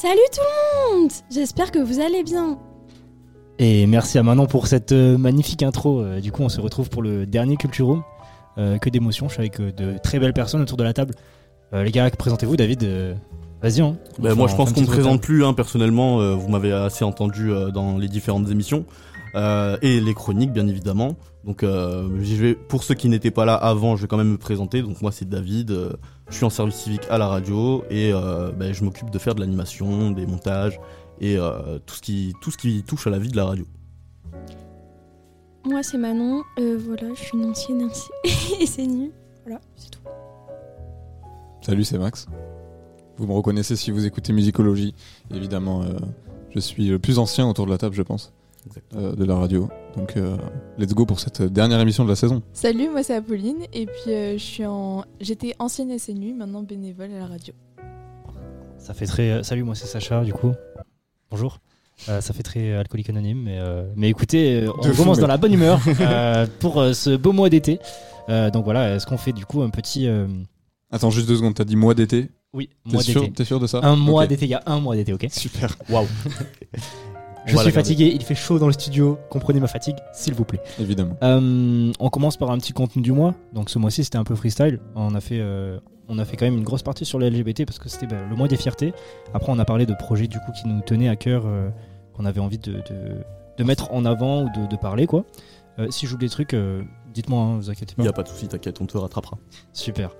[0.00, 2.58] Salut tout le monde J'espère que vous allez bien.
[3.58, 6.00] Et merci à Manon pour cette euh, magnifique intro.
[6.00, 8.02] Euh, du coup, on se retrouve pour le dernier Culture Room.
[8.56, 11.14] Euh, que d'émotions, je suis avec de très belles personnes autour de la table.
[11.74, 12.82] Euh, les gars, présentez-vous, David.
[12.84, 13.14] euh,
[13.62, 13.82] Vas-y.
[13.82, 13.96] Hein.
[14.18, 16.20] Bah, On moi, je pense qu'on ne petit présente plus, hein, personnellement.
[16.20, 18.86] euh, vous m'avez assez entendu euh, dans les différentes émissions.
[19.34, 21.16] Euh, et les chroniques, bien évidemment.
[21.44, 24.32] Donc, euh, je vais, pour ceux qui n'étaient pas là avant, je vais quand même
[24.32, 24.82] me présenter.
[24.82, 25.70] Donc, moi, c'est David.
[25.70, 25.92] euh,
[26.30, 29.34] je suis en service civique à la radio et euh, bah, je m'occupe de faire
[29.34, 30.80] de l'animation, des montages
[31.20, 33.66] et euh, tout, ce qui, tout ce qui touche à la vie de la radio.
[35.66, 37.90] Moi c'est Manon, euh, voilà, je suis une ancienne
[38.60, 39.10] et c'est nul.
[39.44, 40.00] Voilà, c'est tout.
[41.60, 42.26] Salut, c'est Max.
[43.18, 44.94] Vous me reconnaissez si vous écoutez Musicologie.
[45.34, 45.88] Évidemment, euh,
[46.54, 48.32] je suis le plus ancien autour de la table, je pense,
[48.94, 49.68] euh, de la radio.
[49.96, 50.36] Donc, euh,
[50.78, 52.42] let's go pour cette dernière émission de la saison.
[52.52, 57.10] Salut, moi c'est Apolline et puis euh, je suis en j'étais ancienne SNU, maintenant bénévole
[57.12, 57.54] à la radio.
[58.78, 59.42] Ça fait très.
[59.42, 60.52] Salut, moi c'est Sacha, du coup.
[61.30, 61.58] Bonjour.
[62.08, 65.36] Euh, ça fait très alcoolique anonyme, mais, euh, mais écoutez, on De commence dans la
[65.36, 67.78] bonne humeur euh, pour euh, ce beau mois d'été.
[68.30, 70.06] Euh, donc voilà, est-ce qu'on fait du coup un petit.
[70.08, 70.26] euh,
[70.90, 72.30] Attends, juste deux secondes, t'as dit mois d'été?
[72.54, 73.30] Oui, mois d'été.
[73.32, 73.80] t'es sûr de ça?
[73.82, 75.26] Un mois d'été, il y a un mois d'été, ok?
[75.30, 75.76] Super.
[75.90, 76.06] Waouh
[77.50, 80.60] Je suis fatigué, il fait chaud dans le studio, comprenez ma fatigue, s'il vous plaît.
[80.78, 81.16] Évidemment.
[81.22, 83.34] Euh, on commence par un petit contenu du mois.
[83.52, 84.80] Donc ce mois-ci c'était un peu freestyle.
[84.94, 85.78] On a fait, euh,
[86.08, 88.16] on a fait quand même une grosse partie sur les LGBT parce que c'était bah,
[88.28, 88.92] le mois des fiertés.
[89.34, 91.70] Après on a parlé de projets du coup qui nous tenaient à cœur, euh,
[92.14, 93.24] qu'on avait envie de, de,
[93.58, 95.24] de mettre en avant ou de, de parler quoi.
[95.88, 96.54] Si j'oublie des trucs,
[97.14, 98.02] dites-moi, hein, vous inquiétez Il pas.
[98.02, 99.38] n'y a pas de souci, t'inquiète, on te rattrapera.
[99.72, 100.10] Super.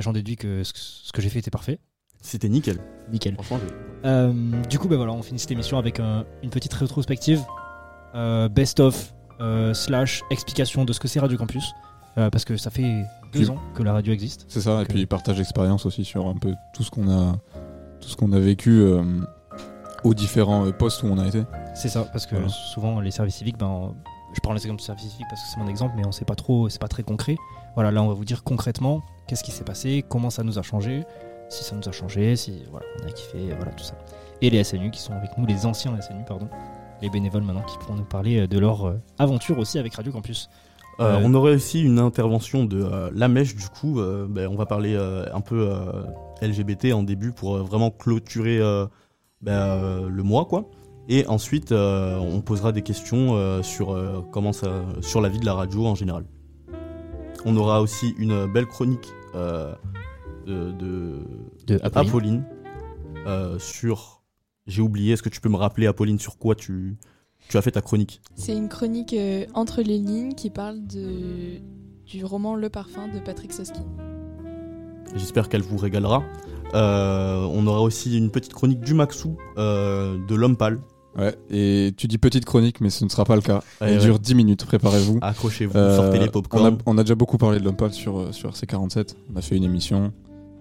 [0.00, 1.78] J'en déduis que ce, que ce que j'ai fait était parfait.
[2.26, 2.78] C'était nickel.
[3.12, 3.34] Nickel.
[3.34, 3.58] Franchement,
[4.04, 4.32] Euh,
[4.68, 7.40] du coup, bah voilà, on finit cette émission avec un- une petite rétrospective,
[8.14, 11.72] euh, best-of, euh, slash explication de ce que c'est Radio Campus,
[12.16, 14.44] parce que ça fait deux ans que la radio existe.
[14.48, 17.36] C'est ça, et puis partage d'expérience aussi sur un peu tout ce qu'on a,
[18.00, 18.82] tout ce qu'on a vécu
[20.04, 21.42] aux différents postes où on a été.
[21.74, 22.48] C'est ça, parce que Voilà.
[22.48, 23.92] souvent les services civiques, ben,
[24.34, 26.34] je prends l'exemple du service civique parce que c'est mon exemple, mais on sait pas
[26.36, 27.36] trop, c'est pas très concret.
[27.74, 30.62] Voilà, là on va vous dire concrètement qu'est-ce qui s'est passé, comment ça nous a
[30.62, 31.04] changé,
[31.48, 33.94] si ça nous a changé, si voilà, on a kiffé, voilà tout ça.
[34.42, 36.48] Et les SNU qui sont avec nous, les anciens SNU, pardon,
[37.02, 40.12] les bénévoles maintenant qui pourront nous parler euh, de leur euh, aventure aussi avec Radio
[40.12, 40.48] Campus.
[41.00, 44.00] Euh, Euh, on aurait aussi une intervention de euh, La Mèche, du coup.
[44.00, 46.04] euh, ben, on va parler euh, un peu euh,
[46.40, 48.86] LGBT en début pour euh, vraiment clôturer euh,
[49.42, 50.70] ben, euh, le mois, quoi.
[51.08, 54.68] Et ensuite, euh, on posera des questions euh, sur, euh, comment ça,
[55.02, 56.24] sur la vie de la radio en général.
[57.44, 59.72] On aura aussi une belle chronique euh,
[60.46, 61.20] de,
[61.82, 62.08] Apolline.
[62.08, 62.44] Apolline
[63.26, 64.22] euh, sur.
[64.66, 66.96] J'ai oublié, est-ce que tu peux me rappeler, Apolline, sur quoi tu,
[67.48, 68.20] tu as fait ta chronique?
[68.34, 71.60] C'est une chronique euh, entre les lignes qui parle de
[72.06, 73.80] du roman Le Parfum de Patrick Soski.
[75.14, 76.22] J'espère qu'elle vous régalera.
[76.74, 80.80] Euh, on aura aussi une petite chronique du Maxou, euh, de l'homme pâle.
[81.16, 83.62] Ouais, et tu dis petite chronique, mais ce ne sera pas le cas.
[83.80, 84.04] Elle ouais.
[84.04, 85.18] dure 10 minutes, préparez-vous.
[85.22, 86.66] Accrochez-vous, Euh, sortez les on, popcorn.
[86.74, 89.14] a, on a déjà beaucoup parlé de l'homme sur, sur C47.
[89.32, 90.12] On a fait une émission.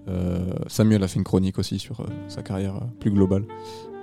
[0.08, 3.44] Euh, Samuel a fait une chronique aussi sur euh, sa carrière euh, plus globale.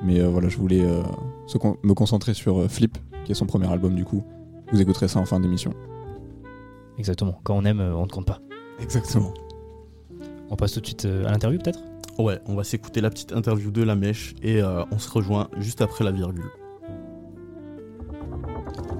[0.05, 1.03] Mais euh, voilà, je voulais euh,
[1.47, 4.23] se con- me concentrer sur euh, Flip, qui est son premier album du coup.
[4.73, 5.73] Vous écouterez ça en fin d'émission.
[6.99, 8.41] Exactement, quand on aime, on ne compte pas.
[8.81, 9.33] Exactement.
[10.51, 11.81] On passe tout de suite à l'interview peut-être?
[12.19, 15.49] Ouais, on va s'écouter la petite interview de la mèche et euh, on se rejoint
[15.59, 16.51] juste après la virgule.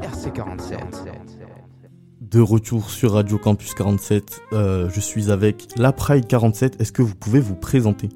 [0.01, 0.79] RC47.
[2.33, 6.81] De retour sur Radio Campus 47, euh, je suis avec la Pride 47.
[6.81, 8.09] Est-ce que vous pouvez vous présenter?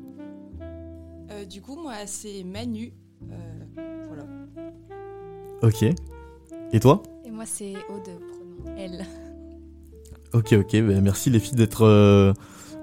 [1.30, 2.94] Euh, du coup, moi, c'est Manu.
[3.30, 3.34] Euh,
[4.08, 4.24] voilà.
[5.62, 5.82] Ok.
[6.72, 7.02] Et toi?
[7.26, 9.04] Et moi, c'est Aude, pronom elle.
[10.32, 10.72] Ok, ok.
[10.72, 12.32] ben merci les filles d'être euh,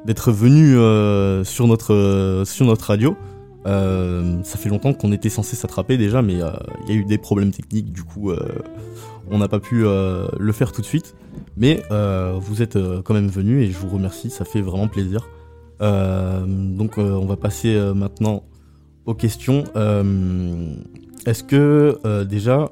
[0.06, 3.18] d'être venues euh, sur notre euh, sur notre radio.
[3.66, 6.52] Euh, ça fait longtemps qu'on était censé s'attraper déjà, mais euh,
[6.84, 7.92] il y a eu des problèmes techniques.
[7.92, 8.38] Du coup, euh,
[9.34, 11.16] on n'a pas pu euh, le faire tout de suite.
[11.58, 14.30] Mais euh, vous êtes euh, quand même venus et je vous remercie.
[14.30, 15.28] Ça fait vraiment plaisir.
[15.82, 18.44] Donc, on va passer maintenant
[19.06, 19.66] aux questions.
[21.26, 22.72] Est-ce que déjà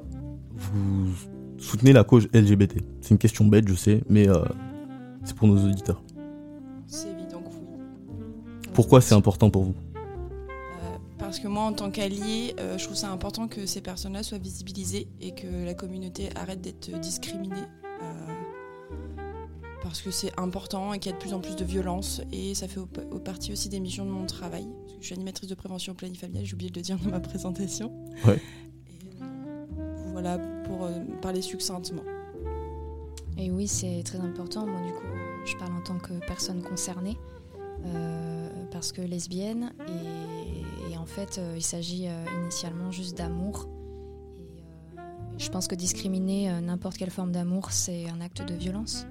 [0.56, 1.10] vous
[1.58, 4.28] soutenez la cause LGBT C'est une question bête, je sais, mais
[5.24, 6.02] C'est pour nos auditeurs.
[6.86, 8.70] C'est évident que oui.
[8.72, 9.74] Pourquoi c'est important pour vous?
[11.32, 14.36] Parce que moi, en tant qu'allié, euh, je trouve ça important que ces personnes-là soient
[14.36, 17.56] visibilisées et que la communauté arrête d'être discriminée.
[18.02, 18.34] euh,
[19.82, 22.20] parce que c'est important et qu'il y a de plus en plus de violence.
[22.32, 24.66] Et ça fait au, au partie aussi des missions de mon travail.
[24.82, 27.20] Parce que je suis animatrice de prévention planifamiliale, j'ai oublié de le dire dans ma
[27.20, 27.90] présentation.
[28.26, 28.38] Ouais.
[28.90, 30.36] Et, voilà,
[30.66, 30.90] pour euh,
[31.22, 32.04] parler succinctement.
[33.38, 34.66] Et oui, c'est très important.
[34.66, 35.06] Moi, du coup,
[35.46, 37.16] je parle en tant que personne concernée.
[37.86, 39.72] euh, parce que lesbienne.
[39.88, 40.21] Et
[41.02, 43.68] en fait, euh, il s'agit euh, initialement juste d'amour.
[44.96, 45.00] Euh,
[45.36, 49.06] je pense que discriminer n'importe quelle forme d'amour, c'est un acte de violence.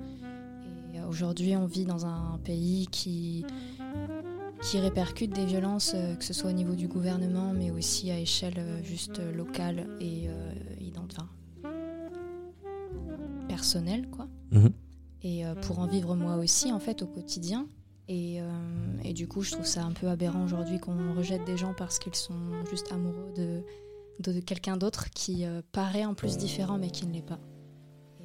[0.93, 3.45] Et aujourd'hui, on vit dans un pays qui,
[4.61, 8.63] qui répercute des violences, que ce soit au niveau du gouvernement, mais aussi à échelle
[8.83, 10.53] juste locale et euh,
[10.97, 11.27] enfin,
[13.49, 14.27] personnelle, quoi.
[14.51, 14.71] Mhm.
[15.23, 17.67] Et pour en vivre moi aussi, en fait, au quotidien.
[18.13, 18.43] Et, euh,
[19.05, 21.97] et du coup, je trouve ça un peu aberrant aujourd'hui qu'on rejette des gens parce
[21.97, 22.33] qu'ils sont
[22.69, 23.61] juste amoureux de,
[24.19, 27.39] de quelqu'un d'autre qui euh, paraît en plus différent mais qui ne l'est pas.
[28.19, 28.23] Et,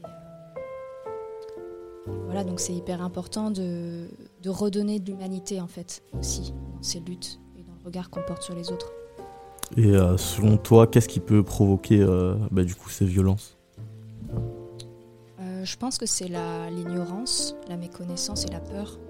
[2.09, 4.09] euh, voilà, donc c'est hyper important de,
[4.43, 8.23] de redonner de l'humanité en fait aussi dans ces luttes et dans le regard qu'on
[8.23, 8.91] porte sur les autres.
[9.77, 12.05] Et selon toi, qu'est-ce qui peut provoquer
[12.51, 13.57] bah, du coup ces violences?
[15.41, 19.01] Je pense que c'est la- l'ignorance, la méconnaissance et la peur.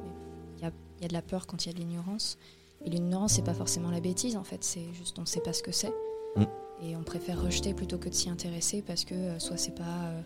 [0.99, 2.39] Il y a, de la peur quand il y a de l'ignorance.
[2.85, 5.53] Et l'ignorance, c'est pas forcément la bêtise en fait, c'est juste on ne sait pas
[5.53, 5.93] ce que c'est.
[6.37, 6.45] Mm.
[6.83, 9.83] Et on préfère rejeter plutôt que de s'y intéresser parce que euh, soit c'est pas
[9.83, 10.21] euh,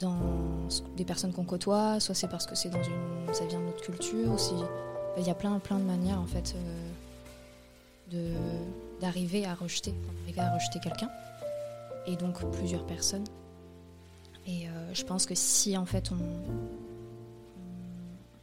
[0.00, 0.18] dans
[0.96, 3.82] des personnes qu'on côtoie, soit c'est parce que c'est dans une, ça vient de notre
[3.82, 4.36] culture.
[5.18, 6.54] Il y a plein, plein de manières en fait
[8.14, 8.34] euh,
[9.00, 11.10] d'arriver à rejeter, d'arriver à rejeter quelqu'un.
[12.06, 13.24] Et donc plusieurs personnes.
[14.46, 16.16] Et euh, je pense que si en fait on,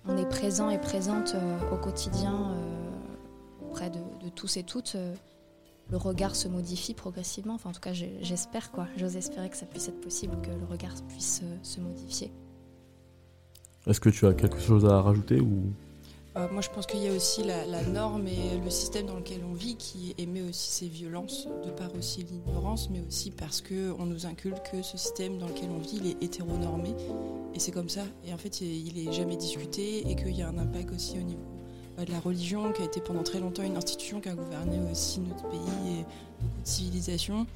[0.06, 4.00] on est présent et présente euh, au quotidien euh, auprès de,
[4.36, 5.14] tous et toutes, euh,
[5.92, 7.56] le regard se modifie progressivement.
[7.56, 8.88] Enfin, en tout cas, j'espère quoi.
[8.98, 12.32] J'ose espérer que ça puisse être possible, que le regard puisse se modifier.
[13.88, 15.74] Est-ce que tu as quelque chose à rajouter ou
[16.40, 19.42] Euh, moi, je pense qu'il y a aussi la, norme et le système dans lequel
[19.50, 23.94] on vit qui émet aussi ces violences, de par aussi l'ignorance, mais aussi parce que
[24.00, 26.96] on nous inculque que ce système dans lequel on vit, il est hétéronormé,
[27.54, 28.04] et c'est comme ça.
[28.26, 31.24] Et en fait, il est jamais discuté, et qu'il y a un impact aussi au
[31.24, 31.42] niveau
[32.00, 34.80] euh, de la religion, qui a été pendant très longtemps une institution qui a gouverné
[34.92, 36.06] aussi notre pays et
[36.42, 37.48] beaucoup de civilisations.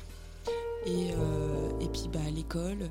[0.85, 2.87] Et, euh, et puis bah, l'école, le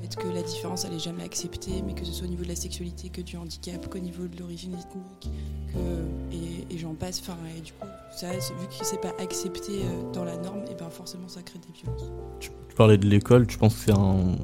[0.00, 2.48] fait que la différence elle est jamais acceptée, mais que ce soit au niveau de
[2.48, 5.30] la sexualité, que du handicap, qu'au niveau de l'origine ethnique,
[5.72, 7.20] que, et, et j'en passe.
[7.20, 7.86] Enfin, et du coup,
[8.16, 11.58] ça, vu que c'est pas accepté euh, dans la norme, et ben forcément ça crée
[11.58, 12.10] des violences.
[12.40, 14.36] tu, tu parlais de l'école, tu penses que c'est un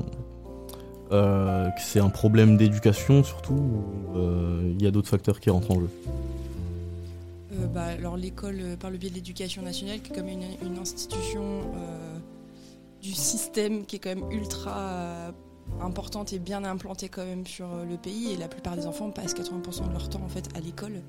[1.12, 5.50] euh, que c'est un problème d'éducation surtout ou euh, il y a d'autres facteurs qui
[5.50, 5.90] rentrent en jeu?
[7.52, 10.42] Euh, bah, alors l'école, euh, par le biais de l'éducation nationale, qui est comme une,
[10.64, 12.18] une institution euh,
[13.02, 15.30] du système qui est quand même ultra euh,
[15.80, 18.32] importante et bien implantée quand même sur euh, le pays.
[18.32, 21.02] Et la plupart des enfants passent 80% de leur temps en fait à l'école,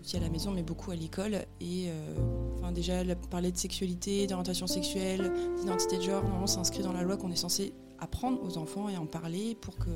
[0.00, 1.44] aussi à la maison, mais beaucoup à l'école.
[1.60, 2.14] Et euh,
[2.58, 7.02] enfin déjà parler de sexualité, d'orientation sexuelle, d'identité de genre, normalement c'est inscrit dans la
[7.02, 9.90] loi qu'on est censé apprendre aux enfants et en parler pour que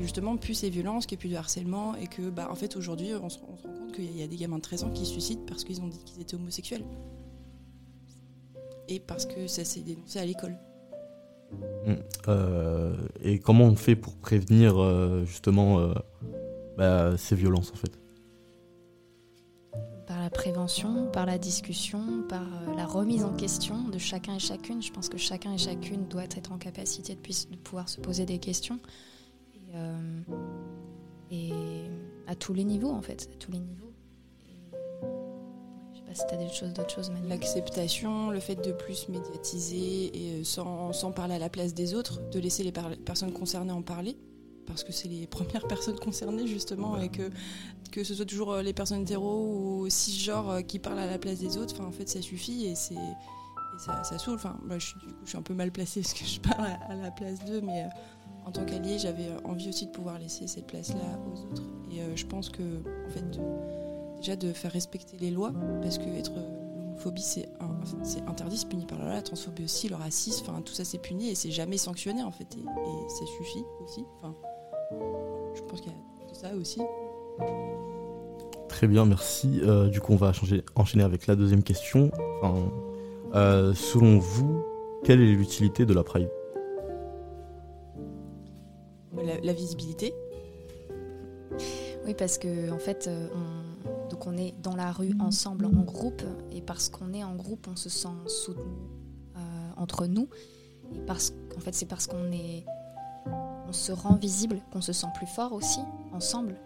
[0.00, 2.74] justement plus ces violences, qu'il n'y ait plus de harcèlement et que bah en fait
[2.74, 4.90] aujourd'hui on se, on se rend compte qu'il y a des gamins de 13 ans
[4.90, 6.84] qui se suicident parce qu'ils ont dit qu'ils étaient homosexuels.
[8.88, 10.56] Et parce que ça s'est dénoncé à l'école.
[12.28, 15.94] Euh, et comment on fait pour prévenir euh, justement euh,
[16.78, 17.98] bah, ces violences en fait?
[20.06, 22.46] Par la prévention, par la discussion, par
[22.76, 24.82] la remise en question de chacun et chacune.
[24.82, 28.38] Je pense que chacun et chacune doit être en capacité de, pouvoir se poser des
[28.38, 28.78] questions.
[31.30, 31.52] Et, et
[32.26, 33.30] à tous les niveaux, en fait.
[33.32, 33.83] À tous les niveaux.
[36.22, 37.28] Pas d'autres choses, Manu.
[37.28, 42.20] L'acceptation, le fait de plus médiatiser et euh, sans, parler à la place des autres,
[42.30, 44.16] de laisser les personnes concernées en parler.
[44.66, 47.30] Parce que c'est les premières personnes concernées justement et que,
[47.90, 51.18] que ce soit toujours euh, les personnes hétéros ou cisgenres euh, qui parlent à la
[51.18, 52.94] place des autres, en fait ça suffit et, c'est,
[53.78, 54.36] ça, saoule.
[54.36, 54.86] Enfin, moi, je,
[55.24, 57.86] suis- un peu mal placée parce que je parle à, la place d'eux, mais
[58.46, 61.62] en tant qu'allié j'avais envie aussi de pouvoir laisser cette place-là aux autres.
[61.90, 63.40] Et je pense que en fait,
[64.24, 65.52] déjà de faire respecter les lois,
[65.82, 67.48] parce que être euh, l'homophobie c'est
[68.26, 70.98] interdit, c'est puni par la loi, la transphobie aussi, le racisme, enfin tout ça c'est
[70.98, 74.04] puni et c'est jamais sanctionné en fait, et, et ça suffit aussi.
[74.16, 74.34] Enfin,
[75.54, 76.80] je pense qu'il y a de ça aussi.
[78.68, 79.60] Très bien, merci.
[79.62, 82.10] Euh, du coup, on va changer, enchaîner avec la deuxième question.
[82.40, 82.72] Enfin,
[83.34, 84.64] euh, selon vous,
[85.04, 86.30] quelle est l'utilité de la Pride?
[89.22, 90.12] La, la visibilité,
[92.06, 93.73] Oui, parce que en fait, euh, on,
[94.24, 97.66] donc on est dans la rue ensemble, en groupe, et parce qu'on est en groupe,
[97.70, 98.64] on se sent soutenu
[99.36, 100.28] euh, entre nous.
[100.94, 102.64] Et parce qu'en fait, c'est parce qu'on est,
[103.68, 105.80] on se rend visible qu'on se sent plus fort aussi
[106.12, 106.56] ensemble.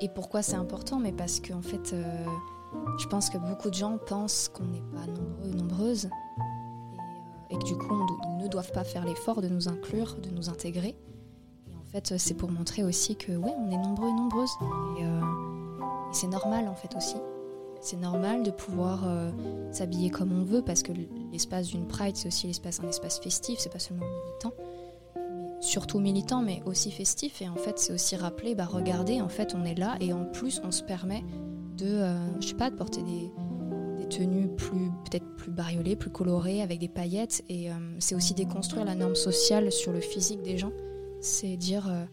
[0.00, 0.98] Et, pourquoi c'est important?
[0.98, 2.24] Mais parce qu'en fait, euh,
[2.98, 6.08] je pense que beaucoup de gens pensent qu'on n'est pas nombreux, nombreuses,
[7.50, 10.30] et, euh, que du coup, on ne doivent pas faire l'effort de nous inclure, de
[10.30, 10.96] nous intégrer.
[11.90, 14.52] En fait, c'est pour montrer aussi que on est nombreux et nombreuses.
[15.00, 15.20] Et, euh,
[16.08, 17.16] et c'est normal en fait aussi.
[17.80, 19.32] C'est normal de pouvoir euh,
[19.72, 20.92] s'habiller comme on veut parce que
[21.32, 24.54] l'espace d'une Pride, c'est aussi l'espace, un espace festif, c'est pas seulement militant.
[25.60, 27.42] Surtout militant, mais aussi festif.
[27.42, 30.26] Et en fait, c'est aussi rappeler, bah regardez, en fait, on est là et en
[30.26, 31.24] plus, on se permet
[31.76, 33.32] de, euh, je sais pas, de porter des,
[34.10, 37.44] tenues plus peut-être plus bariolées, plus colorées, avec des paillettes.
[37.48, 37.68] Et
[38.00, 40.72] c'est aussi déconstruire la norme sociale sur le physique des gens.
[41.20, 42.04] C'est dire, euh,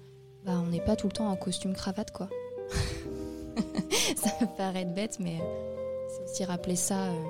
[0.45, 2.29] bah on n'est pas tout le temps en costume cravate, quoi.
[4.15, 5.37] ça peut paraître bête, mais
[6.09, 7.23] c'est aussi rappeler ça, euh,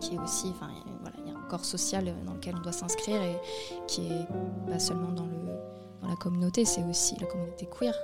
[0.00, 0.68] qui est aussi, enfin
[1.00, 3.36] voilà, il y a un corps social dans lequel on doit s'inscrire et
[3.86, 4.26] qui est
[4.70, 5.30] pas seulement dans le
[6.02, 7.94] dans la communauté, c'est aussi la communauté queer.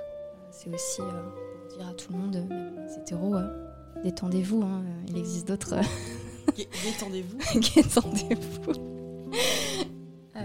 [0.51, 3.35] C'est aussi euh, dire à tout le monde, même les hétéros,
[4.03, 5.75] détendez-vous, hein, il existe d'autres.
[6.55, 7.37] Dé- Détendez-vous.
[7.75, 8.73] Détendez-vous.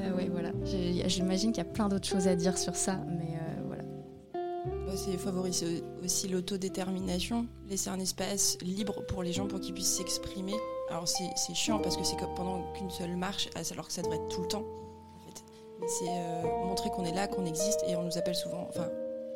[0.03, 0.51] Euh, oui, voilà.
[0.65, 3.83] J'imagine qu'il y a plein d'autres choses à dire sur ça, mais euh, voilà.
[4.87, 9.97] Bah, c'est favoriser aussi l'autodétermination, laisser un espace libre pour les gens pour qu'ils puissent
[9.97, 10.55] s'exprimer.
[10.91, 14.29] Alors c'est chiant parce que c'est pendant qu'une seule marche, alors que ça devrait être
[14.29, 14.65] tout le temps.
[15.81, 18.89] En c'est euh, montrer qu'on est là, qu'on existe et on nous appelle souvent, enfin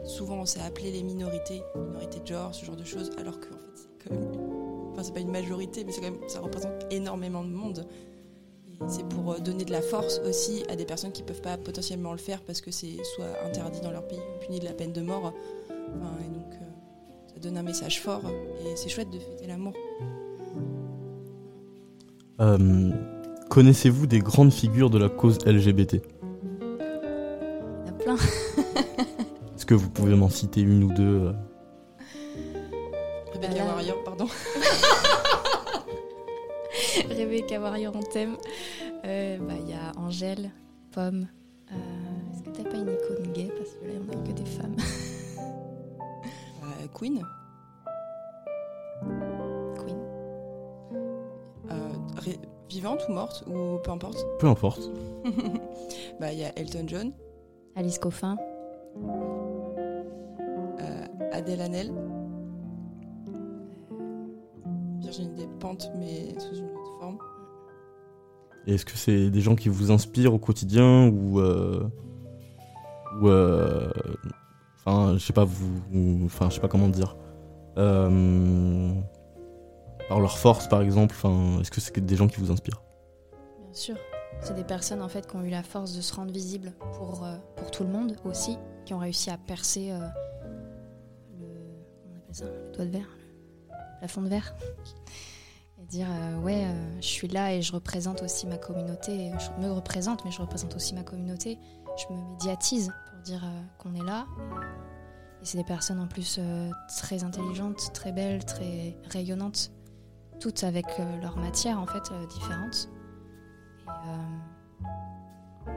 [0.04, 3.56] souvent on s'est appelé les minorités, minorités de genre, ce genre de choses, alors qu'en
[3.56, 5.92] fait c'est quand même, enfin c'est pas une majorité, mais
[6.28, 7.86] ça représente énormément de monde.
[8.88, 12.12] C'est pour euh, donner de la force aussi à des personnes qui peuvent pas potentiellement
[12.12, 14.92] le faire parce que c'est soit interdit dans leur pays ou puni de la peine
[14.92, 15.32] de mort.
[15.68, 16.64] Enfin, et donc, euh,
[17.32, 18.22] ça donne un message fort
[18.64, 19.72] et c'est chouette de fêter l'amour.
[22.40, 22.90] Euh,
[23.48, 26.78] Connaissez-vous des grandes figures de la cause LGBT Il
[27.86, 28.16] y en a plein.
[29.56, 31.32] Est-ce que vous pouvez m'en citer une ou deux
[33.32, 34.26] Rebecca Bah Warrior, pardon.
[37.10, 38.36] Rebecca Warrior en thème.
[39.04, 40.50] Euh, bah, Il y a Angèle,
[40.92, 41.26] Pomme.
[41.70, 41.74] Euh,
[42.32, 43.50] Est-ce que t'as pas une icône gay?
[43.56, 44.76] Parce que là, on a que des femmes.
[46.62, 47.22] Euh, Queen.
[49.78, 49.98] Queen.
[51.70, 51.92] Euh,
[52.68, 54.26] vivante ou morte, ou peu importe?
[54.40, 54.90] Peu importe.
[56.20, 57.12] Bah, Il y a Elton John,
[57.76, 58.36] Alice Coffin.
[60.80, 61.92] euh, Adèle Hanel,
[65.00, 66.68] Virginie Despentes, mais sous une
[67.06, 67.18] forme.
[68.66, 71.88] Et Est-ce que c'est des gens qui vous inspirent au quotidien ou euh,
[73.20, 73.88] ou euh,
[74.84, 77.16] enfin je sais pas vous enfin je sais pas comment dire
[77.78, 78.92] Euh,
[80.08, 82.82] par leur force par exemple enfin est-ce que c'est des gens qui vous inspirent?
[83.62, 83.96] Bien sûr.
[84.40, 87.24] C'est des personnes en fait qui ont eu la force de se rendre visibles pour,
[87.24, 89.98] euh, pour tout le monde aussi, qui ont réussi à percer euh,
[91.38, 91.46] le,
[92.02, 93.08] comment on appelle ça, le toit de verre,
[93.70, 94.54] le plafond de verre.
[95.78, 99.30] Et dire euh, ouais, euh, je suis là et je représente aussi ma communauté.
[99.38, 101.58] Je me représente, mais je représente aussi ma communauté.
[101.96, 104.26] Je me médiatise pour dire euh, qu'on est là.
[105.42, 109.70] Et, c'est des personnes en plus euh, très intelligentes, très belles, très rayonnantes,
[110.40, 112.88] toutes avec euh, leur matière en fait euh, différente.
[113.86, 115.72] Et, euh,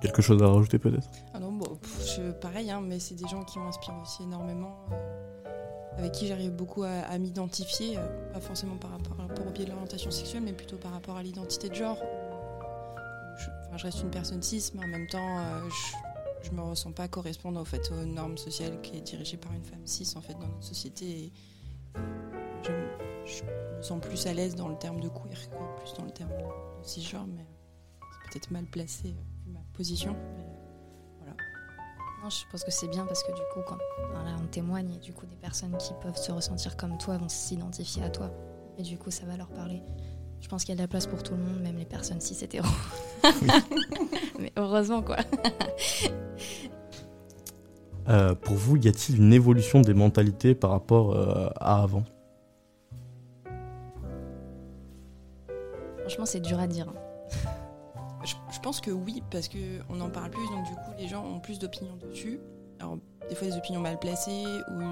[0.00, 1.08] quelque chose à rajouter peut-être?
[1.34, 4.74] Ah non, bon, pff, je- pareil, hein, mais c'est des gens qui m'inspirent aussi énormément,
[4.92, 5.35] euh,
[5.96, 10.10] avec qui j'arrive beaucoup à, m'identifier, euh, pas forcément par rapport, au biais de l'orientation
[10.10, 11.98] sexuelle, mais plutôt par rapport à l'identité de genre.
[13.38, 15.96] Je, reste une personne cis, mais en même temps, euh, je,
[16.46, 19.86] je me ressens pas correspondre fait, aux normes sociales qui est dirigée par une femme
[19.86, 21.04] cis en fait dans notre société.
[21.04, 21.32] Et
[22.62, 26.10] je, me sens plus à l'aise dans le terme de queer que plus dans le
[26.10, 27.46] terme de cisgenre, mais
[28.00, 30.16] c'est peut-être mal placé euh, vu ma position.
[32.30, 33.78] Je pense que c'est bien parce que du coup, quand
[34.10, 37.16] enfin, là on témoigne, et du coup des personnes qui peuvent se ressentir comme toi
[37.16, 38.30] vont s'identifier à toi.
[38.78, 39.82] Et du coup, ça va leur parler.
[40.40, 42.20] Je pense qu'il y a de la place pour tout le monde, même les personnes
[42.20, 42.66] cis hétéros.
[44.38, 45.16] Mais heureusement, quoi.
[48.08, 52.04] Euh, pour vous y a-t-il une évolution des mentalités par rapport euh, à avant?
[56.00, 56.86] Franchement, c'est dur à dire.
[58.26, 61.40] Je, pense que oui, parce qu'on en parle plus, donc du coup, les gens ont
[61.40, 62.40] plus d'opinions dessus.
[62.80, 64.82] Alors, des fois, des opinions mal placées ou,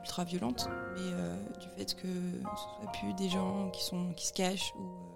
[0.00, 4.26] ultra violentes, mais euh, du fait que ce soit plus des gens qui, sont, qui
[4.26, 5.14] se cachent ou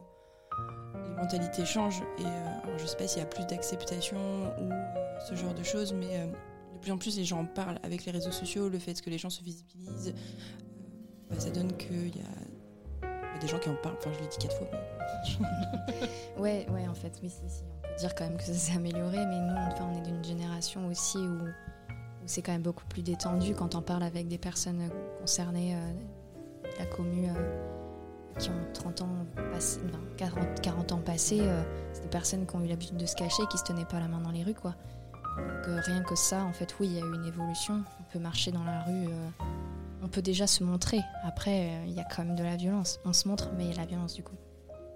[0.59, 2.03] euh, les mentalité change.
[2.19, 5.55] Et euh, alors, je sais pas s'il y a plus d'acceptation ou euh, ce genre
[5.55, 6.27] de choses, mais
[6.75, 9.11] de plus en plus les gens en parlent avec les réseaux sociaux, le fait que
[9.11, 10.15] les gens se visibilisent.
[11.29, 12.48] bah, ça donne qu'il y a
[13.41, 13.97] des gens qui en parlent.
[13.99, 14.67] Enfin, je l'ai dit quatre fois.
[14.73, 16.09] mais-
[16.41, 18.77] Ouais, ouais, en fait, mais si, si, on peut dire quand même que ça s'est
[18.77, 21.39] amélioré, mais nous, enfin, on est d'une génération aussi où,
[22.27, 24.89] c'est quand même beaucoup plus détendu quand on parle avec des personnes
[25.21, 25.93] concernées, euh,
[26.79, 29.09] la commu, euh, qui ont 30 ans
[29.53, 33.07] passé, enfin, 40, 40 ans passés, euh, c'est des personnes qui ont eu l'habitude de
[33.07, 34.75] se cacher, qui se tenaient pas la main dans les rues, quoi.
[35.67, 37.83] Donc rien que ça, en fait, oui, il y a eu une évolution.
[38.01, 39.07] On peut marcher dans la rue,
[40.09, 41.01] on peut déjà se montrer.
[41.23, 42.99] Après, euh, il y a quand même de la violence.
[43.05, 44.37] On se montre, mais il y a la violence du coup.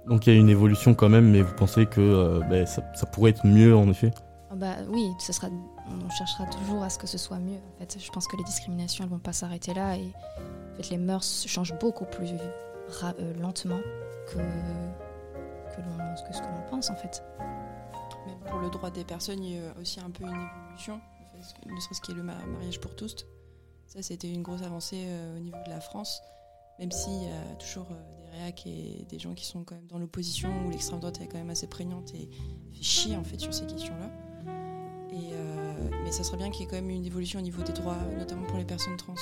[0.08, 2.82] Donc il y a une évolution quand même, mais vous pensez que euh, ben, ça,
[2.94, 4.10] ça pourrait être mieux en effet?
[4.50, 5.48] Ah Bah oui, ce sera,
[5.88, 7.58] on cherchera toujours à ce que ce soit mieux.
[7.76, 10.10] En fait, je pense que les discriminations, elles vont pas s'arrêter là et
[10.72, 13.78] en fait, les mœurs changent beaucoup plus euh, lentement
[14.28, 17.22] que que, l'on- que ce que l'on pense en fait.
[18.48, 20.30] Pour le droit des personnes, il y a aussi un peu une
[20.64, 21.00] évolution,
[21.36, 23.14] ne serait-ce que- ne serait-ce qu'il y ait le ma- mariage pour tous.
[23.92, 26.22] Ça, c'était une grosse avancée euh, au niveau de la France,
[26.78, 27.94] même s'il y a toujours euh,
[28.24, 31.26] des réacs et des gens qui sont quand même dans l'opposition, où l'extrême droite est
[31.26, 32.30] quand même assez prégnante et
[32.72, 34.10] fait chier en fait sur ces questions-là.
[35.10, 37.62] Et, euh, mais ça serait bien qu'il y ait quand même une évolution au niveau
[37.62, 39.14] des droits, notamment pour les personnes trans.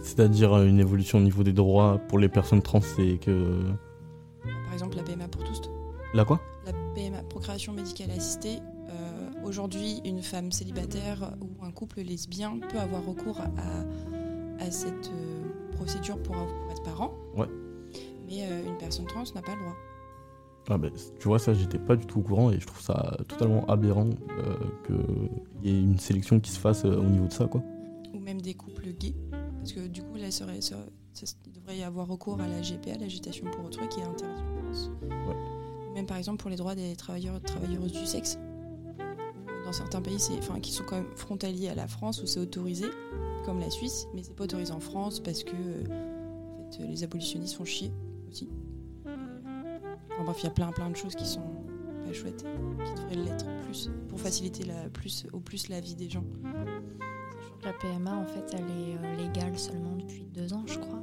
[0.00, 3.70] C'est-à-dire une évolution au niveau des droits pour les personnes trans, c'est que...
[4.64, 5.60] Par exemple, la PMA pour tous.
[6.14, 6.40] Là quoi?
[6.64, 12.78] La PMA, procréation médicale assistée, euh, aujourd'hui, une femme célibataire ou un couple lesbien peut
[12.78, 16.36] avoir recours à, à cette euh, procédure pour,
[16.70, 17.12] être parent.
[17.36, 17.46] Ouais.
[18.28, 19.76] Mais euh, une personne trans n'a pas le droit.
[20.68, 23.16] Ah ben, tu vois, ça, j'étais pas du tout au courant et je trouve ça
[23.26, 24.54] totalement aberrant euh,
[24.86, 27.62] qu'il y ait une sélection qui se fasse euh, au niveau de ça, quoi.
[28.14, 29.14] Ou même des couples gays.
[29.58, 30.76] Parce que du coup, là, ça- ça-
[31.46, 34.62] il devrait y avoir recours à la GPA, l'agitation pour autrui, qui est interdite en
[34.62, 34.90] France.
[35.02, 38.38] Ou Même par exemple pour les droits des travailleurs travailleuses du sexe.
[39.72, 42.84] Dans certains pays, enfin, qui sont quand même frontaliers à la France, où c'est autorisé,
[43.46, 45.84] comme la Suisse, mais c'est pas autorisé en France parce que euh,
[46.60, 47.90] en fait, les abolitionnistes font chier
[48.30, 48.50] aussi.
[49.06, 51.40] Enfin bref, il y a plein plein de choses qui sont
[52.04, 52.44] pas chouettes,
[52.84, 56.24] qui devraient l'être plus, pour faciliter la, plus, au plus la vie des gens.
[57.64, 61.00] La PMA en fait, elle est euh, légale seulement depuis deux ans, je crois.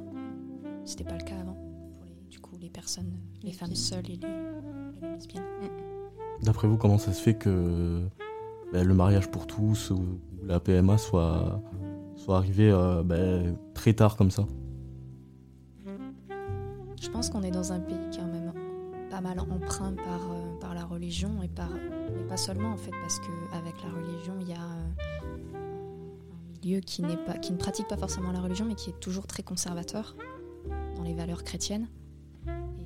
[0.84, 1.58] C'était pas le cas avant
[1.92, 5.42] pour les, du coup les personnes, les femmes seules et les, et les lesbiennes.
[6.40, 8.08] D'après vous, comment ça se fait que
[8.72, 10.00] ben, le mariage pour tous ou
[10.44, 11.60] la PMA soit,
[12.16, 14.46] soit arrivé euh, ben, très tard comme ça.
[17.00, 18.52] Je pense qu'on est dans un pays quand même
[19.10, 22.92] pas mal empreint par, euh, par la religion et par mais pas seulement en fait
[23.02, 27.56] parce que avec la religion il y a euh, un milieu qui pas qui ne
[27.56, 30.14] pratique pas forcément la religion mais qui est toujours très conservateur
[30.96, 31.88] dans les valeurs chrétiennes.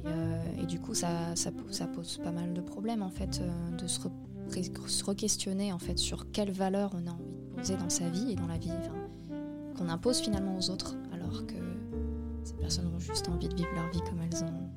[0.06, 3.42] Et, et du coup ça, ça, po- ça pose pas mal de problèmes en fait
[3.78, 4.00] de se,
[4.50, 8.32] se re-questionner en fait sur quelles valeurs on a envie de poser dans sa vie
[8.32, 8.70] et dans la vie
[9.76, 11.54] qu'on impose finalement aux autres alors que
[12.44, 14.70] ces personnes ont juste envie de vivre leur vie comme elles ont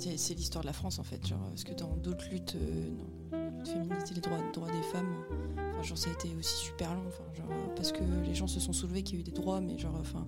[0.00, 1.24] c'est, l'histoire de la France en fait.
[1.26, 2.90] Genre, parce que dans d'autres luttes, euh,
[3.32, 5.14] non, féministes et les droits, droits des femmes,
[5.72, 7.04] enfin, genre, ça a été aussi super long.
[7.08, 9.60] Enfin, genre, parce que les gens se sont soulevés qu'il y a eu des droits,
[9.60, 10.26] mais genre, enfin,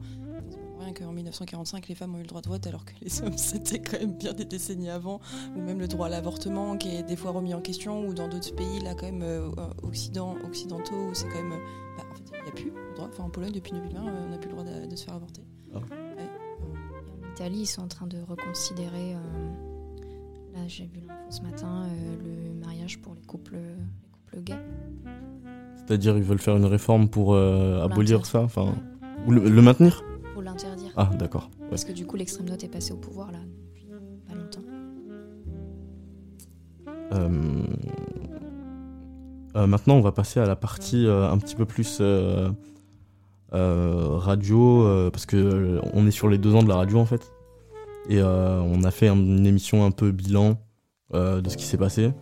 [0.92, 3.78] qu'en 1945, les femmes ont eu le droit de vote alors que les hommes, c'était
[3.78, 5.20] quand même bien des décennies avant.
[5.56, 8.28] Ou même le droit à l'avortement qui est des fois remis en question, ou dans
[8.28, 9.48] d'autres pays, là, quand même, euh,
[9.82, 11.52] occident, occidentaux, où c'est quand même.
[11.52, 13.08] euh, bah, en fait, il n'y a plus le droit.
[13.12, 15.14] Enfin, en Pologne, depuis 2020, euh, on n'a plus le droit de, de se faire
[15.14, 15.42] avorter.
[15.74, 15.78] Ah.
[15.78, 16.28] Ouais.
[17.24, 19.14] En Italie, ils sont en train de reconsidérer.
[19.14, 19.18] euh,
[20.54, 24.58] là, j'ai vu l'info ce matin, euh, le mariage pour les couples, les couples gays.
[25.76, 28.74] C'est-à-dire ils veulent faire une réforme pour euh, abolir ça enfin,
[29.26, 30.02] Ou le, le maintenir?
[30.42, 30.90] L'interdire.
[30.96, 31.50] Ah d'accord.
[31.60, 31.66] Ouais.
[31.70, 33.86] Parce que du coup, l'extrême droite est passée au pouvoir là depuis
[34.28, 34.60] pas longtemps.
[37.12, 37.62] Euh,
[39.56, 42.00] euh, maintenant, on va passer à la partie euh, un petit peu plus
[43.52, 47.32] radio, parce que on est sur les deux ans de la radio en fait,
[48.08, 50.56] et on a fait un- une émission un peu bilan
[51.12, 52.12] de ce qui s'est passé.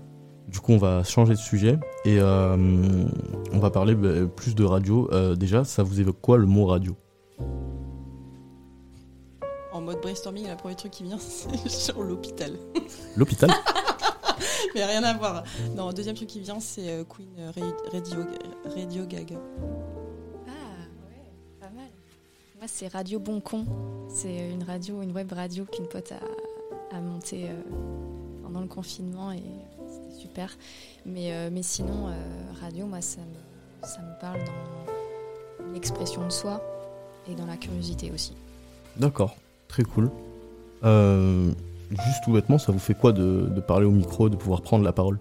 [0.49, 5.09] Du coup, on va changer de sujet et on va parler bah, plus de radio.
[5.37, 6.97] Déjà, ça vous évoque quoi le mot radio?
[9.81, 12.53] En mode brainstorming, le premier truc qui vient, c'est sur l'hôpital.
[13.17, 13.51] L'hôpital
[14.75, 15.43] Mais rien à voir.
[15.75, 18.21] Non, le deuxième truc qui vient, c'est euh, Queen Ra- Radio,
[18.65, 19.37] Radio Gaga.
[20.47, 21.25] Ah, ouais,
[21.59, 21.89] pas mal.
[22.59, 23.65] Moi, c'est Radio Bon Con.
[24.11, 27.55] C'est une radio, une web radio qu'une pote a, a montée euh,
[28.43, 29.43] pendant le confinement et
[29.89, 30.57] c'était super.
[31.07, 32.13] Mais, euh, mais sinon, euh,
[32.61, 36.61] radio, moi, ça me, ça me parle dans l'expression de soi
[37.29, 38.35] et dans la curiosité aussi.
[38.97, 39.35] D'accord,
[39.71, 40.11] très cool.
[40.85, 41.51] Euh,
[41.91, 44.85] juste tout bêtement, ça vous fait quoi de, de parler au micro, de pouvoir prendre
[44.85, 45.19] la parole?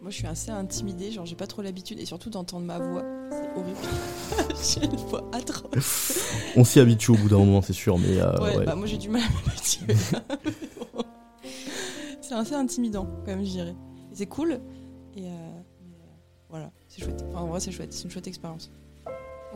[0.00, 3.02] Moi, je suis assez intimidée, genre j'ai pas trop l'habitude, et surtout d'entendre ma voix,
[3.30, 4.54] c'est horrible.
[4.80, 6.32] j'ai une voix atroce.
[6.56, 8.64] On s'y habitue au bout d'un moment, c'est sûr, mais euh, ouais, ouais.
[8.64, 9.94] bah moi j'ai du mal à m'habituer.
[12.20, 13.74] c'est assez intimidant, quand même, je dirais.
[14.12, 14.60] C'est cool,
[15.16, 15.60] et euh, euh,
[16.48, 17.24] voilà, c'est chouette.
[17.28, 18.70] Enfin, en vrai, c'est chouette, c'est une chouette expérience.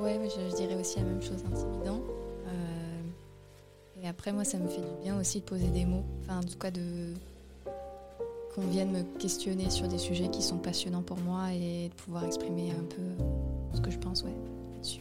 [0.01, 2.01] Ouais, mais je, je dirais aussi la même chose, intimidant.
[4.03, 6.03] Et après, moi, ça me fait du bien aussi de poser des mots.
[6.23, 7.15] Enfin, en tout cas, de
[8.55, 12.25] qu'on vienne me questionner sur des sujets qui sont passionnants pour moi et de pouvoir
[12.25, 13.25] exprimer un peu
[13.75, 14.35] ce que je pense, ouais,
[14.75, 15.01] là-dessus.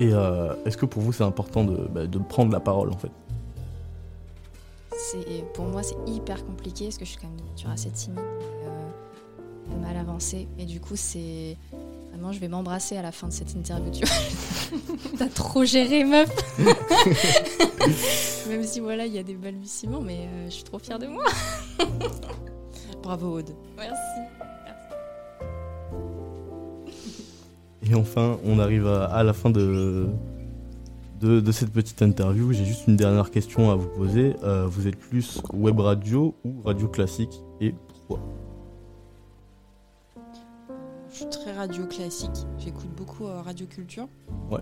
[0.00, 2.96] Et euh, est-ce que pour vous c'est important de, bah, de prendre la parole en
[2.96, 3.12] fait?
[5.54, 8.18] Pour moi, c'est hyper compliqué parce que je suis quand même une nature assez timide,
[8.18, 11.56] euh, mal avancée, et du coup, c'est
[12.16, 13.90] vraiment, je vais m'embrasser à la fin de cette interview.
[13.90, 14.02] Tu.
[15.18, 16.30] T'as trop géré, meuf.
[18.48, 21.06] Même si voilà, il y a des balbutiements, mais euh, je suis trop fière de
[21.06, 21.24] moi.
[23.02, 23.50] Bravo, Aude.
[23.76, 24.20] Merci.
[27.82, 30.08] Et enfin, on arrive à, à la fin de,
[31.20, 32.52] de, de cette petite interview.
[32.52, 34.34] J'ai juste une dernière question à vous poser.
[34.42, 38.20] Euh, vous êtes plus web radio ou radio classique et pourquoi?
[41.16, 42.44] Je suis très radio classique.
[42.58, 44.06] J'écoute beaucoup euh, Radio Culture.
[44.50, 44.60] Ouais.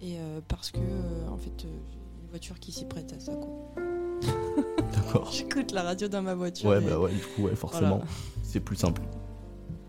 [0.00, 3.20] Et euh, parce que, euh, en fait, euh, j'ai une voiture qui s'y prête à
[3.20, 3.50] ça, quoi.
[4.94, 5.30] D'accord.
[5.30, 6.70] J'écoute la radio dans ma voiture.
[6.70, 8.04] Ouais, et- bah ouais, du coup, ouais, forcément, Voilà.
[8.42, 9.02] c'est plus simple.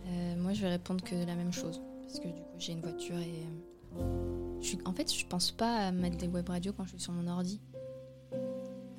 [0.08, 1.82] Euh, moi, je vais répondre que la même chose.
[2.02, 3.48] Parce que du coup, j'ai une voiture et.
[4.60, 4.80] je suis...
[4.84, 7.26] En fait, je pense pas à mettre des web radios quand je suis sur mon
[7.32, 7.62] ordi.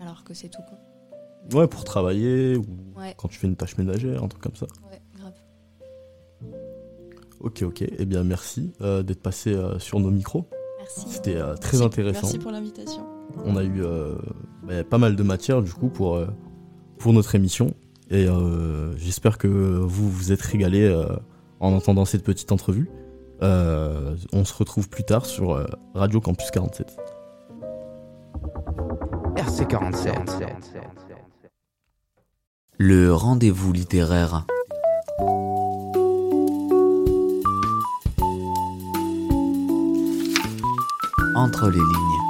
[0.01, 1.59] Alors que c'est tout con.
[1.59, 2.65] Ouais, pour travailler ou
[2.97, 3.15] Ouais.
[3.19, 4.67] quand tu fais une tâche ménagère, un truc comme ça.
[4.91, 5.02] Ouais.
[7.41, 7.85] Ok, ok.
[7.99, 10.47] Eh bien, merci euh, d'être passé euh, sur nos micros.
[10.79, 11.07] Merci.
[11.09, 12.21] C'était euh, très Merci- intéressant.
[12.23, 13.05] Merci pour l'invitation.
[13.45, 14.15] On a eu euh,
[14.67, 16.21] bah, pas mal de matière du coup pour,
[16.99, 17.75] pour notre émission.
[18.11, 21.07] Et euh, j'espère que vous vous êtes régalés euh,
[21.61, 22.91] en entendant cette petite entrevue.
[23.43, 26.97] Euh, on se retrouve plus tard sur euh, Radio Campus 47.
[29.37, 30.13] RC47.
[32.79, 34.47] Le rendez-vous littéraire.
[41.35, 42.23] Entre les lignes.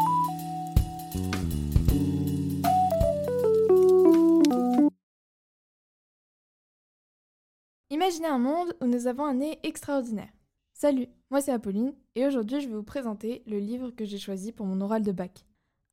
[7.91, 10.29] Imaginez un monde où nous avons un nez extraordinaire.
[10.73, 14.53] Salut, moi c'est Apolline et aujourd'hui je vais vous présenter le livre que j'ai choisi
[14.53, 15.47] pour mon oral de bac.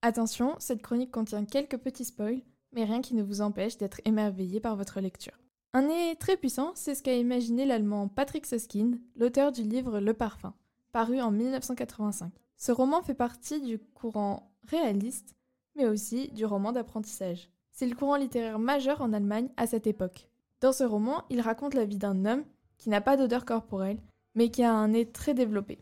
[0.04, 2.43] Attention, cette chronique contient quelques petits spoils,
[2.74, 5.39] mais rien qui ne vous empêche d'être émerveillé par votre lecture.
[5.74, 10.13] Un nez très puissant, c'est ce qu'a imaginé l'allemand Patrick Suskind, l'auteur du livre Le
[10.13, 10.54] Parfum,
[10.91, 12.32] paru en 1985.
[12.60, 15.34] Ce roman fait partie du courant réaliste,
[15.78, 17.50] mais aussi du roman d'apprentissage.
[17.72, 20.28] C'est le courant littéraire majeur en Allemagne à cette époque.
[20.60, 22.43] Dans ce roman, il raconte la vie d'un homme
[22.78, 24.02] qui n'a pas d'odeur corporelle,
[24.36, 25.80] mais qui a un nez très développé.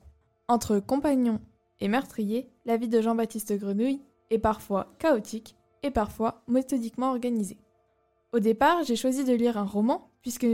[0.48, 1.42] Entre compagnon
[1.80, 7.58] et meurtrier, la vie de Jean-Baptiste Grenouille est parfois chaotique et parfois méthodiquement organisée.
[8.34, 10.48] Au départ, j'ai choisi de lire un roman puisque,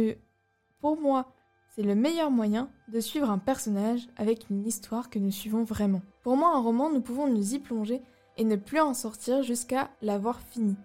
[0.79, 1.33] pour moi,
[1.75, 6.01] c'est le meilleur moyen de suivre un personnage avec une histoire que nous suivons vraiment.
[6.21, 7.99] Pour moi, un roman, nous pouvons nous y plonger
[8.37, 10.75] et ne plus en sortir jusqu'à l'avoir fini.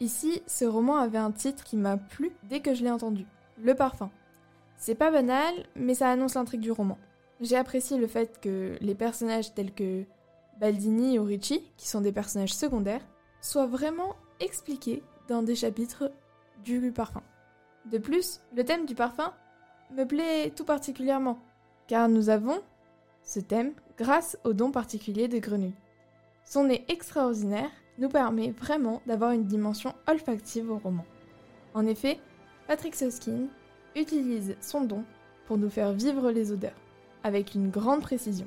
[0.00, 3.24] Ici, ce roman avait un titre qui m'a plu dès que je l'ai entendu.
[3.58, 4.10] Le parfum.
[4.76, 6.98] C'est pas banal, mais ça annonce l'intrigue du roman.
[7.40, 10.04] J'ai apprécié le fait que les personnages tels que
[10.60, 13.06] Baldini ou Ricci, qui sont des personnages secondaires,
[13.40, 16.12] soient vraiment expliqués dans des chapitres
[16.64, 17.22] du parfum.
[17.90, 19.32] De plus, le thème du parfum
[19.94, 21.38] me plaît tout particulièrement,
[21.86, 22.60] car nous avons
[23.22, 25.74] ce thème grâce au don particulier de Grenouille.
[26.44, 31.04] Son nez extraordinaire nous permet vraiment d'avoir une dimension olfactive au roman.
[31.74, 32.20] En effet,
[32.66, 33.48] Patrick Susskind
[33.94, 35.04] utilise son don
[35.46, 36.76] pour nous faire vivre les odeurs,
[37.24, 38.46] avec une grande précision.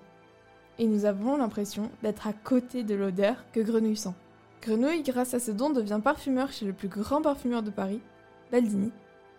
[0.78, 4.14] Et nous avons l'impression d'être à côté de l'odeur que Grenouille sent.
[4.62, 8.02] Grenouille, grâce à ce don, devient parfumeur chez le plus grand parfumeur de Paris,
[8.52, 8.92] Baldini,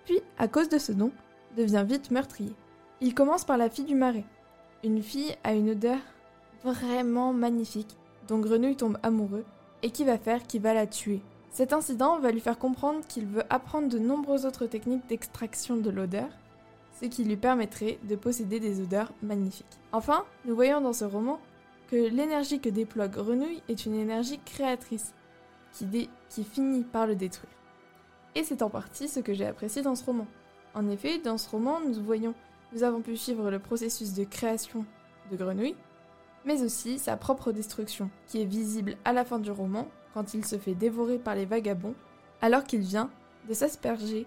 [0.05, 1.13] puis, à cause de ce don,
[1.57, 2.55] devient vite meurtrier.
[3.01, 4.25] Il commence par la fille du marais.
[4.85, 5.99] Une fille à une odeur
[6.63, 7.97] vraiment magnifique,
[8.29, 9.45] dont Grenouille tombe amoureux,
[9.83, 11.23] et qui va faire qu'il va la tuer.
[11.51, 15.91] Cet incident va lui faire comprendre qu'il veut apprendre de nombreuses autres techniques d'extraction de
[15.91, 16.29] l'odeur,
[17.01, 19.67] ce qui lui permettrait de posséder des odeurs magnifiques.
[19.93, 21.41] Enfin, nous voyons dans ce roman
[21.91, 25.13] que l'énergie que déploie Grenouille est une énergie créatrice,
[25.73, 27.53] qui, finit par le détruire.
[28.35, 30.27] Et c'est en partie ce que j'ai apprécié dans ce roman.
[30.75, 32.35] En effet, dans ce roman, nous voyons,
[32.73, 34.85] nous avons pu suivre le processus de création
[35.31, 35.77] de Grenouille,
[36.45, 40.45] mais aussi sa propre destruction, qui est visible à la fin du roman, quand il
[40.45, 41.95] se fait dévorer par les vagabonds,
[42.41, 43.11] alors qu'il vient
[43.49, 44.27] de s'asperger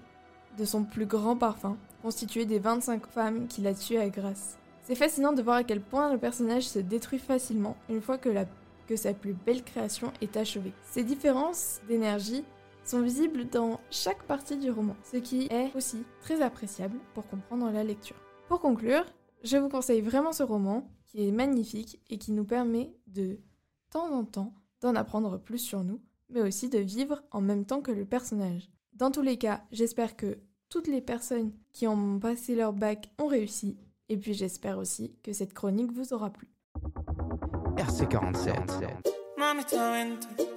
[0.58, 4.58] de son plus grand parfum, constitué des 25 femmes qu'il a tuées à grâce.
[4.84, 8.30] C'est fascinant de voir à quel point le personnage se détruit facilement une fois que,
[8.88, 10.74] que sa plus belle création est achevée.
[10.84, 12.44] Ces différences d'énergie
[12.84, 17.70] sont visibles dans chaque partie du roman, ce qui est aussi très appréciable pour comprendre
[17.72, 18.16] la lecture.
[18.48, 19.06] Pour conclure,
[19.44, 23.40] je vous conseille vraiment ce roman qui est magnifique et qui nous permet de
[23.90, 27.82] temps en temps d'en apprendre plus sur nous, mais aussi de vivre en même temps
[27.82, 28.70] que le personnage.
[28.94, 33.28] Dans tous les cas, j'espère que toutes les personnes qui ont passé leur bac ont
[33.28, 33.78] réussi,
[34.10, 36.48] et puis j'espère aussi que cette chronique vous aura plu.
[37.78, 40.53] RC47.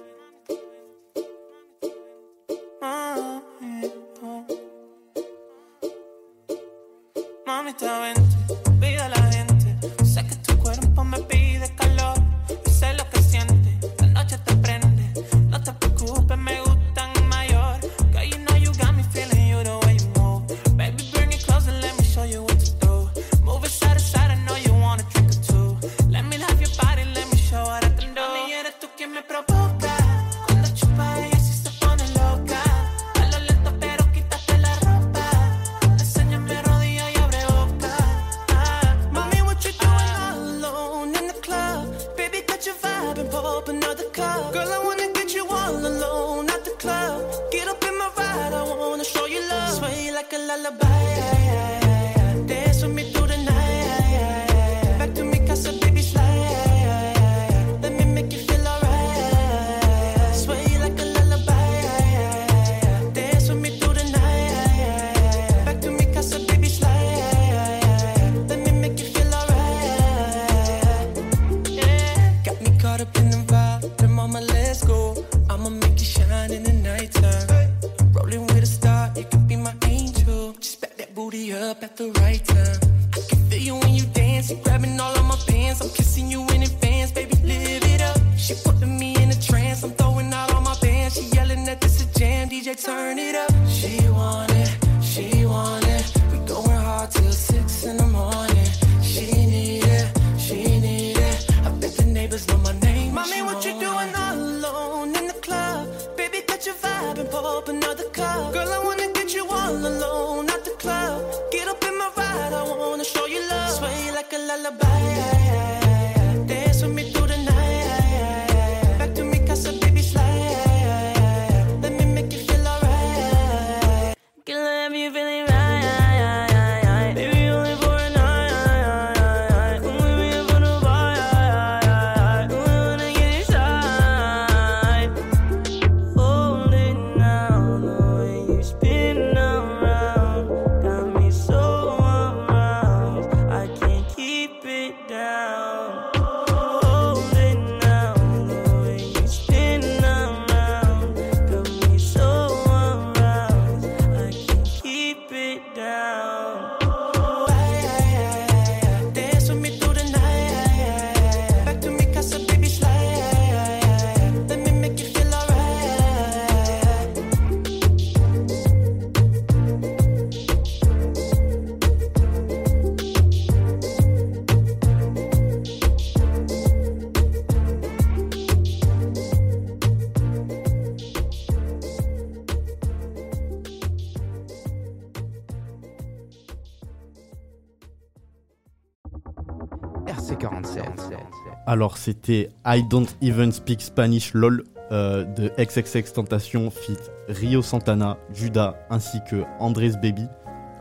[191.77, 198.17] Alors c'était I Don't Even Speak Spanish LOL euh, de XXX Tentation fit Rio Santana,
[198.33, 200.25] Judas ainsi que Andres Baby.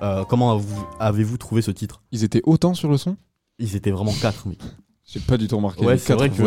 [0.00, 0.58] Euh, comment
[0.98, 2.00] avez-vous, trouvé ce titre?
[2.12, 3.18] Ils étaient autant sur le son?
[3.58, 4.56] Ils étaient vraiment quatre, mais
[5.04, 5.84] J'ai pas du tout remarqué.
[5.84, 6.42] ouais, c'est vrai que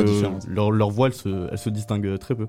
[0.47, 2.47] leur, leur voix elle se, elle se distingue très peu.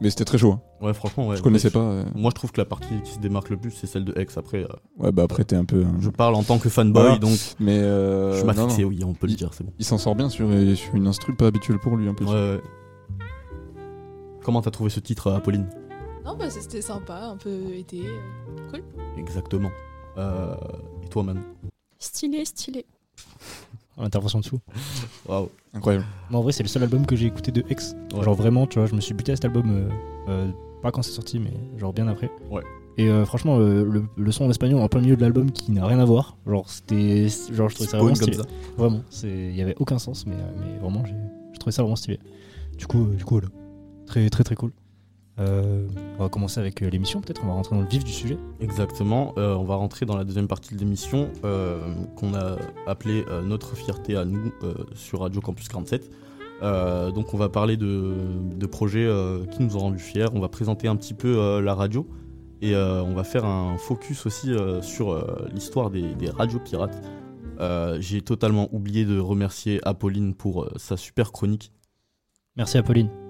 [0.00, 0.52] Mais c'était très chaud.
[0.52, 0.60] hein.
[0.80, 1.36] Ouais, franchement, ouais.
[1.36, 1.80] je connaissais pas.
[1.80, 2.04] euh.
[2.14, 4.38] Moi, je trouve que la partie qui se démarque le plus, c'est celle de X.
[4.38, 5.84] Après, euh, Ouais, bah après, t'es un peu.
[5.84, 7.18] un- je parle en tant que fanboy, Voilà.
[7.18, 7.78] donc Mais.
[7.78, 8.68] euh, je non.
[8.88, 9.72] oui, on peut le dire, c'est bon.
[9.78, 12.26] Il s'en sort bien sur, sur une instru pas habituelle pour lui en plus.
[12.26, 12.60] Ouais, ouais.
[14.44, 15.68] Comment t'as trouvé ce titre, Apolline?
[16.24, 18.00] Non, bah c'était sympa, un peu été.
[18.06, 18.82] euh, Cool.
[19.16, 19.70] Exactement.
[20.16, 20.54] Euh,
[21.04, 21.42] et toi, man
[21.98, 22.86] Stylé, stylé.
[23.98, 24.60] Intervention dessous.
[25.28, 25.48] Waouh.
[25.74, 26.04] Incroyable.
[26.30, 27.96] Non, en vrai, c'est le seul album que j'ai écouté de X.
[28.14, 28.22] Ouais.
[28.22, 29.88] Genre vraiment, tu vois, je me suis buté à cet album, euh,
[30.28, 30.50] euh,
[30.82, 32.30] pas quand c'est sorti, mais genre bien après.
[32.50, 32.62] Ouais.
[32.96, 35.70] Et euh, franchement, euh, le, le son en espagnol en plein milieu de l'album qui
[35.72, 36.36] n'a rien à voir.
[36.46, 37.28] Genre, c'était.
[37.52, 38.36] Genre, je trouvais ça vraiment comme stylé.
[38.36, 38.44] ça.
[38.76, 41.14] Vraiment, il y avait aucun sens, mais, mais vraiment, j'ai
[41.52, 42.18] je trouvais ça vraiment stylé.
[42.76, 43.48] Du coup, du coup, voilà.
[44.06, 44.72] Très très très cool.
[45.40, 45.86] Euh,
[46.18, 48.36] on va commencer avec euh, l'émission, peut-être on va rentrer dans le vif du sujet.
[48.60, 51.80] Exactement, euh, on va rentrer dans la deuxième partie de l'émission euh,
[52.16, 56.10] qu'on a appelée euh, Notre fierté à nous euh, sur Radio Campus 47.
[56.60, 58.14] Euh, donc on va parler de,
[58.56, 61.60] de projets euh, qui nous ont rendus fiers, on va présenter un petit peu euh,
[61.60, 62.08] la radio
[62.60, 66.58] et euh, on va faire un focus aussi euh, sur euh, l'histoire des, des radios
[66.58, 67.00] pirates.
[67.60, 71.72] Euh, J'ai totalement oublié de remercier Apolline pour euh, sa super chronique.
[72.56, 73.27] Merci Apolline.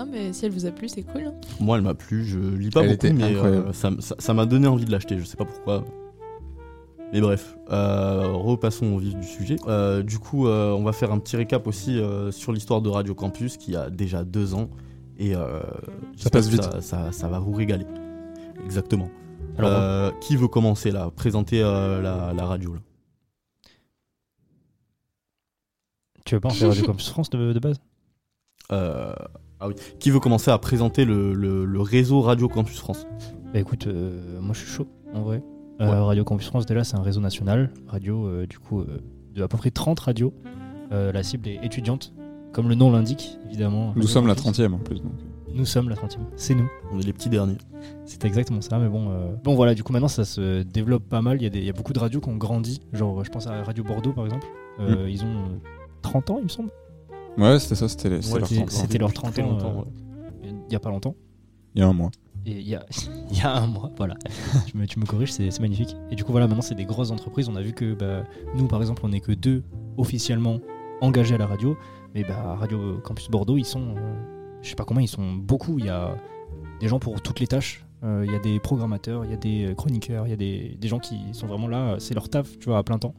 [0.00, 1.24] Non mais, si elle vous a plu, c'est cool.
[1.26, 1.34] hein.
[1.60, 2.24] Moi, elle m'a plu.
[2.24, 4.90] Je lis pas Elle beaucoup, était mais euh, ça ça ça m'a donné envie de
[4.90, 5.18] l'acheter.
[5.18, 5.84] Je sais pas pourquoi.
[7.12, 9.56] Mais bref, euh, repassons au vif du sujet.
[9.66, 12.88] Euh, du coup, euh, on va faire un petit récap aussi euh, sur l'histoire de
[12.88, 14.70] Radio Campus qui a déjà deux ans.
[15.18, 15.60] Et euh,
[16.14, 16.62] j'espère passe vite.
[16.62, 17.84] Ça, ça- ça va vous régaler.
[18.64, 19.10] Exactement.
[19.58, 22.80] Alors, Euh, qui veut commencer là Présenter euh, la, la radio là?
[26.24, 27.80] Tu veux pas en faire Radio Campus France de, de base?
[28.72, 29.12] Euh,
[29.60, 29.74] Ah oui.
[29.98, 33.06] Qui veut commencer à présenter le, le- le réseau Radio Campus France
[33.52, 35.42] Bah écoute, euh, moi je suis chaud en vrai.
[35.80, 35.98] Euh, Ouais.
[35.98, 37.70] Radio Campus France, déjà, c'est un réseau national.
[37.88, 38.98] Radio, euh, du coup, euh,
[39.34, 40.34] de à peu près 30 radios.
[40.92, 42.12] Euh, la cible est étudiante,
[42.52, 43.86] comme le nom l'indique, évidemment.
[43.88, 44.58] Nous Radio sommes la Campus.
[44.60, 44.96] 30e en plus.
[45.00, 45.12] Donc.
[45.54, 46.18] Nous sommes la 30e.
[46.36, 46.68] C'est nous.
[46.92, 47.56] On est les petits derniers.
[48.04, 49.08] C'est exactement ça, mais bon.
[49.10, 51.38] euh, Bon, voilà, du coup, maintenant ça se développe pas mal.
[51.40, 52.80] Il y, a des- il y a beaucoup de radios qui ont grandi.
[52.92, 54.46] Genre, je pense à Radio Bordeaux, par exemple.
[54.80, 55.58] Euh, Ils ont euh,
[56.02, 56.70] 30 ans, il me semble.
[57.38, 58.70] Ouais, c'était ça, c'était Ouais, leur c'était- 30 ans.
[58.70, 60.50] c'était leur Depuis 30 très ans, euh.
[60.68, 61.14] Il y a pas longtemps.
[61.74, 62.10] Il y a un mois.
[62.46, 62.84] Il y a,
[63.32, 64.14] y a un mois, voilà.
[64.66, 65.94] tu, me, tu me corriges, c'est c'est magnifique.
[66.10, 67.48] Et du coup, voilà, maintenant, c'est des grosses entreprises.
[67.48, 68.24] On a vu que bah,
[68.56, 69.62] nous, par exemple, on n'est que deux
[69.96, 70.58] officiellement
[71.00, 71.76] engagés à la radio.
[72.14, 74.14] Mais bah, Radio Campus Bordeaux, ils sont, euh,
[74.62, 75.78] je sais pas combien, ils sont beaucoup.
[75.78, 76.16] Il y a
[76.80, 77.84] des gens pour toutes les tâches.
[78.02, 80.76] Euh, Il y a des programmateurs, il y a des chroniqueurs, il y a des,
[80.80, 81.96] des gens qui sont vraiment là.
[81.98, 83.14] C'est leur taf, tu vois, à plein temps.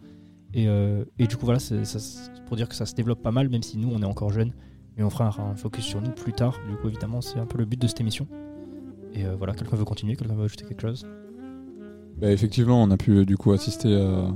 [0.53, 1.81] Et, euh, et du coup, voilà, c'est
[2.45, 4.53] pour dire que ça se développe pas mal, même si nous, on est encore jeunes.
[4.97, 6.59] Mais on fera un, focus sur nous plus tard.
[6.69, 8.27] Du coup, évidemment, c'est un peu le but de cette émission.
[9.13, 11.07] Et euh, voilà, quelqu'un veut continuer, quelqu'un veut ajouter quelque chose?
[12.17, 14.27] Bah, effectivement, on a pu euh, du coup assister à.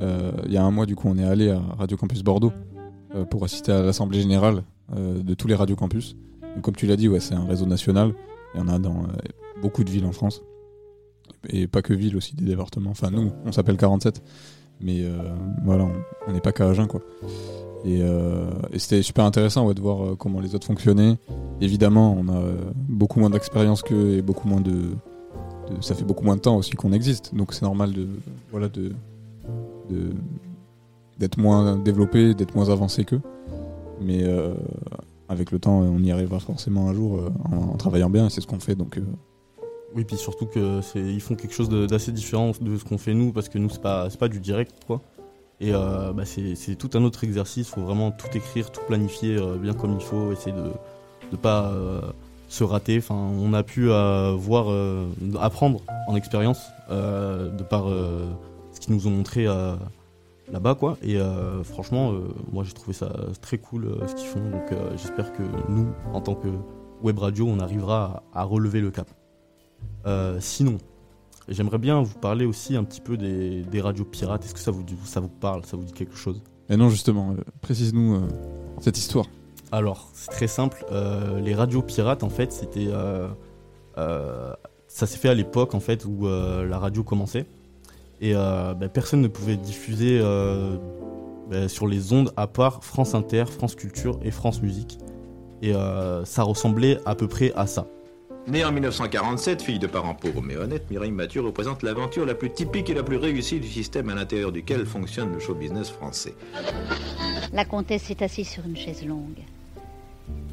[0.00, 2.52] Il y a un mois, du coup, on est allé à Radio Campus Bordeaux
[3.30, 4.62] pour assister à l'assemblée générale
[4.94, 6.16] de tous les radios campus.
[6.62, 8.14] Comme tu l'as dit, ouais, c'est un réseau national.
[8.54, 9.08] Il y en a dans
[9.60, 10.40] beaucoup de villes en France.
[11.48, 12.90] Et pas que villes aussi, des départements.
[12.90, 14.22] Enfin, nous, on s'appelle 47.
[14.80, 15.16] Mais euh,
[15.64, 15.86] voilà,
[16.26, 17.00] on- n'est pas qu'à Agen, quoi.
[17.84, 21.16] Et, euh, c'était super intéressant ouais, de voir euh, comment les autres fonctionnaient.
[21.60, 22.42] Évidemment, on a
[22.88, 24.90] beaucoup moins d'expérience qu'eux et beaucoup moins de,
[25.80, 28.06] ça fait beaucoup moins de temps aussi qu'on existe, donc c'est normal de
[28.50, 28.92] voilà de
[31.18, 33.20] d'être moins développé, d'être moins avancé qu'eux.
[34.00, 34.24] Mais
[35.28, 38.46] avec le temps, on y arrivera forcément un jour en, travaillant bien, et c'est ce
[38.46, 38.74] qu'on fait.
[38.76, 39.00] Donc
[39.94, 43.14] Oui, puis surtout que c'est ils font quelque chose d'assez différent de ce qu'on fait
[43.14, 45.00] nous, parce que nous c'est pas c'est pas du direct quoi.
[45.60, 47.68] Et euh, bah, c'est c'est tout un autre exercice.
[47.68, 50.70] Faut vraiment tout écrire, tout planifier euh, bien comme il faut, essayer de
[51.32, 52.00] de pas euh,
[52.48, 52.98] se rater.
[52.98, 54.66] Enfin, on a pu euh, voir
[55.40, 59.46] apprendre en expérience de par ce qu'ils nous ont montré
[60.52, 60.96] là-bas quoi.
[61.02, 61.18] Et
[61.64, 62.12] franchement,
[62.52, 64.48] moi j'ai trouvé ça très cool ce qu'ils font.
[64.50, 66.48] Donc j'espère que nous, en tant que
[67.02, 69.08] web radio, on arrivera à- à relever le cap.
[70.06, 70.78] Euh, sinon,
[71.48, 74.44] j'aimerais bien vous parler aussi un petit peu des, des radios pirates.
[74.44, 76.42] Est-ce que ça vous, ça vous parle, ça vous dit quelque chose?
[76.68, 78.28] Et non justement, euh, précise-nous euh,
[78.80, 79.26] cette histoire.
[79.72, 80.84] Alors, c'est très simple.
[81.42, 82.88] les radios pirates, en fait, c'était.
[83.96, 87.46] ça s'est fait à l'époque, en fait, où la radio commençait.
[88.20, 90.76] Et euh, bah, personne ne pouvait diffuser euh,
[91.50, 94.98] bah, sur les ondes à part France Inter, France Culture et France Musique.
[95.62, 97.86] Et euh, ça ressemblait à peu près à ça.
[98.48, 102.50] Née en 1947, fille de parents pauvres mais honnêtes, Mireille Mathieu représente l'aventure la plus
[102.50, 106.34] typique et la plus réussie du système à l'intérieur duquel fonctionne le show business français.
[107.52, 109.42] La comtesse est assise sur une chaise longue.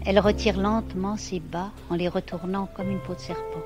[0.06, 3.64] Elle retire lentement ses bas en les retournant comme une peau de serpent.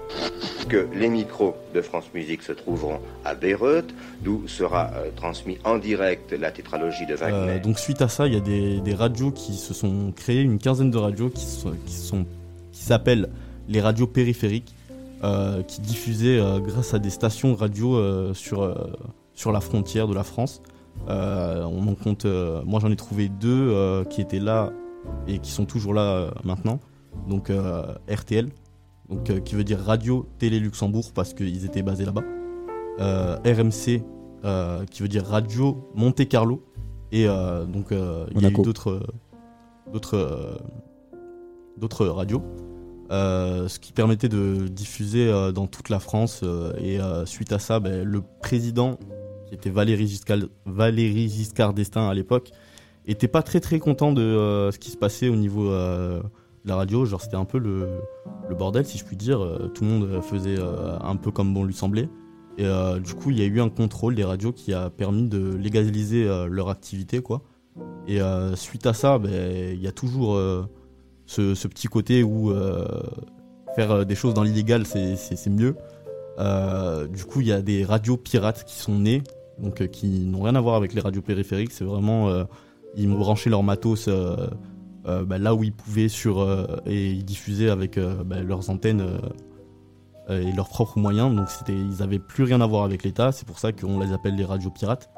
[0.70, 5.80] que les micros de France Musique se trouveront à Bayreuth, d'où sera euh, transmis en
[5.80, 7.54] direct la tétralogie de Wagner.
[7.54, 10.42] Euh, donc suite à ça, il y a des, des radios qui se sont créées,
[10.42, 12.26] une quinzaine de radios qui sont, qui sont
[12.72, 13.30] qui s'appellent
[13.70, 14.76] les radios périphériques,
[15.24, 18.76] euh, qui diffusaient euh, grâce à des stations radio euh, sur
[19.34, 20.62] sur la frontière de la France.
[21.08, 22.26] On en compte,
[22.66, 24.74] moi j'en ai trouvé deux qui étaient là
[25.28, 26.80] et qui sont toujours là maintenant.
[27.30, 27.50] Donc
[28.12, 28.50] RTL,
[29.08, 32.24] donc qui veut dire Radio Télé Luxembourg parce qu'ils étaient basés là-bas.
[33.00, 34.04] RMC,
[34.92, 36.62] qui veut dire Radio Monte Carlo.
[37.14, 38.62] Et donc il y a eu Monaco.
[38.62, 39.02] d'autres
[39.92, 40.58] d'autres euh,
[41.78, 42.44] d'autres radios.
[43.12, 46.42] Euh, ce qui permettait de diffuser euh, dans toute la France.
[46.44, 49.00] euh, et suite à ça, ben, le président,
[49.48, 52.52] qui était Valéry Giscard, d'Estaing à l'époque,
[53.08, 56.22] était pas très très content de ce qui se passait au niveau de
[56.66, 57.88] la radio, genre c'était un peu le,
[58.48, 59.40] le bordel si je puis dire.
[59.74, 62.10] Tout le monde faisait un peu comme bon lui semblait.
[62.60, 62.68] Et
[63.04, 66.28] du coup, il y a eu un contrôle des radios qui a permis de légaliser
[66.50, 67.42] leur activité, quoi.
[68.08, 68.20] Et
[68.54, 70.40] suite à ça, ben, il y a toujours
[71.30, 72.86] ce, petit côté où euh,
[73.76, 75.76] faire euh, des choses dans l'illégal, c'est- mieux.
[76.40, 79.22] Euh, du coup, il y a des radios pirates qui sont nées,
[79.60, 81.72] donc qui n'ont rien à voir avec les radios périphériques.
[81.72, 82.30] C'est vraiment,
[82.96, 84.10] ils branché leur matos
[85.06, 86.48] bah, là où ils pouvaient sur
[86.86, 89.06] et ils diffusaient avec bah, leurs antennes
[90.30, 91.36] et leurs propres moyens.
[91.36, 93.34] Donc ils avaient plus rien à voir avec l'État.
[93.34, 95.10] C'est pour ça qu'on les appelle les radios pirates.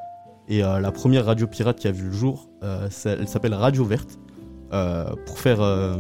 [0.48, 4.18] Et la première radio pirate qui a vu le jour, elle s'appelle Radio Verte.
[4.74, 5.98] Euh, pour faire euh,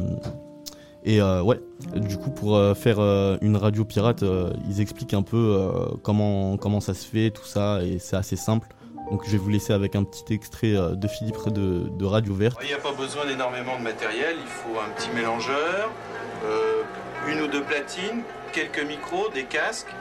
[1.03, 1.59] et euh, ouais,
[1.95, 2.99] du coup pour faire
[3.41, 4.23] une radio pirate,
[4.69, 5.71] ils expliquent un peu
[6.03, 8.67] comment comment ça se fait, tout ça, et c'est assez simple.
[9.09, 12.59] Donc je vais vous laisser avec un petit extrait de Philippe de, Radio Verte.
[12.61, 15.89] Il n'y a pas besoin d'énormément de matériel, il faut un petit mélangeur,
[17.27, 18.21] une ou deux platines,
[18.53, 19.93] quelques micros, des casques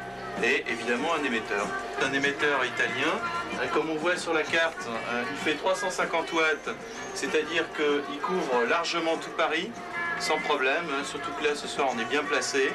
[0.42, 1.66] et évidemment un émetteur.
[2.02, 3.14] Un émetteur italien,
[3.60, 6.70] euh, comme on voit sur la carte, euh, il fait 350 watts,
[7.14, 9.70] c'est-à-dire qu'il couvre largement tout Paris
[10.18, 12.72] sans problème, hein, surtout que là ce soir on est bien placé.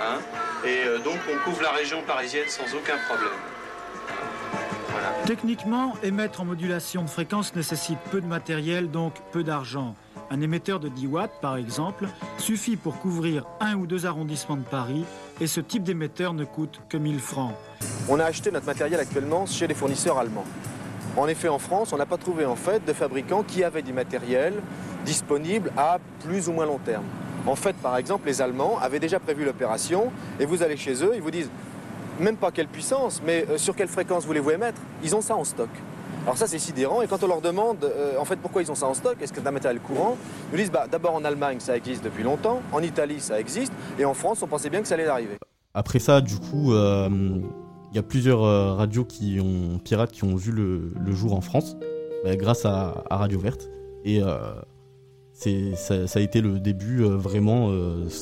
[0.00, 0.18] hein,
[0.64, 3.32] et euh, donc on couvre la région parisienne sans aucun problème.
[5.26, 9.94] Techniquement, émettre en modulation de fréquence nécessite peu de matériel, donc peu d'argent.
[10.30, 12.06] Un émetteur de 10 watts, par exemple,
[12.36, 15.04] suffit pour couvrir un ou deux arrondissements de Paris,
[15.40, 17.54] et ce type d'émetteur ne coûte que 1000 francs.
[18.10, 20.44] On a acheté notre matériel actuellement chez les fournisseurs allemands.
[21.16, 24.54] En effet, en France, on n'a pas trouvé en de fabricants qui avaient du matériel
[25.06, 27.04] disponible à plus ou moins long terme.
[27.46, 31.12] En fait, par exemple, les Allemands avaient déjà prévu l'opération et vous allez chez eux,
[31.14, 31.50] ils vous disent
[32.20, 34.80] même pas quelle puissance, mais euh, sur quelle fréquence voulez-vous émettre?
[35.02, 35.70] Ils ont ça en stock.
[36.28, 38.74] Alors ça c'est sidérant et quand on leur demande euh, en fait pourquoi ils ont
[38.74, 40.18] ça en stock, est-ce que c'est un matériel courant
[40.50, 43.72] Ils nous disent bah, d'abord en Allemagne ça existe depuis longtemps, en Italie ça existe
[43.98, 45.38] et en France on pensait bien que ça allait arriver.
[45.72, 47.08] Après ça, du coup, euh,
[47.90, 51.40] il y a plusieurs euh, radios qui ont pirates qui ont vu le, jour en
[51.40, 51.78] France,
[52.24, 53.70] bah, grâce à, Radio Verte.
[54.04, 54.20] Et
[55.32, 57.72] ça, ça a été le début vraiment.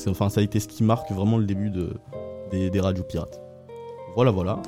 [0.07, 1.89] enfin, ça a été ce qui marque vraiment le début de,
[2.51, 3.41] des, des radios pirates.
[4.15, 4.61] Voilà, voilà.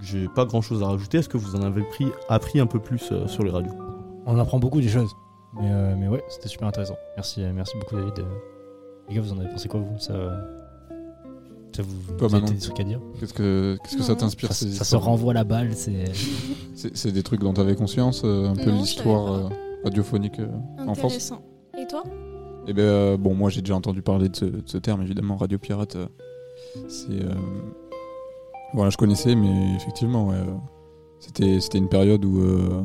[0.00, 1.18] J'ai pas grand chose à rajouter.
[1.18, 3.72] Est-ce que vous en avez pris, appris un peu plus euh, sur les radios?
[4.26, 5.10] On apprend beaucoup des choses.
[5.54, 6.96] Mais, euh, mais ouais, c'était super intéressant.
[7.16, 8.24] Merci, euh, merci beaucoup David.
[9.08, 9.98] Les gars, vous en avez pensé quoi vous?
[9.98, 10.12] Ça,
[11.74, 13.00] ça vous, vous avez des trucs à dire?
[13.18, 16.04] Qu'est-ce que, qu'est-ce que ça t'inspire Ça, se renvoie la balle, c'est.
[16.74, 19.48] C'est c'est des trucs dont tu avais conscience, un peu l'histoire euh,
[19.82, 20.46] radiophonique euh,
[20.86, 21.12] en France?
[21.14, 21.42] Intéressant.
[21.76, 22.04] Et toi?
[22.68, 25.34] Eh ben euh, bon, moi j'ai déjà entendu parler de ce, de ce terme, évidemment,
[25.36, 25.96] radio pirate.
[25.96, 26.06] euh,
[26.86, 27.34] c'est euh,
[28.74, 30.54] voilà, je connaissais, mais effectivement, ouais, euh,
[31.20, 32.82] c'était c'était une période où euh,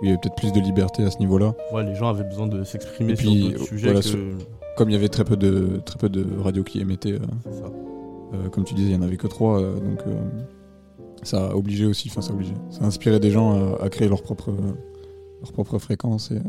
[0.00, 1.54] où il y avait peut-être plus de liberté à ce niveau-là.
[1.72, 4.18] Ouais, les gens avaient besoin de s'exprimer Et sur puis, d'autres sujets voilà, que- sur-
[4.76, 7.18] comme il y avait très peu de très peu de radios qui émettaient, euh,
[8.34, 10.02] euh, comme tu disais, il y en avait que trois, donc
[11.24, 13.88] ça a obligé aussi, enfin ça a obligé, ça a inspiré des gens à, à
[13.88, 14.52] créer leur propre
[15.40, 16.40] leur propre fréquence et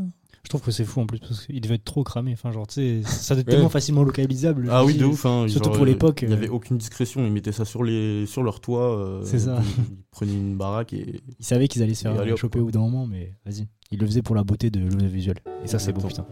[0.42, 2.32] Je trouve que c'est fou en plus parce qu'il devait être trop cramé.
[2.32, 3.52] Enfin, genre, tu sais, ça doit être Ouais.
[3.54, 4.68] tellement facilement localisable.
[4.70, 5.26] Ah oui, de ouf.
[5.26, 6.22] Hein, Surtout genre, pour euh, l'époque.
[6.22, 7.24] Il n'y euh, avait aucune discrétion.
[7.24, 8.96] Ils mettaient ça sur, les, sur leur toit.
[8.98, 9.60] euh, C'est ça.
[9.62, 11.20] Ils, ils prenaient une baraque et.
[11.38, 13.68] Ils savaient qu'ils allaient se faire choper au bout d'un moment, mais vas-y.
[13.92, 15.36] Ils le faisaient pour la beauté de l'audiovisuel.
[15.62, 16.24] Et ça, c'est beau, putain.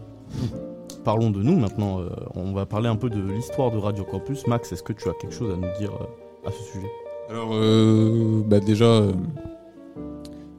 [1.05, 2.01] Parlons de nous maintenant.
[2.01, 4.47] euh, on va parler un peu de l'histoire de Radio Campus.
[4.47, 6.89] Max, est-ce que tu as quelque chose à nous dire euh, à ce sujet?
[7.29, 9.13] Alors, euh, bah déjà, euh,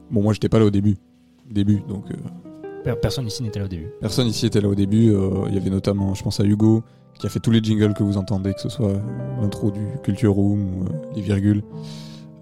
[0.09, 0.95] bon, moi j'étais pas là au début.
[1.49, 2.05] Début, donc.
[2.83, 3.89] Per- Personne ici n'était là au début.
[4.01, 5.11] Personne ici était là au début.
[5.13, 6.83] euh, Il y avait notamment, je pense à Hugo,
[7.19, 8.93] qui a fait tous les jingles que vous entendez, que ce soit
[9.41, 11.61] l'intro du Culture Room ou euh, les virgules.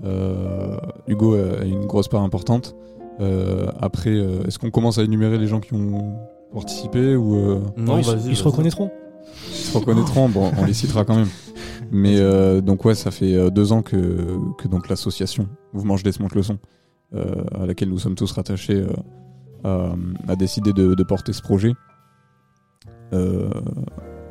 [0.05, 0.77] Euh,
[1.07, 2.75] Hugo a une grosse part importante.
[3.19, 6.15] Euh, après, euh, est-ce qu'on commence à énumérer les gens qui ont
[6.53, 8.91] participé ou euh, Non, ils se- ils reconnaîtront.
[9.49, 10.29] Ils se reconnaîtront.
[10.29, 11.27] Bon, on les citera quand même.
[11.91, 13.97] Mais euh, donc ouais, ça fait deux ans que,
[14.57, 16.59] que donc l'association Mouvement Je Desmonte le son,
[17.15, 17.25] euh,
[17.59, 18.87] à laquelle nous sommes tous rattachés, euh,
[19.63, 19.93] a,
[20.27, 21.73] a décidé de, porter ce projet.
[23.13, 23.49] Euh,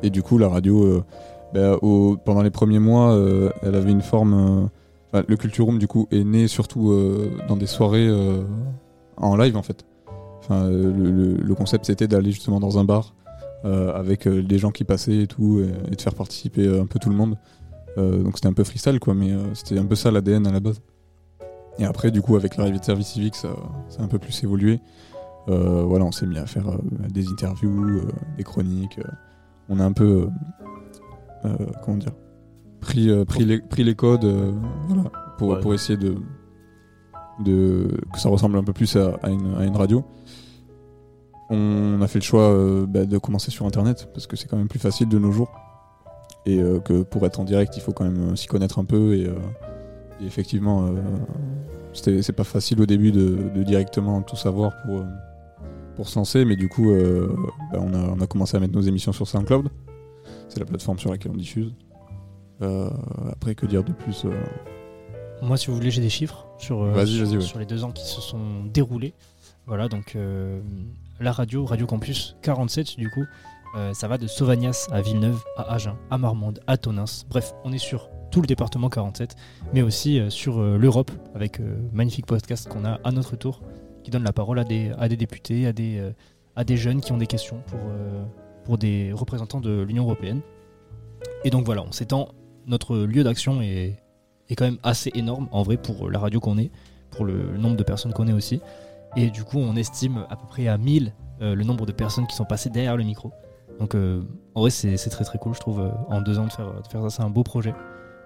[0.03, 1.03] et du coup, la radio, euh,
[1.53, 1.77] bah,
[2.25, 4.69] pendant les premiers mois, euh, elle avait une forme.
[5.13, 8.43] euh, le Culture Room, du coup, est né surtout euh, dans des soirées euh,
[9.17, 9.85] en live, en fait.
[10.51, 13.13] Euh, le, concept, c'était d'aller justement dans un bar
[13.65, 16.85] euh, avec euh, des gens qui passaient et tout, et, de faire participer euh, un
[16.85, 17.37] peu tout le monde.
[17.97, 20.51] Euh, donc c'était un peu freestyle, quoi, mais euh, c'était un peu ça l'ADN à
[20.51, 20.81] la base.
[21.77, 23.49] Et après, du coup, avec l'arrivée de Service Civique, ça,
[23.89, 24.79] ça a un peu plus évolué.
[25.47, 26.77] Euh, voilà, on s'est mis à faire euh,
[27.09, 28.99] des interviews, euh, des chroniques.
[29.69, 30.27] on a un peu,
[31.83, 32.11] comment dire,
[32.81, 34.25] pris, pris, les, pris les codes,
[34.87, 35.59] voilà, pour, Ouais.
[35.61, 36.15] pour essayer de,
[37.43, 40.03] de que ça ressemble un peu plus à, à une, à une radio.
[41.49, 44.57] on a fait le choix euh, bah, de commencer sur Internet parce que c'est quand
[44.57, 45.49] même plus facile de nos jours.
[46.45, 49.15] Et euh, que pour être en direct, il faut quand même s'y connaître un peu.
[49.15, 49.33] Et, euh,
[50.21, 50.89] et effectivement,
[51.93, 55.03] c'est pas facile au début de, de directement tout savoir pour,
[55.99, 56.45] pour se lancer.
[56.45, 57.27] Mais du coup, euh,
[57.73, 59.67] bah, on, a, on a commencé à mettre nos émissions sur SoundCloud.
[60.47, 61.73] C'est la plateforme sur laquelle on diffuse.
[62.61, 62.89] Euh,
[63.29, 64.31] après, que dire de plus euh,
[65.41, 67.41] Moi, si vous voulez, j'ai des chiffres sur, sur, vas-y, ouais.
[67.41, 69.13] sur les deux ans qui se sont déroulés.
[69.67, 70.17] Voilà, donc
[71.19, 73.25] la radio, Radio Campus 47, du coup,
[73.93, 77.03] ça va de Sauvagnas à Villeneuve, à Agen, à Marmande, à Tonins.
[77.29, 79.35] Bref, on est sur tout le département 47,
[79.73, 81.61] mais aussi sur l'Europe, avec
[81.93, 83.61] magnifique podcast qu'on a à notre tour,
[84.03, 86.11] qui donne la parole à des, à des députés, à des, euh,
[86.55, 88.23] à des jeunes qui ont des questions pour, euh,
[88.63, 90.41] pour des représentants de l'Union Européenne.
[91.43, 92.29] Et donc voilà, on s'étend,
[92.65, 94.01] notre lieu d'action est,
[94.49, 96.71] est quand même assez énorme en vrai pour la radio qu'on est,
[97.11, 98.61] pour le nombre de personnes qu'on est aussi.
[99.15, 102.27] Et du coup, on estime à peu près à 1000 euh, le nombre de personnes
[102.27, 103.31] qui sont passées derrière le micro.
[103.79, 106.87] Donc en vrai, c'est très très cool, je trouve, en deux ans de faire, de
[106.89, 107.09] faire ça.
[107.09, 107.73] C'est un beau projet,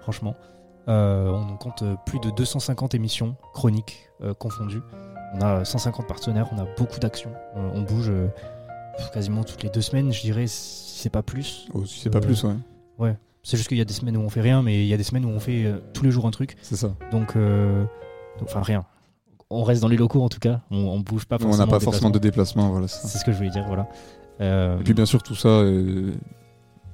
[0.02, 0.34] franchement.
[0.88, 4.10] On compte plus de 250 émissions chroniques
[4.40, 4.82] confondues.
[5.34, 7.32] On a 150 partenaires, on a beaucoup d'actions.
[7.58, 8.28] Euh, on bouge euh,
[9.14, 11.68] quasiment toutes les deux semaines, je dirais, si c'est pas plus.
[11.74, 12.54] Oh, si c'est pas plus, ouais.
[13.00, 13.18] Ouais.
[13.42, 14.98] C'est juste qu'il y a des semaines où on fait rien, mais il y a
[14.98, 16.56] des semaines où on fait euh, tous les jours un truc.
[16.62, 16.96] C'est ça.
[17.12, 17.84] Donc, euh,
[18.44, 18.86] enfin, rien.
[19.50, 20.62] On reste dans les locaux en tout cas.
[20.72, 21.66] On, on bouge pas On forcément.
[21.66, 22.70] n'a pas en forcément de déplacement.
[22.70, 22.88] voilà.
[22.88, 23.88] c'est ce que je voulais dire, voilà.
[24.42, 26.12] Euh, Et puis bien sûr tout ça, euh,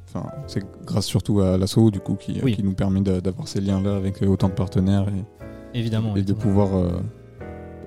[0.07, 2.53] enfin c'est grâce surtout à l'assaut du coup qui, Oui.
[2.53, 6.23] qui nous permet d'a- d'avoir ces liens-là avec euh, autant de partenaires et, Évidemment, et
[6.23, 6.99] de pouvoir euh,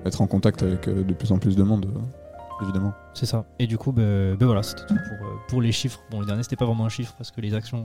[0.05, 2.93] être en contact avec euh, de plus en plus de monde, euh, évidemment.
[3.13, 3.45] C'est ça.
[3.59, 6.01] Et du coup, ben ben voilà, c'était tout pour, euh, pour les chiffres.
[6.11, 7.83] Bon, le dernier, c'était pas vraiment un chiffre parce que les actions,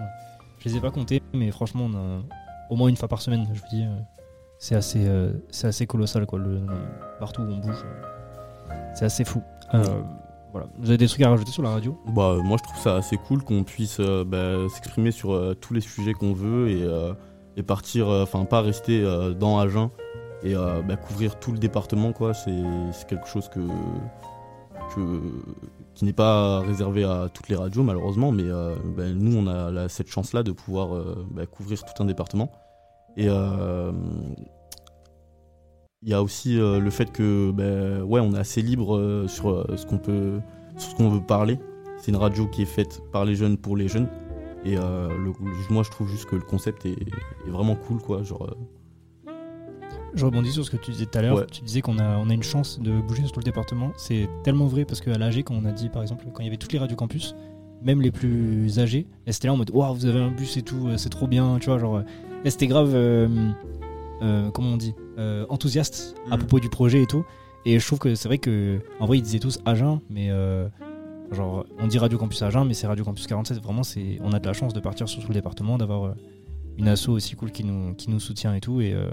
[0.59, 2.23] je les ai pas comptées, mais franchement, on a
[2.71, 4.01] au moins une fois par semaine, je vous dis, euh,
[4.59, 6.39] c'est assez, euh, c'est assez colossal, quoi.
[6.39, 6.61] Le,
[7.19, 9.43] partout où on bouge, euh, c'est assez fou.
[9.75, 9.85] Euh,
[10.53, 10.67] voilà.
[10.79, 11.99] Vous avez des trucs à rajouter sur la radio?
[12.09, 15.55] Bah, euh, moi, je trouve ça assez cool qu'on puisse euh, bah, s'exprimer sur euh,
[15.55, 17.13] tous les sujets qu'on veut et, euh,
[17.57, 19.91] et partir, euh, enfin, pas rester euh, dans Agen
[20.43, 22.35] et euh, bah, couvrir tout le département, quoi.
[22.35, 23.61] C'est quelque chose que,
[24.95, 25.21] que,
[25.95, 29.89] qui n'est pas réservé à toutes les radios, malheureusement, mais euh, bah, nous, on a
[29.89, 32.53] cette chance-là de pouvoir euh, bah, couvrir tout un département.
[33.17, 33.27] Et
[36.03, 37.51] il y a aussi le fait que
[38.03, 40.39] ouais on est assez libre sur ce qu'on peut
[40.77, 41.59] sur ce qu'on veut parler
[41.97, 44.09] c'est une radio qui est faite par les jeunes pour les jeunes
[44.65, 44.77] et
[45.69, 46.95] moi je trouve juste que le concept est,
[47.49, 48.49] vraiment cool quoi genre
[50.15, 51.37] Je rebondis sur ce que tu disais tout à l'heure.
[51.37, 51.47] Ouais.
[51.51, 53.93] Tu disais qu'on a, on a une chance de bouger sur tout le département.
[53.97, 56.49] C'est tellement vrai parce qu'à l'AG, quand on a dit, par exemple, quand il y
[56.49, 57.35] avait toutes les radios campus,
[57.83, 60.63] même les plus âgés, elles étaient là en mode Waouh, vous avez un bus et
[60.63, 61.79] tout, euh, c'est trop bien, tu vois.
[61.79, 62.03] Genre, euh,
[62.45, 63.29] elles étaient grave, euh,
[64.23, 66.39] euh, comment on dit, euh, enthousiastes à Mhm.
[66.41, 67.25] propos du projet et tout.
[67.67, 70.31] Et je trouve que c'est vrai que, en vrai, ils disaient tous Agen, mais
[71.33, 73.63] genre, on dit Radio Campus Agen, mais c'est Radio Campus 47.
[73.63, 76.15] Vraiment, c'est, on a de la chance de partir sur tout le département, d'avoir
[76.79, 78.81] une asso aussi cool qui nous, qui nous soutient et tout.
[78.81, 79.09] Et, euh,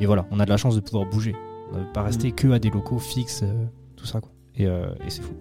[0.00, 1.34] et voilà, on a de la chance de pouvoir bouger.
[1.72, 3.64] On ne pas rester que à des locaux fixes, euh,
[3.96, 4.30] tout ça, quoi.
[4.56, 5.32] Et, euh, et c'est fou.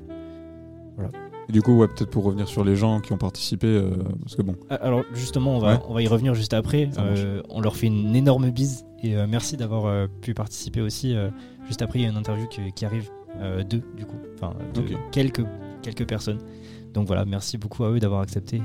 [0.96, 1.10] Voilà.
[1.50, 3.92] Et du coup, ouais, peut-être pour revenir sur les gens qui ont participé, euh,
[4.22, 4.56] parce que bon.
[4.70, 5.80] Ah, Alors justement, on va, Ouais.
[5.90, 6.90] on va y revenir juste après.
[6.98, 11.16] Euh, on leur fait une énorme bise et euh, merci d'avoir pu participer aussi.
[11.68, 13.10] juste après, il y a une interview qui, qui arrive
[13.70, 14.16] d'eux, du coup.
[14.36, 15.44] Enfin, de quelques,
[15.82, 16.40] quelques personnes.
[16.94, 18.62] Donc voilà, merci beaucoup à eux d'avoir accepté.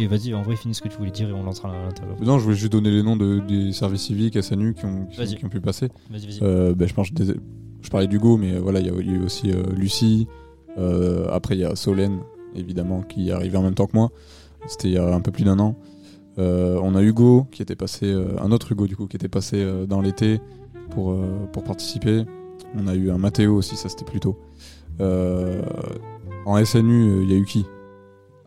[0.00, 2.14] Et vas-y, en vrai, finis ce que tu voulais dire et on lancera l'interview.
[2.24, 5.44] Non, je voulais juste donner les noms de- des services civiques SNU qui ont, qui,
[5.44, 5.88] ont pu passer.
[6.08, 6.38] Vas-y, vas-y.
[6.42, 7.08] Euh, ben, je pense
[7.80, 10.28] je parlais d'Hugo, mais euh, voilà, il y, a- y eu aussi euh, Lucie.
[10.78, 12.20] Euh, après, il y a Solène,
[12.54, 14.10] évidemment, qui est arrivée en même temps que moi.
[14.68, 15.76] C'était il y a un peu plus d'un an.
[16.36, 20.00] On a Hugo qui était passé, un autre Hugo du coup, qui était passé dans
[20.00, 20.40] l'été
[20.90, 21.16] pour,
[21.52, 22.24] pour participer.
[22.76, 24.38] On a eu un Mathéo aussi, ça c'était plus tôt.
[25.00, 27.66] En SNU, il y a eu qui?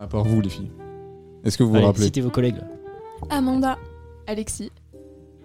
[0.00, 0.70] À part vous, les filles.
[1.44, 2.56] Est-ce que vous vous Allez, rappelez citez vos collègues.
[2.56, 2.68] là.
[3.30, 3.78] Amanda,
[4.26, 4.70] Alexis.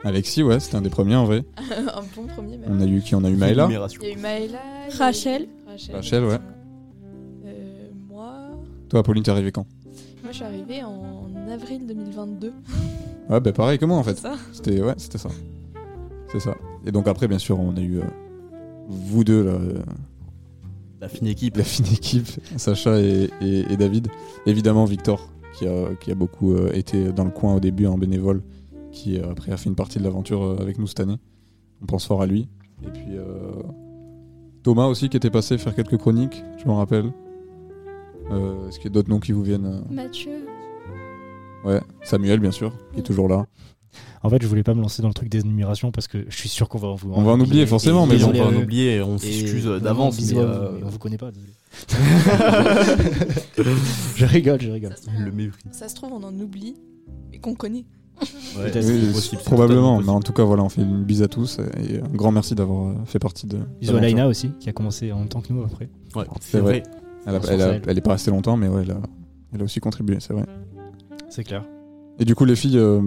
[0.03, 1.43] Alexis, ouais, c'était un des premiers en vrai.
[1.57, 2.69] un bon premier même.
[2.71, 3.67] On a eu qui On a eu Maëla.
[3.69, 4.45] Il y a eu Maëla.
[4.47, 5.47] il y a eu Rachel.
[5.67, 5.95] Rachel.
[5.95, 6.39] Rachel, ouais.
[7.45, 8.33] Euh, moi.
[8.89, 9.65] Toi, Pauline, t'es arrivée quand
[10.23, 12.53] Moi, je suis arrivée en avril 2022.
[13.29, 14.17] Ouais, bah pareil que moi en fait.
[14.17, 15.29] Ça C'était ouais, c'était ça.
[16.31, 16.55] C'est ça.
[16.85, 18.03] Et donc après, bien sûr, on a eu euh,
[18.87, 19.79] vous deux là, euh,
[21.01, 22.27] la fine équipe, la fine équipe,
[22.57, 24.07] Sacha et, et- et David.
[24.45, 27.97] Évidemment, Victor qui a qui a beaucoup euh, été dans le coin au début en
[27.97, 28.41] bénévole,
[28.91, 31.17] qui euh, après a fait une partie de l'aventure euh, avec nous cette année.
[31.81, 32.47] On pense fort à lui.
[32.85, 33.51] Et puis euh,
[34.63, 37.11] Thomas aussi qui était passé faire quelques chroniques, je m'en rappelle.
[38.29, 40.45] Est-ce qu'il y a d'autres noms qui vous viennent Mathieu.
[41.63, 43.45] Ouais, Samuel bien sûr, qui est toujours là.
[44.27, 46.35] En fait, je voulais pas me lancer dans le truc des énumérations parce que je
[46.35, 47.11] suis sûr qu'on va en vous.
[47.13, 48.57] On va en oublier, forcément, Et mais on va en eux.
[48.57, 51.53] oublier et on Et s'excuse d'avance, euh, on vous connaît pas, désolé.
[54.15, 54.95] je rigole, je rigole.
[55.17, 55.61] Le mépris.
[55.71, 56.75] Ça se trouve, on en oublie,
[57.31, 57.85] mais qu'on connaît.
[58.57, 61.59] Ouais, Oui, possible, probablement, mais en tout cas, voilà, on fait une bise à tous
[61.87, 63.59] et un grand merci d'avoir euh, fait partie de.
[63.79, 64.01] Bisous à.
[64.01, 65.87] Laina aussi, qui a commencé en même temps que nous après.
[66.15, 66.83] Ouais, C'est vrai.
[67.27, 67.81] Elle, a- Sur elle, a- elle.
[67.87, 68.99] elle est pas restée longtemps, mais ouais, elle a,
[69.53, 70.45] elle a aussi contribué, c'est vrai.
[71.29, 71.63] C'est clair.
[72.19, 73.01] Et du coup, les filles, euh,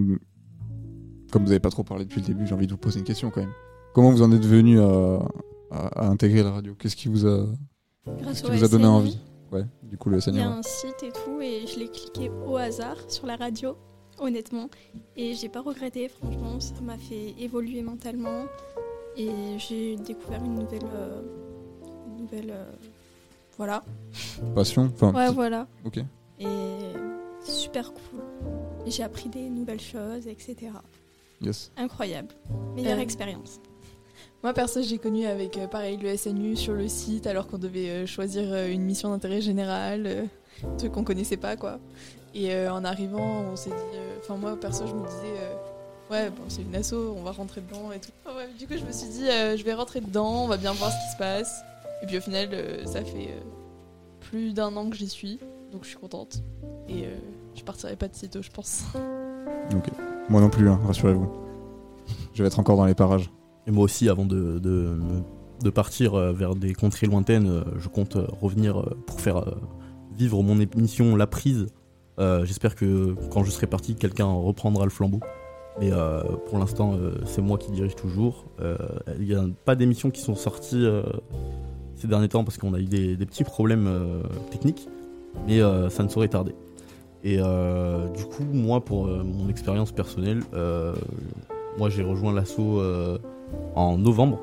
[1.30, 3.04] comme vous avez pas trop parlé depuis le début, j'ai envie de vous poser une
[3.04, 3.52] question quand même.
[3.94, 5.20] Comment vous en êtes venu à,
[5.70, 6.74] à- à intégrer la radio?
[6.78, 7.46] Qu'est-ce qui vous a,
[8.20, 8.92] Grâce qui vous a donné SNI.
[8.92, 9.18] envie?
[9.52, 12.30] Ouais, du coup, le Il y a un site et tout, et je l'ai cliqué
[12.46, 13.76] au hasard sur la radio,
[14.20, 14.68] honnêtement.
[15.16, 18.44] Et j'ai pas regretté, franchement, ça m'a fait évoluer mentalement.
[19.16, 20.84] Et j'ai découvert une nouvelle.
[20.94, 21.20] euh,
[22.06, 22.50] une nouvelle.
[22.52, 22.70] euh,
[23.56, 23.82] voilà.
[24.54, 25.66] Passion enfin, Ouais, voilà.
[25.84, 25.98] Ok.
[26.38, 26.46] Et
[27.42, 28.20] super cool.
[28.86, 30.70] J'ai appris des nouvelles choses, etc.
[31.40, 31.70] Yes.
[31.76, 32.34] Incroyable.
[32.74, 33.60] Meilleure Euh, expérience.
[34.42, 37.90] Moi, perso, j'ai connu avec, euh, pareil, le SNU sur le site, alors qu'on devait
[37.90, 40.24] euh, choisir euh, une mission d'intérêt général, euh,
[40.64, 41.78] un truc qu'on connaissait pas, quoi.
[42.34, 43.76] Et euh, en arrivant, on s'est dit...
[43.96, 45.34] euh, Enfin, moi, perso, je me disais...
[45.40, 45.54] euh,
[46.10, 48.10] ouais, bon, c'est une asso, on va rentrer dedans et tout.
[48.26, 50.72] Ouais, du coup, je me suis dit, euh, je vais rentrer dedans, on va bien
[50.72, 51.62] voir ce qui se passe.
[52.02, 53.40] Et puis, au final, euh, ça fait euh,
[54.20, 55.38] plus d'un an que j'y suis,
[55.72, 56.42] donc je suis contente.
[56.88, 57.14] Et euh,
[57.54, 58.84] je partirai pas de sitôt, je pense.
[60.28, 61.28] Moi non plus, hein, rassurez-vous.
[62.34, 63.30] Je vais être encore dans les parages.
[63.66, 64.60] Et moi aussi, avant de,
[65.74, 69.44] partir euh, vers des contrées lointaines, euh, je compte euh, revenir pour faire
[70.16, 71.66] vivre mon émission La Prise.
[72.18, 75.20] J'espère que quand je serai parti, quelqu'un reprendra le flambeau.
[75.80, 75.90] Mais
[76.46, 78.44] pour l'instant, c'est moi qui dirige toujours.
[79.18, 80.86] Il n'y a pas d'émissions qui sont sorties
[81.96, 83.88] ces derniers temps parce qu'on a eu des, petits problèmes
[84.50, 84.86] techniques.
[85.46, 86.54] Mais ça ne saurait tarder.
[87.22, 90.94] Et euh, du coup, moi, pour euh, mon expérience personnelle, euh,
[91.78, 92.82] moi j'ai rejoint l'assaut
[93.74, 94.40] en novembre.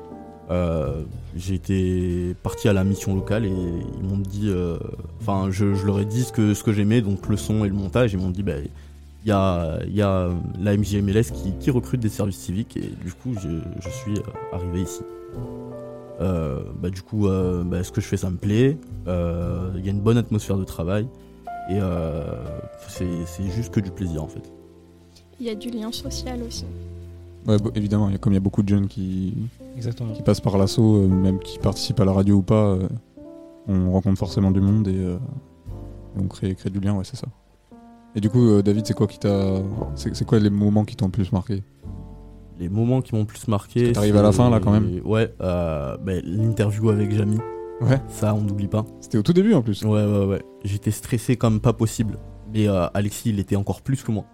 [1.50, 4.52] Été parti à la mission locale et ils m'ont dit,
[5.20, 8.12] enfin, je, leur ai dit ce que, j'aimais, donc le son et le montage.
[8.12, 8.54] Ils m'ont dit, bah,
[9.24, 13.12] il y a, y a la MJMLS qui, qui recrute des services civiques et du
[13.12, 14.20] coup, je, suis
[14.52, 15.02] arrivé ici.
[16.20, 17.28] Bah, du coup,
[17.64, 18.78] bah, ce que je fais, ça me plaît.
[19.06, 21.06] Il y a une bonne atmosphère de travail
[21.68, 22.22] et euh,
[22.86, 24.50] c'est juste que du plaisir en fait.
[25.40, 26.64] Il y a du lien social aussi.
[27.46, 29.34] Ouais, bo- évidemment, il y a- comme il y a beaucoup de jeunes qui,
[29.76, 30.12] Exactement.
[30.12, 32.88] qui passent par l'assaut, euh, même qui participent à la radio ou pas, euh,
[33.68, 35.16] on rencontre forcément du monde et, euh,
[36.18, 37.28] on crée, crée du lien, ouais, c'est ça.
[38.16, 39.56] Et du coup, euh, David, c'est quoi qui t'a.
[39.94, 41.62] C'est c'est quoi les moments qui t'ont le plus marqué?
[42.58, 43.92] Les moments qui m'ont le plus marqué.
[43.92, 47.38] T'arrives à la fin, là, quand même Ouais, euh, bah, l'interview avec Jamy.
[47.80, 48.00] Ouais.
[48.08, 48.84] Ça, on n'oublie pas.
[49.00, 49.82] C'était au tout début en plus.
[49.82, 50.42] Ouais, ouais, ouais.
[50.64, 52.18] J'étais stressé comme pas possible.
[52.52, 54.24] Mais euh, Alexis, il était encore plus que moi.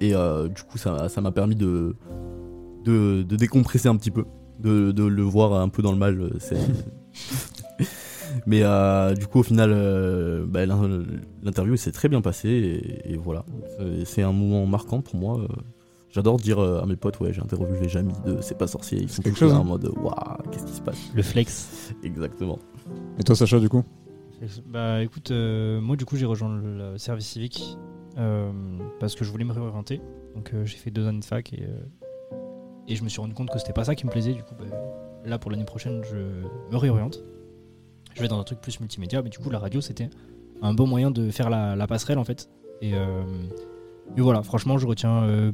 [0.00, 1.96] Et euh, du coup, ça ça m'a permis de,
[2.84, 4.24] de, de décompresser un petit peu.
[4.60, 6.20] De, de le voir un peu dans le mal.
[6.20, 6.30] euh,
[8.46, 11.02] Mais euh, du coup, au final, euh, bah, l'in-
[11.42, 12.48] l'interview s'est très bien passée.
[13.04, 13.44] Et, et voilà.
[14.04, 15.40] C'est- un moment marquant pour moi.
[16.10, 18.98] J'adore dire à mes potes, ouais, j'ai interviewé Jamy de C'est pas sorcier.
[18.98, 19.64] Ils sont quelque tous là chose, en hein.
[19.64, 20.14] mode, waouh,
[20.50, 20.96] qu'est-ce qui se passe?
[21.14, 21.92] Le flex.
[22.02, 22.58] Exactement.
[23.18, 23.82] Et toi, Sacha, du coup
[24.66, 27.76] Bah écoute, euh, moi du coup j'ai rejoint le, service civique
[28.16, 28.52] euh,
[29.00, 30.00] parce que je voulais me réorienter.
[30.34, 31.66] Donc euh, j'ai fait deux années de fac et,
[32.94, 34.32] je me suis rendu compte que c'était pas ça qui me plaisait.
[34.32, 34.64] Du coup, bah,
[35.24, 37.22] là pour l'année prochaine, je me réoriente.
[38.14, 40.08] Je vais dans un truc plus multimédia, mais du coup la radio c'était
[40.62, 42.48] un bon moyen de faire la, passerelle en fait.
[42.80, 45.52] Et, et voilà, franchement, je retiens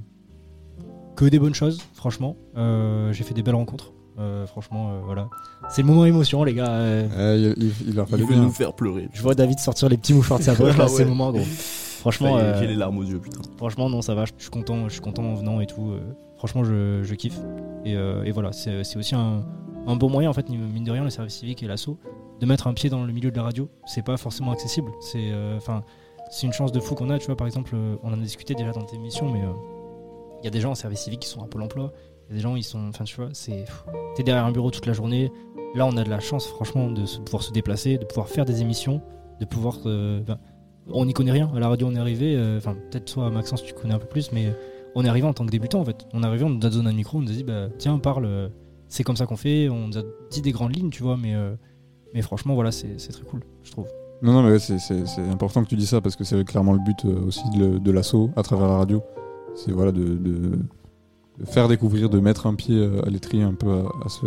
[1.16, 1.82] que des bonnes choses.
[1.94, 3.92] Franchement, j'ai fait des belles rencontres.
[4.18, 5.28] Euh, franchement, euh, voilà.
[5.68, 6.68] C'est le moment émotion, les gars.
[6.70, 7.54] euh.
[7.56, 8.42] il, il, leur Il fallait veut bien.
[8.42, 9.08] nous faire pleurer.
[9.12, 11.42] Je vois David sortir les petits mouchoirs de sa poche, là, c'est le moment, gros.
[12.00, 13.40] Franchement, euh, j'ai les larmes aux yeux, putain.
[13.56, 14.24] Franchement, non, ça va.
[14.26, 15.90] Je suis content, je suis content en venant et tout.
[15.90, 16.00] euh,
[16.36, 17.38] franchement, je, je kiffe.
[17.84, 19.42] Et, euh, et voilà, c'est aussi un,
[19.86, 21.98] un bon moyen, en fait, mine de rien, le service civique et l'assaut,
[22.40, 23.68] de mettre un pied dans le milieu de la radio.
[23.86, 24.90] C'est pas forcément accessible.
[25.00, 25.82] C'est euh, enfin,
[26.30, 27.18] c'est une chance de fou qu'on a.
[27.18, 29.52] Tu vois, par exemple, on en a discuté déjà dans tes émissions, mais euh,
[30.42, 31.92] il y a des gens en service civique qui sont à Pôle emploi.
[32.28, 32.88] Il y a des gens, ils sont.
[32.88, 33.64] Enfin, tu vois, c'est.
[34.16, 35.30] T'es derrière un bureau toute la journée.
[35.74, 38.60] Là, on a de la chance, franchement, de pouvoir se déplacer, de pouvoir faire des
[38.62, 39.00] émissions,
[39.40, 39.78] de pouvoir.
[39.86, 40.38] euh, ben,
[40.92, 41.50] on n'y connaît rien.
[41.54, 42.34] À la radio, on est arrivé.
[42.36, 44.52] euh, Enfin, peut-être toi, Maxence, tu connais un peu plus, mais
[44.94, 46.06] on est arrivé en tant que débutant, en fait.
[46.12, 47.98] On est arrivé, on nous a donné un micro, on nous a dit, bah, tiens,
[47.98, 48.24] parle.
[48.26, 48.48] euh,
[48.88, 49.68] C'est comme ça qu'on fait.
[49.68, 51.34] On nous a dit des grandes lignes, tu vois, mais,
[52.14, 53.86] mais franchement, voilà, c'est très cool, je trouve.
[54.22, 54.78] Non, non, mais c'est-
[55.32, 58.42] important que tu dis ça parce que c'est clairement le but aussi de, l'assaut à
[58.42, 59.02] travers la radio.
[59.56, 60.58] C'est voilà, de-
[61.44, 63.70] faire découvrir, de mettre un pied euh, à l'étrier un peu
[64.04, 64.26] à, ce,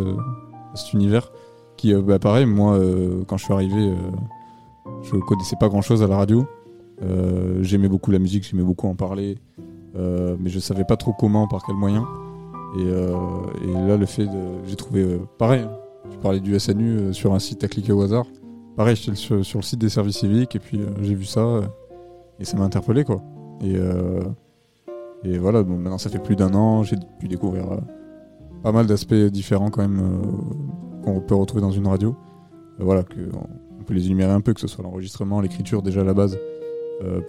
[0.76, 1.32] cet univers.
[1.78, 3.94] Qui, euh, bah, pareil, moi, euh, quand je suis arrivé,
[5.04, 6.46] je connaissais pas grand chose à la radio.
[7.62, 9.38] J'aimais beaucoup la musique, j'aimais beaucoup en parler.
[9.96, 12.06] Mais je savais pas trop comment, par quel moyen.
[12.78, 12.84] Et,
[13.88, 14.66] là, le fait de.
[14.68, 15.62] J'ai trouvé pareil.
[15.62, 15.72] hein.
[16.10, 18.26] Je parlais du SNU sur un site à cliquer au hasard.
[18.76, 21.62] Pareil, j'étais sur, sur le site des services civiques et puis j'ai vu ça
[22.40, 23.22] et ça m'a interpellé quoi.
[23.62, 24.22] Et, euh,
[25.24, 27.78] et voilà, bon, maintenant ça fait plus d'un an, j'ai pu découvrir euh,
[28.64, 32.16] pas mal d'aspects différents quand même euh, qu'on peut retrouver dans une radio.
[32.80, 33.20] Euh, voilà, que
[33.80, 36.38] on, peut les énumérer un peu, que ce soit l'enregistrement, l'écriture déjà à la base,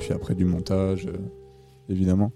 [0.01, 1.09] puis après du montage,
[1.89, 2.32] évidemment.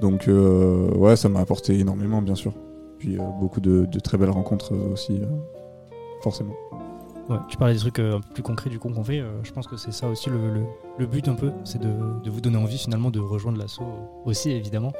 [0.00, 2.52] Donc ouais, ça m'a apporté énormément bien sûr.
[2.98, 5.20] Puis beaucoup de, de très belles rencontres aussi,
[6.20, 6.54] forcément.
[7.28, 9.20] Ouais, tu parlais des trucs euh, un peu plus concrets du coup qu'on fait.
[9.20, 10.64] euh, je pense que c'est ça aussi le, le-
[10.98, 11.88] le but un peu, c'est de,
[12.24, 13.84] de vous donner envie finalement de rejoindre l'assaut
[14.24, 14.92] aussi évidemment.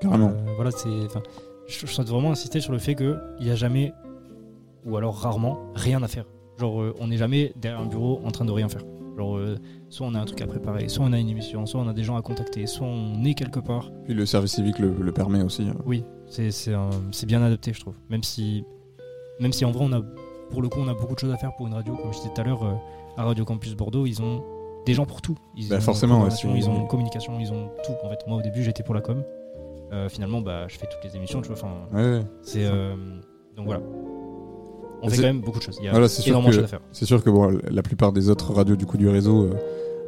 [0.00, 0.28] Carrément.
[0.30, 0.88] Euh, voilà, c'est.
[1.06, 1.22] enfin,
[1.68, 3.92] Je, je souhaite vraiment insister sur le fait qu'il n'y a jamais,
[4.84, 6.24] ou alors rarement, rien à faire.
[6.58, 8.82] Genre, euh, on n'est jamais derrière un bureau en train de rien faire.
[9.16, 9.56] Genre, euh,
[9.88, 11.92] soit on a un truc à préparer, soit on a une émission, soit on a
[11.94, 13.90] des gens à contacter, soit on est quelque part.
[14.04, 15.62] Puis le service civique le, le permet aussi.
[15.68, 15.72] euh.
[15.86, 17.94] Oui, c'est bien adapté, je trouve.
[18.10, 18.64] Même si,
[19.40, 20.02] même si en vrai, on a,
[20.50, 21.94] pour le coup, on a beaucoup de choses à faire pour une radio.
[21.96, 22.74] Comme je disais tout à l'heure, euh,
[23.16, 24.42] à Radio Campus Bordeaux, ils ont
[24.84, 25.36] des gens pour tout.
[25.56, 27.92] Ils Bah, ont forcément, ouais, ils ont communication, ils ont tout.
[28.04, 29.22] En fait, moi, au début, j'étais pour la com.
[29.92, 31.56] Euh, finalement, bah, je fais toutes les émissions, tu vois.
[31.56, 32.94] Enfin, Ouais, c'est euh,
[33.56, 33.80] donc voilà.
[35.02, 35.76] On fait quand même beaucoup de choses.
[35.80, 36.80] Il y a Voilà, énormément de choses à faire.
[36.92, 39.50] C'est sûr que bon, la plupart des autres radios du coup du réseau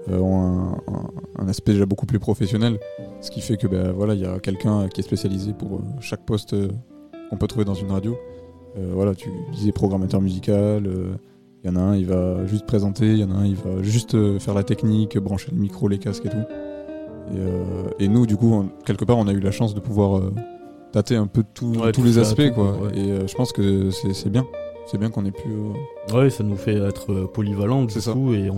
[0.08, 1.10] euh, ont un, un-
[1.44, 2.78] un aspect déjà beaucoup plus professionnel,
[3.20, 6.24] ce qui fait que ben voilà, il y a quelqu'un qui est spécialisé pour chaque
[6.24, 6.56] poste
[7.30, 8.16] qu'on peut trouver dans une radio.
[8.78, 10.86] Euh, voilà, tu disais programmateur musical.
[10.86, 11.14] euh,
[11.64, 13.06] Il y en a un, il va juste présenter.
[13.12, 15.88] Il y en a un, il va juste euh, faire la technique, brancher le micro,
[15.88, 16.36] les casques et tout.
[16.36, 17.62] Et, euh,
[17.98, 20.32] et nous, du coup, on- quelque part, on a eu la chance de pouvoir euh,
[20.92, 22.72] tâter un peu tout- Ouais, tous les aspects, tout, quoi.
[22.78, 22.96] ouais.
[22.98, 24.46] Et euh, je pense que c'est bien.
[24.86, 25.48] C'est bien qu'on ait pu.
[25.50, 28.12] euh, Ouais, ça nous fait être euh, polyvalent du C'est ça.
[28.12, 28.56] coup et on,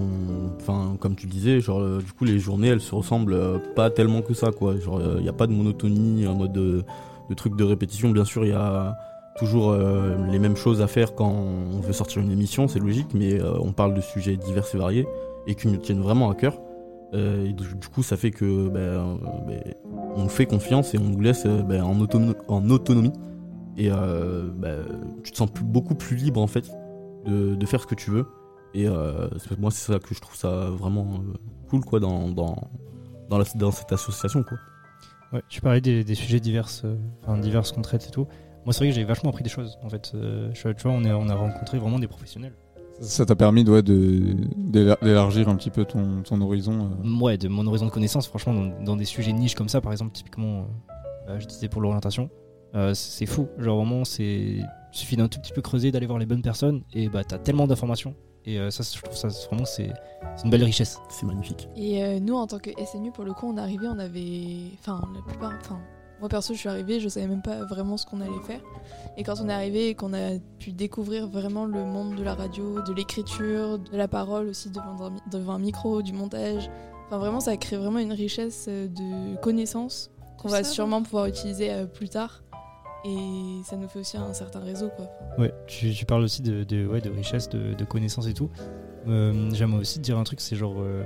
[0.61, 3.91] enfin comme tu disais, genre euh, du coup les journées elles se ressemblent euh, pas
[3.91, 4.79] tellement que ça quoi.
[4.79, 6.85] Genre il y a pas de monotonie en mode de,
[7.29, 8.11] de trucs de répétition.
[8.11, 8.95] Bien sûr il y a
[9.37, 13.15] toujours euh, les mêmes choses à faire quand on veut sortir une émission, c'est logique,
[13.15, 15.07] mais euh, on parle de sujets divers et variés
[15.47, 16.61] et qui nous tiennent vraiment à cœur.
[17.13, 19.19] Euh, du coup ça fait que euh, ben,
[20.15, 23.13] on fait confiance et on nous laisse ben, en, autono- en autonomie.
[23.77, 23.89] Et
[25.23, 26.71] tu te sens beaucoup plus libre en fait
[27.25, 28.27] de, faire ce que tu veux.
[28.75, 28.87] Et
[29.59, 31.23] moi, c'est ça que je trouve ça vraiment
[31.71, 32.71] cool quoi dans, dans,
[33.31, 34.43] dans, cette association.
[34.43, 34.59] Quoi.
[35.33, 36.69] Ouais, tu parlais des, des sujets divers,
[37.23, 38.27] enfin divers qu'on traite et tout.
[38.65, 39.79] Moi, c'est vrai que j'ai vachement appris des choses.
[39.83, 42.53] En fait, Euh, tu vois, on, est, on a rencontré vraiment des professionnels.
[43.01, 46.91] Ça t'a permis ouais, d'élargir un petit peu ton, ton horizon.
[47.05, 47.21] euh.
[47.21, 49.93] Ouais, de mon horizon de connaissance, franchement, dans, dans des sujets niches comme ça, par
[49.93, 50.67] exemple, typiquement,
[51.29, 52.29] euh, euh, je disais pour l'orientation,
[52.75, 53.49] euh, c'est fou.
[53.59, 54.25] Genre, vraiment, c'est.
[54.25, 54.67] Il
[54.99, 57.67] suffit d'un tout petit peu creuser, d'aller voir les bonnes personnes, et bah, t'as tellement
[57.67, 58.15] d'informations.
[58.45, 59.93] Et euh, ça, je trouve ça vraiment, c'est
[60.45, 60.99] une belle richesse.
[61.09, 61.69] C'est magnifique.
[61.77, 64.73] Et euh, nous, en tant que SNU, pour le coup, on est arrivé, on avait.
[64.81, 65.53] Enfin, la plupart.
[65.61, 65.79] Enfin,
[66.21, 68.61] moi perso, je suis arrivée, je savais même pas vraiment ce qu'on allait faire.
[69.17, 72.35] Et quand on est arrivé et qu'on a pu découvrir vraiment le monde de la
[72.35, 76.71] radio, de l'écriture, de la parole aussi devant un, devant un micro, du montage,
[77.07, 80.71] enfin, vraiment, ça a créé vraiment une richesse euh, de connaissances qu'on va ça.
[80.71, 82.43] sûrement pouvoir utiliser euh, plus tard.
[83.05, 85.07] Et ça nous fait aussi un certain réseau, quoi.
[85.39, 88.51] Ouais, tu, tu parles aussi de, de, ouais, de richesse, de, de connaissances et tout.
[89.09, 91.03] Euh, J'aimerais aussi te dire un truc, c'est genre euh,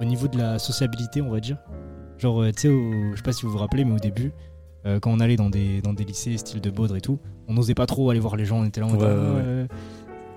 [0.00, 1.58] au niveau de la sociabilité, on va dire.
[2.18, 4.32] Genre, euh, tu sais, au- je sais pas si vous vous rappelez, mais au début,
[4.86, 7.18] euh, quand on allait dans des, dans des lycées style de Baudre et tout,
[7.48, 9.14] on n'osait pas trop aller voir les gens, on était là en mode, Ouais, ah,
[9.14, 9.42] ouais, ouais.
[9.44, 9.66] euh,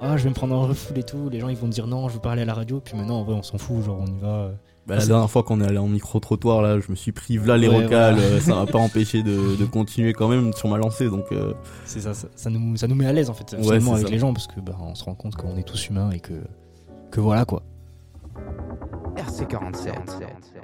[0.01, 1.29] ah, je vais me prendre un refoul et tout.
[1.29, 2.79] Les gens ils vont dire non, je veux parler à la radio.
[2.79, 4.27] Puis maintenant, en vrai, on s'en fout, genre on y va.
[4.27, 4.51] euh.
[4.87, 7.37] Bah, Ah, la dernière fois qu'on est allé en micro-trottoir, là, je me suis pris
[7.37, 8.27] là les Ouais, rocales, voilà.
[8.27, 11.09] euh, ça m'a pas empêché de, de continuer quand même sur ma lancée.
[11.09, 11.53] Donc, euh,
[11.85, 14.07] C'est ça, ça, ça nous, ça nous met à l'aise en fait, Ouais, finalement, avec
[14.07, 14.11] ça.
[14.11, 16.33] les gens, parce que bah, on se rend compte qu'on est tous humains et que,
[17.11, 17.61] que voilà quoi.
[19.17, 19.87] RC47.
[20.55, 20.63] You're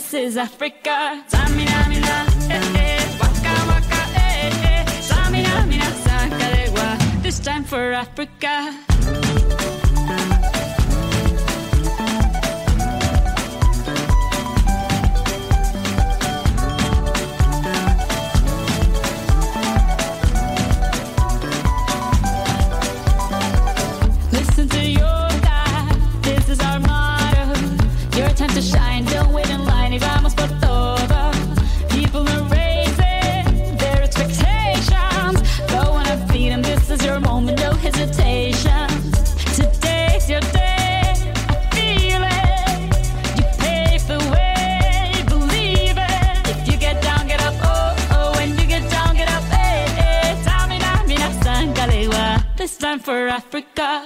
[0.00, 1.22] this is Africa.
[1.28, 4.84] Samina, mina, eh, eh, waka, waka, eh, eh.
[5.08, 9.59] Samina, mina, this time for Africa.
[53.30, 53.99] Africa.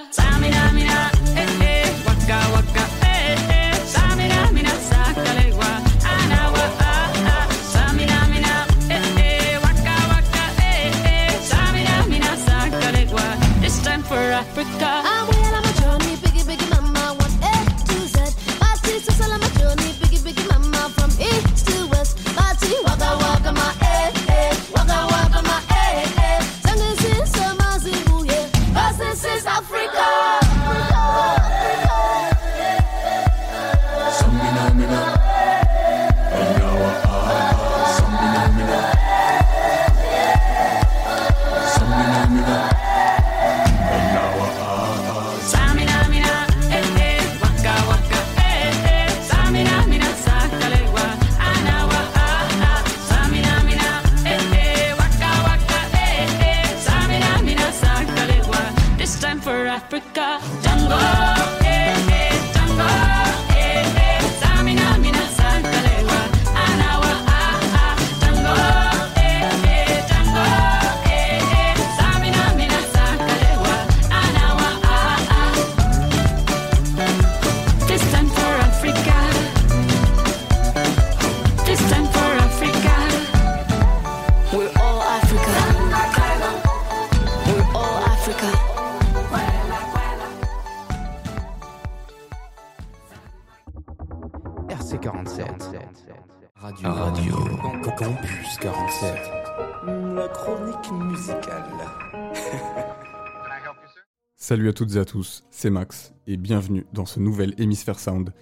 [104.47, 108.35] Salut à toutes et à tous, c'est Max et bienvenue dans ce nouvel Hémisphère Sound.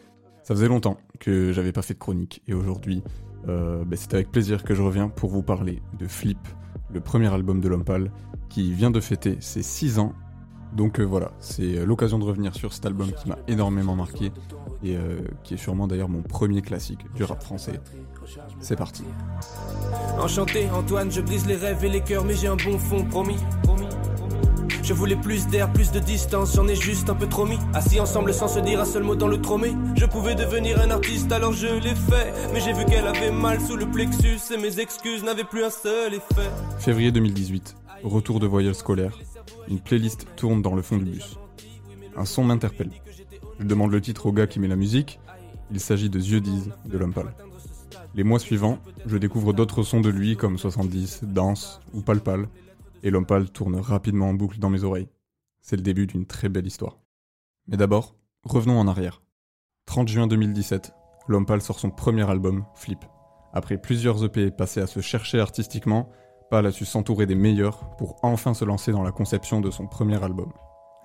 [0.42, 3.04] Ça faisait longtemps que j'avais pas fait de chronique et aujourd'hui,
[3.46, 6.40] euh, bah, c'est avec plaisir que je reviens pour vous parler de Flip,
[6.92, 8.10] le premier album de Lompal
[8.48, 10.12] qui vient de fêter ses 6 ans.
[10.74, 14.32] Donc euh, voilà, c'est l'occasion de revenir sur cet album qui m'a énormément marqué
[14.82, 17.78] et euh, qui est sûrement d'ailleurs mon premier classique du rap français.
[18.58, 19.04] C'est parti.
[20.18, 23.38] Enchanté, Antoine, je brise les rêves et les cœurs, mais j'ai un bon fond, promis.
[24.82, 27.58] Je voulais plus d'air, plus de distance, j'en ai juste un peu trop mis.
[27.72, 29.74] Assis ensemble sans se dire un seul mot dans le tromé.
[29.94, 32.32] Je pouvais devenir un artiste, alors je l'ai fait.
[32.52, 35.70] Mais j'ai vu qu'elle avait mal sous le plexus et mes excuses n'avaient plus un
[35.70, 36.50] seul effet.
[36.80, 39.16] Février 2018, retour de voyage scolaire.
[39.68, 41.38] Une playlist tourne dans le fond du bus.
[42.16, 42.90] Un son m'interpelle.
[43.60, 45.20] Je demande le titre au gars qui met la musique.
[45.70, 47.32] Il s'agit de Yeux de Lompal.
[48.16, 52.48] Les mois suivants, je découvre d'autres sons de lui comme 70, Danse ou Palpal,
[53.02, 55.08] et Lompal tourne rapidement en boucle dans mes oreilles.
[55.60, 56.98] C'est le début d'une très belle histoire.
[57.68, 59.22] Mais d'abord, revenons en arrière.
[59.86, 60.92] 30 juin 2017,
[61.28, 63.04] Lompal sort son premier album, Flip.
[63.52, 66.10] Après plusieurs EP passés à se chercher artistiquement,
[66.50, 69.86] Pal a su s'entourer des meilleurs pour enfin se lancer dans la conception de son
[69.86, 70.52] premier album.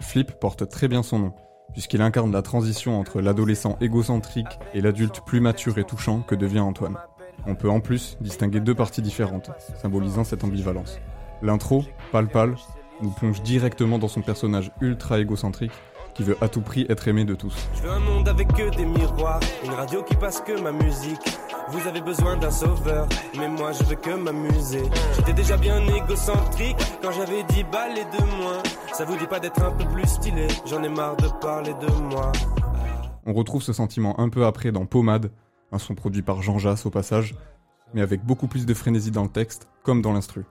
[0.02, 1.34] Flip porte très bien son nom,
[1.74, 6.60] puisqu'il incarne la transition entre l'adolescent égocentrique et l'adulte plus mature et touchant que devient
[6.60, 6.98] Antoine.
[7.46, 11.00] On peut en plus distinguer deux parties différentes, symbolisant cette ambivalence.
[11.42, 12.56] L'intro, Pal Pal,
[13.02, 15.72] nous plonge directement dans son personnage ultra égocentrique
[16.18, 17.56] qui veut à tout prix être aimé de tous.
[17.76, 21.22] Je veux un monde avec que des miroirs, une radio qui passe que ma musique.
[21.70, 23.08] Vous avez besoin d'un sauveur,
[23.38, 24.82] mais moi je veux que m'amuser.
[25.16, 28.64] J'étais déjà bien égocentrique quand j'avais 10 balles et de moins.
[28.94, 31.92] Ça vous dit pas d'être un peu plus stylé, j'en ai marre de parler de
[32.02, 32.32] moi.
[33.28, 35.32] On retrouve ce sentiment un peu après dans Pommade,
[35.72, 37.36] un son produit par Jean Jass au passage,
[37.94, 40.46] mais avec beaucoup plus de frénésie dans le texte, comme dans l'instru.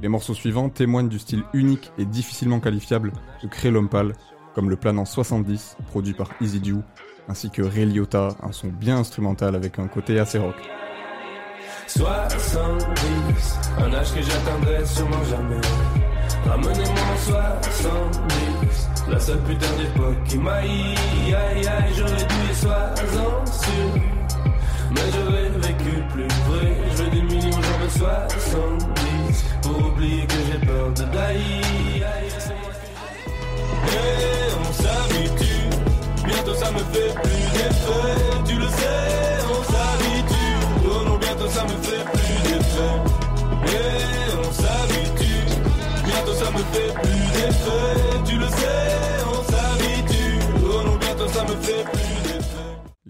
[0.00, 3.12] Les morceaux suivants témoignent du style unique et difficilement qualifiable
[3.42, 4.14] de Cré Lompal,
[4.54, 6.80] comme le planant 70, produit par Easy Dew,
[7.28, 10.56] ainsi que Ray Liotta, un son bien instrumental avec un côté assez rock.
[11.86, 15.60] 70, un âge que j'atteindrai sûrement jamais.
[16.46, 20.94] Ramenez-moi en 70, la seule putain d'époque qui m'aille,
[21.26, 22.94] aïe aïe, j'aurais dû sois
[23.46, 24.02] sûr.
[24.90, 29.21] Mais j'aurais vécu plus vrai, je veux des millions, j'en veux 70,
[29.72, 32.02] pour oublier que j'ai peur de die,
[33.88, 35.70] Et on s'habitue,
[36.26, 38.16] bientôt ça me fait plus d'effet,
[38.46, 42.96] tu le sais, on s'habitue, oh non, bientôt ça me fait plus d'effet.
[43.66, 45.46] Et on s'habitue,
[46.04, 47.61] bientôt ça me fait plus d'effet,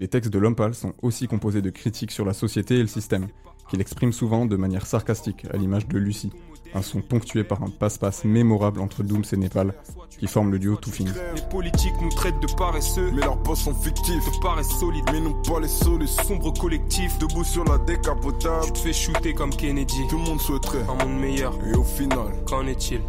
[0.03, 3.29] Les textes de Lompal sont aussi composés de critiques sur la société et le système,
[3.71, 6.33] qu'il exprime souvent de manière sarcastique, à l'image de Lucie,
[6.75, 9.75] un son ponctué par un passe-passe mémorable entre Dooms et Népal,
[10.19, 11.13] qui forme le duo Two Things.
[11.37, 14.25] Les politiques nous traitent de paresseux, mais leurs boss sont fictifs.
[14.25, 16.09] De paraissent solides, mais non pas les sols.
[16.09, 18.65] Sombre collectif, debout sur la décapotable.
[18.67, 20.09] Tu te fais shooter comme Kennedy.
[20.11, 21.57] Tout le monde souhaiterait un monde meilleur.
[21.65, 23.01] Et au final, qu'en est-il?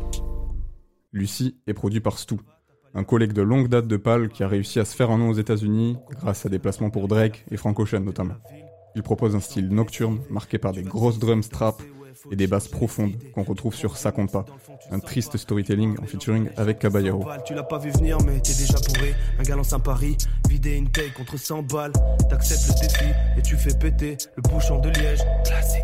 [1.11, 2.35] Lucie est produit par Stu,
[2.95, 5.29] un collègue de longue date de Pal qui a réussi à se faire un nom
[5.29, 8.35] aux États-Unis grâce à des placements pour Drake et Frank Ocean notamment.
[8.95, 11.81] Il propose un style nocturne marqué par des grosses drums strap
[12.31, 14.45] et des basses profondes qu'on retrouve sur Ça compte pas,
[14.91, 17.25] un triste storytelling en featuring avec Caballero.
[17.45, 19.15] Tu l'as pas vu venir, mais t'es déjà bourré.
[19.39, 20.15] Un galant un pari,
[20.47, 21.93] vider une taille contre 100 balles.
[22.29, 23.05] T'acceptes le défi
[23.37, 25.21] et tu fais péter le bouchon de liège.
[25.43, 25.82] Classique.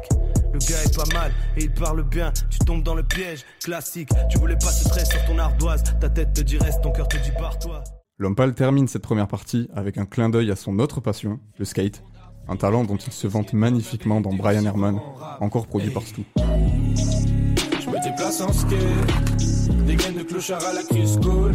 [0.53, 2.31] Le gars est pas mal et il parle bien.
[2.49, 3.45] Tu tombes dans le piège.
[3.63, 4.09] Classique.
[4.29, 5.83] Tu voulais pas ce trait sur ton ardoise.
[5.99, 7.83] Ta tête te dit reste, ton cœur te dit barre-toi.
[8.17, 11.63] L'homme pâle termine cette première partie avec un clin d'œil à son autre passion, le
[11.63, 12.03] skate,
[12.49, 14.99] un talent dont il se vante magnifiquement dans Brian Herman,
[15.39, 16.25] encore produit par Stu.
[16.35, 21.49] Je me déplace en skate, des gaines de clochard à la Crisco.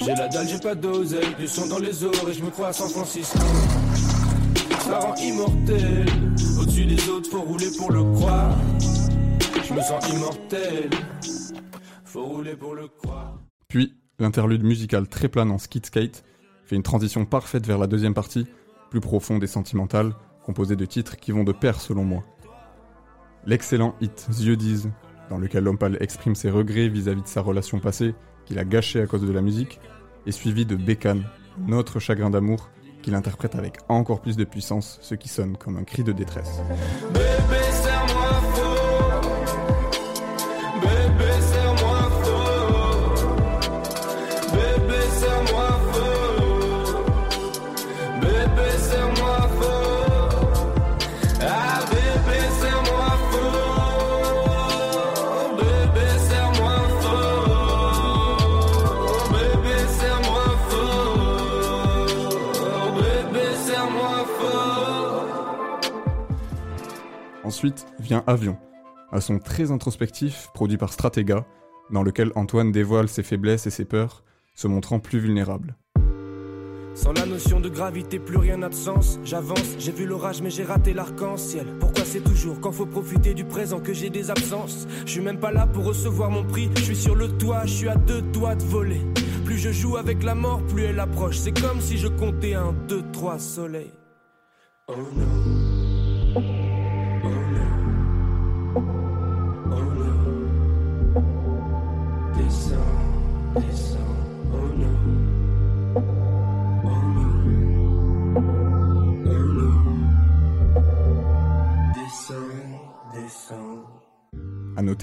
[0.00, 2.72] J'ai la dalle, j'ai pas d'oseille, du son dans les oreilles, je me crois à
[2.74, 3.38] San Francisco.
[4.80, 6.06] Ça rend immortel,
[6.88, 8.56] des autres, faut rouler pour le croire.
[9.62, 10.90] Je me sens immortel,
[12.04, 13.38] faut rouler pour le croire.
[13.68, 16.24] Puis, l'interlude musical très plane en skid skate
[16.64, 18.46] fait une transition parfaite vers la deuxième partie,
[18.90, 20.14] plus profonde et sentimentale,
[20.44, 22.24] composée de titres qui vont de pair selon moi.
[23.44, 24.90] L'excellent hit Yeux disent,
[25.28, 28.14] dans lequel l'homme pâle exprime ses regrets vis-à-vis de sa relation passée,
[28.46, 29.78] qu'il a gâchée à cause de la musique,
[30.26, 31.24] est suivi de Bécane,
[31.66, 32.70] notre chagrin d'amour,
[33.02, 36.60] qu'il interprète avec encore plus de puissance, ce qui sonne comme un cri de détresse.
[67.48, 68.58] Ensuite vient Avion,
[69.10, 71.46] un son très introspectif produit par Stratega,
[71.90, 74.22] dans lequel Antoine dévoile ses faiblesses et ses peurs,
[74.54, 75.74] se montrant plus vulnérable.
[76.94, 79.18] Sans la notion de gravité, plus rien n'a de sens.
[79.24, 81.64] J'avance, j'ai vu l'orage, mais j'ai raté l'arc-en-ciel.
[81.80, 84.86] Pourquoi c'est toujours quand faut profiter du présent que j'ai des absences?
[85.06, 86.68] Je suis même pas là pour recevoir mon prix.
[86.76, 89.00] Je suis sur le toit, je suis à deux doigts de voler.
[89.46, 91.38] Plus je joue avec la mort, plus elle approche.
[91.38, 93.94] C'est comme si je comptais un, deux, trois soleils.
[94.88, 95.67] Oh non.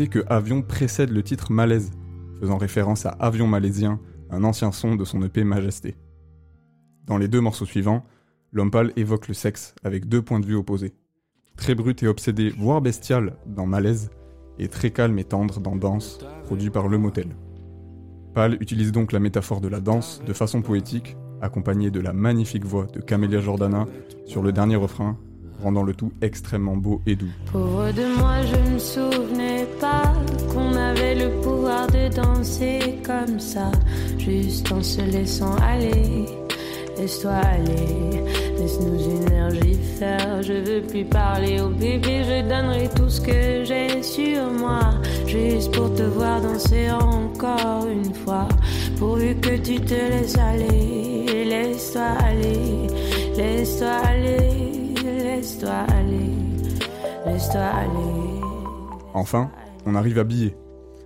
[0.03, 1.91] Que Avion précède le titre Malaise,
[2.39, 5.95] faisant référence à Avion malaisien, un ancien son de son EP Majesté.
[7.05, 8.03] Dans les deux morceaux suivants,
[8.51, 10.93] l'homme pâle évoque le sexe avec deux points de vue opposés.
[11.55, 14.09] Très brut et obsédé, voire bestial dans Malaise,
[14.59, 17.35] et très calme et tendre dans Danse, produit par Le Motel.
[18.33, 22.65] Pâle utilise donc la métaphore de la danse de façon poétique, accompagnée de la magnifique
[22.65, 23.85] voix de Camélia Jordana
[24.25, 25.17] sur le dernier refrain,
[25.61, 27.31] rendant le tout extrêmement beau et doux.
[27.51, 30.13] Pauvre de moi, je ne souvenais pas
[30.53, 33.71] qu'on avait le pouvoir de danser comme ça,
[34.17, 36.25] juste en se laissant aller.
[36.97, 38.23] Laisse-toi aller,
[38.57, 40.41] laisse-nous énergie faire.
[40.41, 44.79] Je veux plus parler au bébé, je donnerai tout ce que j'ai sur moi,
[45.27, 48.47] juste pour te voir danser encore une fois.
[48.97, 52.87] Pourvu que tu te laisses aller, laisse-toi aller,
[53.35, 54.64] laisse-toi aller,
[55.45, 56.31] laisse-toi aller,
[57.27, 58.41] laisse-toi aller.
[59.13, 59.51] Enfin,
[59.85, 60.57] on arrive à Billet,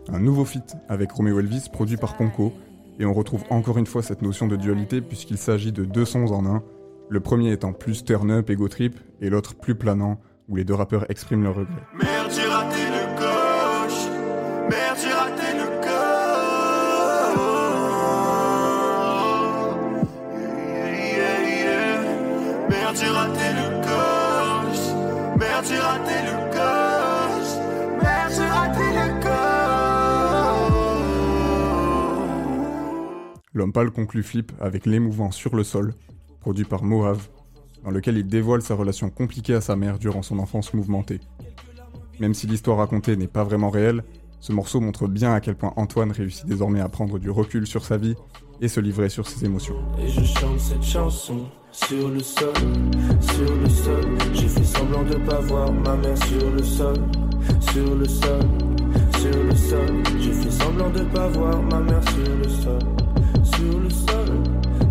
[0.08, 2.54] un nouveau feat avec Romeo Elvis produit par Ponko,
[3.00, 6.32] et on retrouve encore une fois cette notion de dualité puisqu'il s'agit de deux sons
[6.32, 6.64] en un,
[7.10, 10.74] le premier étant plus turn-up et go trip, et l'autre plus planant, où les deux
[10.74, 11.84] rappeurs expriment leurs regrets.
[12.02, 12.32] Merde,
[33.60, 35.94] L'homme pâle conclut Flip avec l'émouvant Sur le sol,
[36.40, 37.28] produit par Mohave,
[37.84, 41.20] dans lequel il dévoile sa relation compliquée à sa mère durant son enfance mouvementée.
[42.22, 44.06] Même si l'histoire racontée n'est pas vraiment réelle,
[44.40, 47.84] ce morceau montre bien à quel point Antoine réussit désormais à prendre du recul sur
[47.84, 48.16] sa vie
[48.62, 49.76] et se livrer sur ses émotions.
[63.60, 64.30] Sur le sol,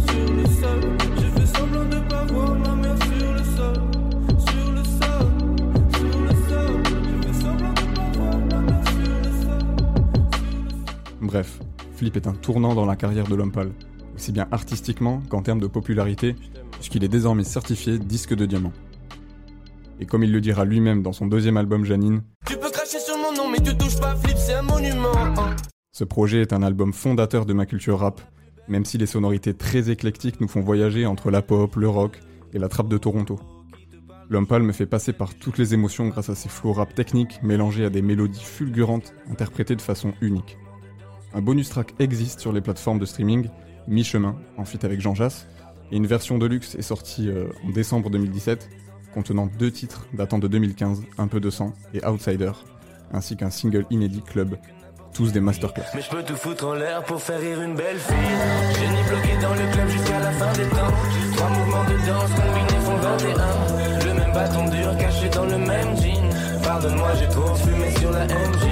[0.06, 0.80] sur le sol.
[1.16, 3.76] J'ai fait semblant de pas voir ma mère sur le sol,
[4.46, 5.26] sur le sol,
[5.96, 6.82] sur le sol.
[7.04, 9.62] J'ai fait semblant de pas voir ma mère sur le sol.
[11.22, 11.58] Bref,
[11.96, 13.72] Flip est un tournant dans la carrière de l'homme pâle,
[14.14, 16.36] aussi bien artistiquement qu'en termes de popularité,
[16.72, 18.72] puisqu'il est désormais certifié disque de diamant.
[20.00, 23.16] Et comme il le dira lui-même dans son deuxième album Janine, Tu peux cracher sur
[23.16, 25.16] mon nom, mais tu touches pas, flip, c'est un monument.
[25.16, 25.56] hein.
[25.92, 28.20] ce projet est un album fondateur de ma culture rap,
[28.68, 32.20] même si les sonorités très éclectiques nous font voyager entre la pop, le rock
[32.52, 33.38] et la trappe de Toronto.
[34.30, 37.42] L'homme pâle me fait passer par toutes les émotions grâce à ses flots rap techniques
[37.42, 40.58] mélangés à des mélodies fulgurantes interprétées de façon unique.
[41.32, 43.48] Un bonus track existe sur les plateformes de streaming,
[43.86, 45.46] Mi-chemin, en feat avec Jean Jass,
[45.90, 48.68] et une version de luxe est sortie euh, en décembre 2017,
[49.14, 52.52] contenant deux titres datant de 2015, Un peu de sang et Outsider,
[53.12, 54.58] ainsi qu'un single inédit club,
[55.18, 55.82] tous des masterclass.
[55.96, 58.34] Mais je peux tout foutre en l'air pour faire rire une belle fille.
[58.78, 60.92] Génie bloqué dans le club jusqu'à la fin des temps.
[61.36, 64.06] Trois mouvements de danse combinés font 21.
[64.06, 66.30] Le même bâton dur caché dans le même jean.
[66.62, 68.64] Pardonne-moi, j'ai trop fumé sur la MJ.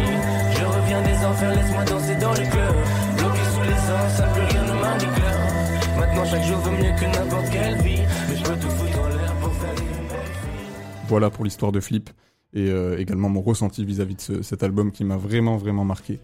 [0.57, 2.81] Je reviens des enfers, laisse-moi danser dans les clubs.
[3.19, 5.99] Bloqué sous l'essence, ça plus rien ne m'indique l'heure.
[5.99, 8.03] Maintenant, chaque jour vaut mieux que n'importe quelle vie.
[8.31, 10.71] Mais je peux tout foutre en l'air pour faire rire une belle fille.
[11.09, 12.09] Voilà pour l'histoire de Flip
[12.55, 16.21] et euh, également mon ressenti vis-à-vis de ce- cet album qui m'a vraiment vraiment marqué.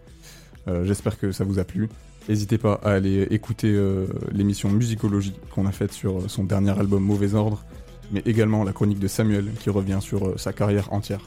[0.67, 1.89] Euh, J'espère que ça vous a plu.
[2.29, 6.71] N'hésitez pas à aller écouter euh, l'émission Musicologie qu'on a faite sur euh, son dernier
[6.71, 7.63] album Mauvais Ordre,
[8.11, 11.21] mais également la chronique de Samuel qui revient sur sa carrière entière.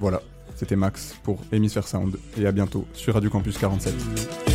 [0.00, 0.20] Voilà,
[0.56, 4.49] c'était Max pour Hémisphère Sound et à bientôt sur Radio Campus 47.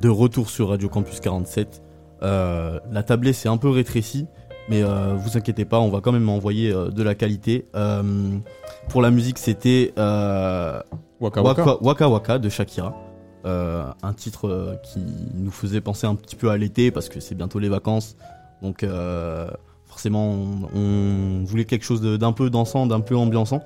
[0.00, 1.82] De retour sur Radio Campus 47.
[2.22, 4.26] Euh, la tablée s'est un peu rétrécie,
[4.68, 7.66] mais euh, vous inquiétez pas, on va quand même envoyer euh, de la qualité.
[8.88, 10.84] Pour la musique, c'était Waka
[11.20, 11.42] Waka.
[11.42, 12.94] Waka Waka Waka de Shakira.
[13.44, 15.00] Un titre qui
[15.34, 18.16] nous faisait penser un petit peu à l'été parce que c'est bientôt les vacances.
[18.62, 18.84] Donc
[19.86, 23.62] forcément, on, on voulait quelque chose d'un peu dansant, d'un peu ambiançant.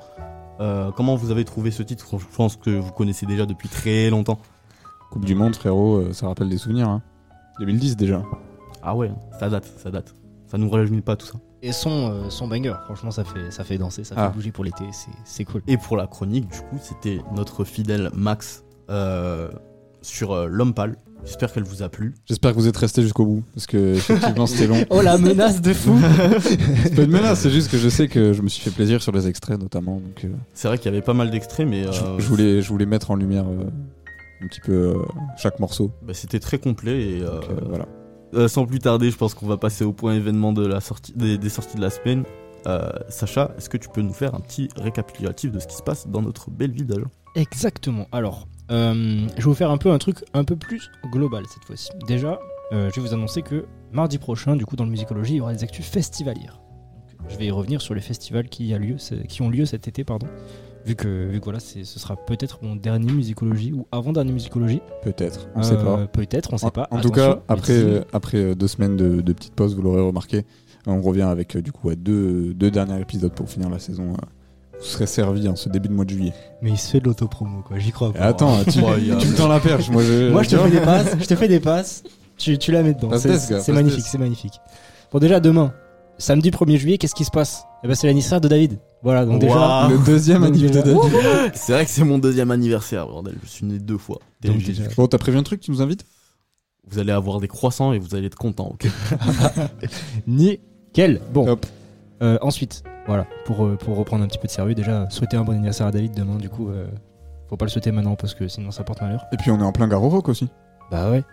[0.96, 2.18] Comment vous avez trouvé ce titre?
[2.18, 4.38] Je pense que vous connaissez déjà depuis très longtemps.
[5.12, 6.88] Coupe du Monde, frérot, euh, ça rappelle des souvenirs.
[6.88, 7.02] Hein.
[7.60, 8.22] 2010 déjà.
[8.82, 10.14] Ah ouais, ça date, ça date.
[10.46, 11.34] Ça nous rajeunit pas tout ça.
[11.60, 14.28] Et son, euh, son banger, franchement, ça fait, ça fait danser, ça Ah.
[14.30, 15.62] fait bouger pour l'été, c'est- c'est cool.
[15.68, 19.48] Et pour la chronique, du coup, c'était notre fidèle Max euh,
[20.00, 20.96] sur euh, l'homme pâle.
[21.24, 22.14] J'espère qu'elle vous a plu.
[22.26, 24.82] J'espère que vous êtes restés jusqu'au bout, parce que effectivement c'était long.
[24.90, 25.96] Oh la menace de fou
[26.40, 29.00] C'est pas une menace, c'est juste que je sais que je me suis fait plaisir
[29.00, 29.96] sur les extraits notamment.
[30.00, 32.68] Donc, euh, C'est vrai qu'il y avait pas mal d'extraits, mais je, je voulais, je
[32.70, 33.66] voulais mettre en lumière euh,
[34.42, 35.02] un petit peu euh,
[35.36, 35.92] chaque morceau.
[36.02, 37.02] bah, c'était très complet.
[37.02, 37.86] Et, euh, Donc, euh, voilà.
[38.34, 41.12] euh, sans plus tarder, je pense qu'on va passer au point événement de la sortie,
[41.14, 42.24] des, des sorties de la semaine.
[42.66, 45.82] Euh, Sacha, est-ce que tu peux nous faire un petit récapitulatif de ce qui se
[45.82, 48.06] passe dans notre belle ville d'Agen Exactement.
[48.12, 48.94] Alors, euh,
[49.30, 51.90] je vais vous faire un peu un truc un peu plus global cette fois-ci.
[52.06, 52.38] Déjà,
[52.72, 55.40] euh, je vais vous annoncer que mardi prochain, du coup, dans le musicologie, il y
[55.40, 56.60] aura des actus festivalières.
[57.18, 58.96] Donc, je vais y revenir sur les festivals qui, a lieu,
[59.28, 60.26] qui ont lieu cet été, pardon.
[60.84, 64.80] Vu que, vu que voilà, ce sera peut-être mon dernier musicologie ou avant-dernier musicologie.
[65.02, 66.06] Peut-être, on Euh, sait pas.
[66.08, 66.88] Peut-être, on sait En, pas.
[66.90, 70.00] en tout cas, après, euh, après euh, deux semaines de, de petite pause, vous l'aurez
[70.02, 70.44] remarqué,
[70.86, 74.14] on revient avec du coup à deux, deux derniers épisodes pour finir la saison.
[74.14, 76.32] vous serez servi en ce début de mois de juillet.
[76.62, 77.78] Mais il se fait de l'autopromo, quoi.
[77.78, 78.18] J'y crois pas.
[78.20, 79.88] attends, tu, a- tu me tends la perche.
[79.90, 82.02] Moi, je, Moi, je te fais des passes, je te fais des passes,
[82.36, 83.10] tu, tu la mets dedans.
[83.16, 84.54] C'est magnifique, c'est magnifique.
[85.12, 85.72] Bon, déjà, demain,
[86.18, 87.62] samedi 1er juillet, qu'est-ce qui se passe?
[87.84, 88.78] Eh ben, c'est l'anniversaire de David.
[89.02, 89.54] Voilà, donc déjà.
[89.56, 89.90] Waouh.
[89.90, 90.94] Le deuxième anniversaire de.
[91.54, 93.34] C'est vrai que c'est mon deuxième anniversaire, bordel.
[93.42, 94.18] Je suis né deux fois.
[94.42, 94.82] Donc, Jésus.
[94.82, 96.04] déjà- Bon, t'as prévu un truc qui nous invite
[96.88, 98.86] Vous allez avoir des croissants et vous allez être content, ok
[100.26, 101.20] Nickel.
[101.32, 101.56] Bon.
[102.22, 105.42] Euh, ensuite, voilà, pour, euh, pour reprendre un petit peu de sérieux, déjà, souhaiter un
[105.44, 106.86] bon anniversaire à David demain, du coup, euh,
[107.48, 109.24] faut pas le souhaiter maintenant parce que sinon ça porte malheur.
[109.32, 110.48] Et puis on est en plein Garo Rock aussi.
[110.90, 111.24] Bah ouais.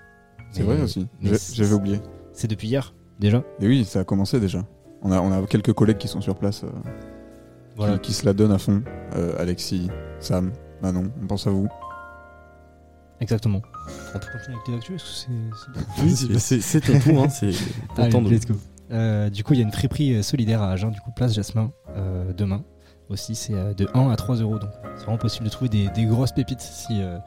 [0.51, 1.07] C'est Mais- vrai aussi.
[1.21, 1.99] mais J'ai- c'est- J'avais oublié.
[2.33, 3.43] C'est depuis hier, déjà.
[3.61, 4.65] Et oui, ça a commencé déjà.
[5.03, 6.69] On a, on a quelques collègues qui sont sur place, euh,
[7.79, 7.97] Voilà.
[7.97, 8.83] qui, qui se la donnent à fond.
[9.15, 9.89] Euh, Alexis,
[10.19, 10.51] Sam,
[10.81, 11.67] Manon, on pense à vous.
[13.21, 13.61] Exactement.
[14.15, 15.31] On peut continuer avec les actus Est-ce que
[15.97, 16.59] c'est- Oui, c'est.
[16.61, 17.51] c'est- ton tour, hein, c'est
[17.97, 18.55] Allez, let's go.
[18.91, 21.33] Euh, du coup, il y a une friperie euh, solidaire à Agen, du coup, place
[21.33, 22.63] Jasmin, euh, demain.
[23.09, 24.59] Aussi, c'est de 1 à 3 euros.
[24.59, 27.17] Donc, c'est vraiment possible de trouver des, des grosses pépites si, euh,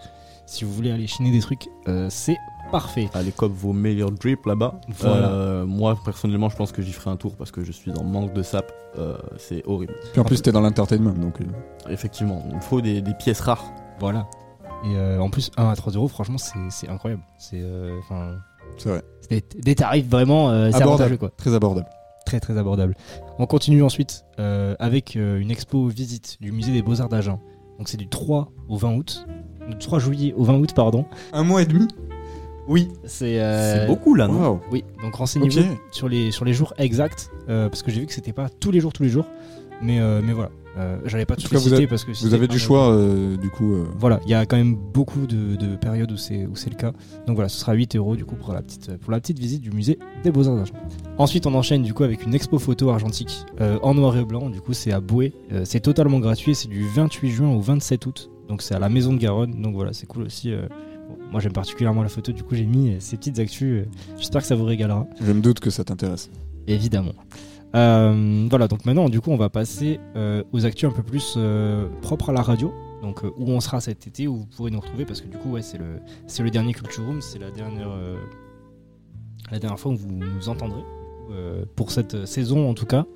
[0.47, 1.69] si vous voulez aller chiner des trucs.
[1.89, 2.37] euh, c'est
[2.73, 3.09] parfait.
[3.15, 4.81] Allez, cop vos meilleurs drips là-bas.
[4.99, 5.29] Voilà.
[5.29, 8.03] Euh, moi, personnellement, je pense que j'y ferai un tour parce que je suis en
[8.03, 8.73] manque de sap.
[8.99, 9.95] Euh, c'est horrible.
[10.13, 11.41] Puis en plus, t'es dans l'entertainment, donc.
[11.41, 11.45] euh,
[11.89, 13.65] Effectivement, il me faut des, des pièces rares.
[14.01, 14.27] Voilà.
[14.85, 17.23] Et euh, en plus, 1 à 3 euros, franchement, c'est c'est incroyable.
[17.39, 19.03] C'est euh, vrai.
[19.21, 20.93] c'est des, des tarifs vraiment euh, c'est Abordable.
[21.03, 21.31] avantageux, quoi.
[21.37, 21.87] Très abordable.
[22.27, 22.97] très très abordable.
[23.39, 27.39] On continue ensuite euh, avec euh, une expo visite du musée des Beaux-Arts d'Agen.
[27.79, 29.27] Donc c'est du 3 au 20 août.
[29.71, 31.05] Du 3 juillet au 20 août, pardon.
[31.33, 31.87] Un mois et demi?
[32.69, 34.61] Oui, c'est euh, C'est beaucoup là, non Wow.
[34.71, 38.13] Oui, donc renseignez-vous sur, les, sur les jours exacts, euh, parce que j'ai vu que
[38.13, 39.27] c'était pas tous les jours, tous les jours.
[39.85, 42.35] Mais, euh, mais voilà, euh, j'allais pas tout cas, vous citer avez, parce que vous
[42.35, 43.73] avez du choix, euh, du coup.
[43.73, 46.71] euh, Voilà, il y a quand même beaucoup de, de périodes où c'est où c'est
[46.71, 46.93] le cas.
[47.27, 49.61] Donc voilà, ce sera 8 euros du coup pour la petite pour la petite visite
[49.61, 50.75] du musée des Beaux-Arts d'Argent.
[51.19, 54.51] Ensuite, on enchaîne du coup avec une expo photo argentique euh, en noir et blanc.
[54.51, 55.33] Du coup, c'est à Boué.
[55.51, 56.55] Euh, c'est totalement gratuit.
[56.55, 58.31] C'est du 28 juin au 27 août.
[58.49, 59.61] Donc c'est à la Maison de Garonne.
[59.61, 60.53] Donc voilà, c'est cool aussi.
[61.33, 62.31] Moi, j'aime particulièrement la photo.
[62.33, 63.87] Du coup, j'ai mis euh, ces petites actus.
[63.87, 63.91] euh.
[64.19, 65.07] J'espère que ça vous régalera.
[65.21, 66.31] Je me doute que ça t'intéresse.
[66.67, 67.15] Évidemment.
[67.75, 71.35] Euh, voilà, donc maintenant, du coup, on va passer euh, aux actus un peu plus
[71.39, 72.73] euh, propres à la radio.
[73.01, 75.51] Donc, où on sera cet été, où vous pourrez nous retrouver, parce que du coup,
[75.53, 77.89] ouais, c'est le, c'est le dernier Culture Room, c'est la dernière,
[79.51, 80.85] la dernière fois où vous nous entendrez,
[81.75, 83.07] pour cette saison en tout cas.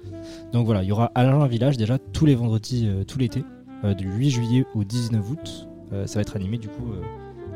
[0.52, 3.44] Donc voilà, il y aura Alain Village déjà tous les vendredis, tout l'été,
[3.97, 5.68] du 8 juillet au 19 août.
[6.06, 6.90] Ça va être animé, du coup.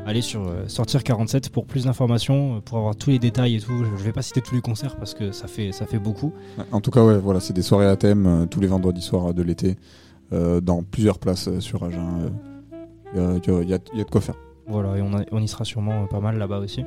[0.05, 3.59] Allez sur euh, Sortir 47 pour plus d'informations, euh, pour avoir tous les détails et
[3.59, 3.83] tout.
[3.97, 6.33] Je, vais pas citer tous les concerts parce que ça fait, ça fait beaucoup.
[6.71, 9.33] En tout cas, ouais, voilà, c'est des soirées à thème euh, tous les vendredis soirs
[9.33, 9.77] de l'été,
[10.33, 12.31] euh, dans plusieurs places sur Agen.
[13.13, 14.35] Il y, a, y y a- de quoi faire.
[14.67, 16.83] Voilà, et on, a- on y sera sûrement pas mal là-bas aussi.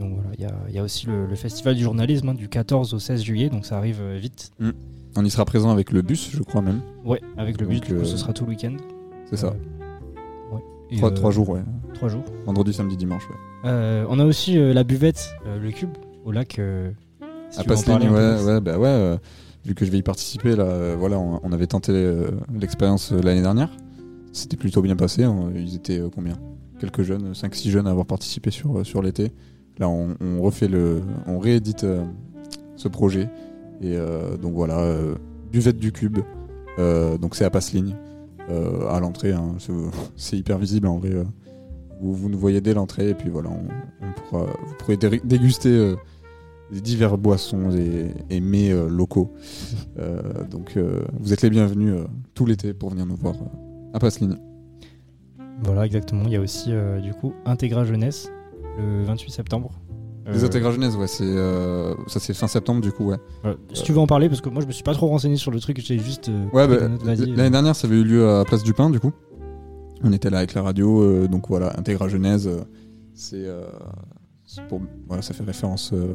[0.00, 2.48] Donc voilà, il y a, y a aussi le, le festival du journalisme hein, du
[2.48, 4.50] 14 au 16 juillet, donc ça arrive vite.
[4.58, 4.70] Mm.
[5.16, 6.80] On y sera présent avec le bus, je crois même.
[7.04, 8.76] Ouais, avec le bus, Donc, du coup, ce sera tout le week-end.
[9.28, 9.54] C'est ça.
[10.90, 11.62] Et, Trois, euh, trois jours, ouais.
[11.94, 12.24] Trois jours.
[12.46, 13.36] Vendredi, samedi, dimanche, ouais.
[13.66, 15.90] Euh, on a aussi euh, la buvette, euh, le cube,
[16.24, 16.58] au lac.
[16.58, 16.90] euh,
[17.50, 18.88] si à Passeline, ouais, ouais, bah ouais.
[18.88, 19.16] euh,
[19.64, 23.12] vu que je vais y participer, là, euh, voilà, on, on avait tenté euh, l'expérience
[23.12, 23.70] euh, l'année dernière.
[24.32, 25.26] C'était plutôt bien passé.
[25.26, 26.34] on- ils étaient euh, combien?
[26.78, 29.32] Quelques jeunes, 5-6 jeunes à avoir participé sur, euh, sur l'été.
[29.78, 32.04] Là, on, on refait le, on réédite euh,
[32.76, 33.28] ce projet.
[33.82, 35.14] Et euh, donc voilà, euh,
[35.52, 36.18] buvette du cube.
[36.78, 37.96] Euh, donc c'est à Passeline,
[38.48, 39.32] euh, à l'entrée.
[39.32, 39.54] hein,
[40.16, 41.10] c'est- hyper visible en vrai.
[41.12, 41.24] euh.
[42.00, 43.64] vous, vous nous voyez dès l'entrée et puis voilà, on,
[44.06, 45.96] on pourra, vous pourrez dé- déguster euh,
[46.72, 49.32] les divers boissons et, et mets locaux.
[50.50, 50.78] Donc
[51.18, 51.94] vous êtes les bienvenus
[52.34, 53.34] tout l'été pour venir nous voir
[53.92, 54.38] à Passeline.
[55.64, 56.22] Voilà, exactement.
[56.26, 56.70] Il y a aussi
[57.02, 58.30] du coup Intégra Jeunesse
[58.78, 59.72] le 28 septembre.
[60.26, 63.16] Les Euh, Intégra Jeunesse, ouais, c'est euh, ça c'est fin septembre du coup, ouais.
[63.72, 65.50] Si tu veux en parler, parce que moi je me suis pas trop renseigné sur
[65.50, 66.28] le truc, j'ai juste.
[66.28, 67.50] euh, Ouais, bah, vas-y, l'année euh.
[67.50, 69.12] dernière, ça avait eu lieu à Place du Pain, du coup.
[70.02, 72.60] On était là avec la radio, euh, donc voilà, Intégra Genèse, euh,
[73.14, 73.64] c'est euh,
[74.68, 76.14] pour voilà, ça fait référence euh,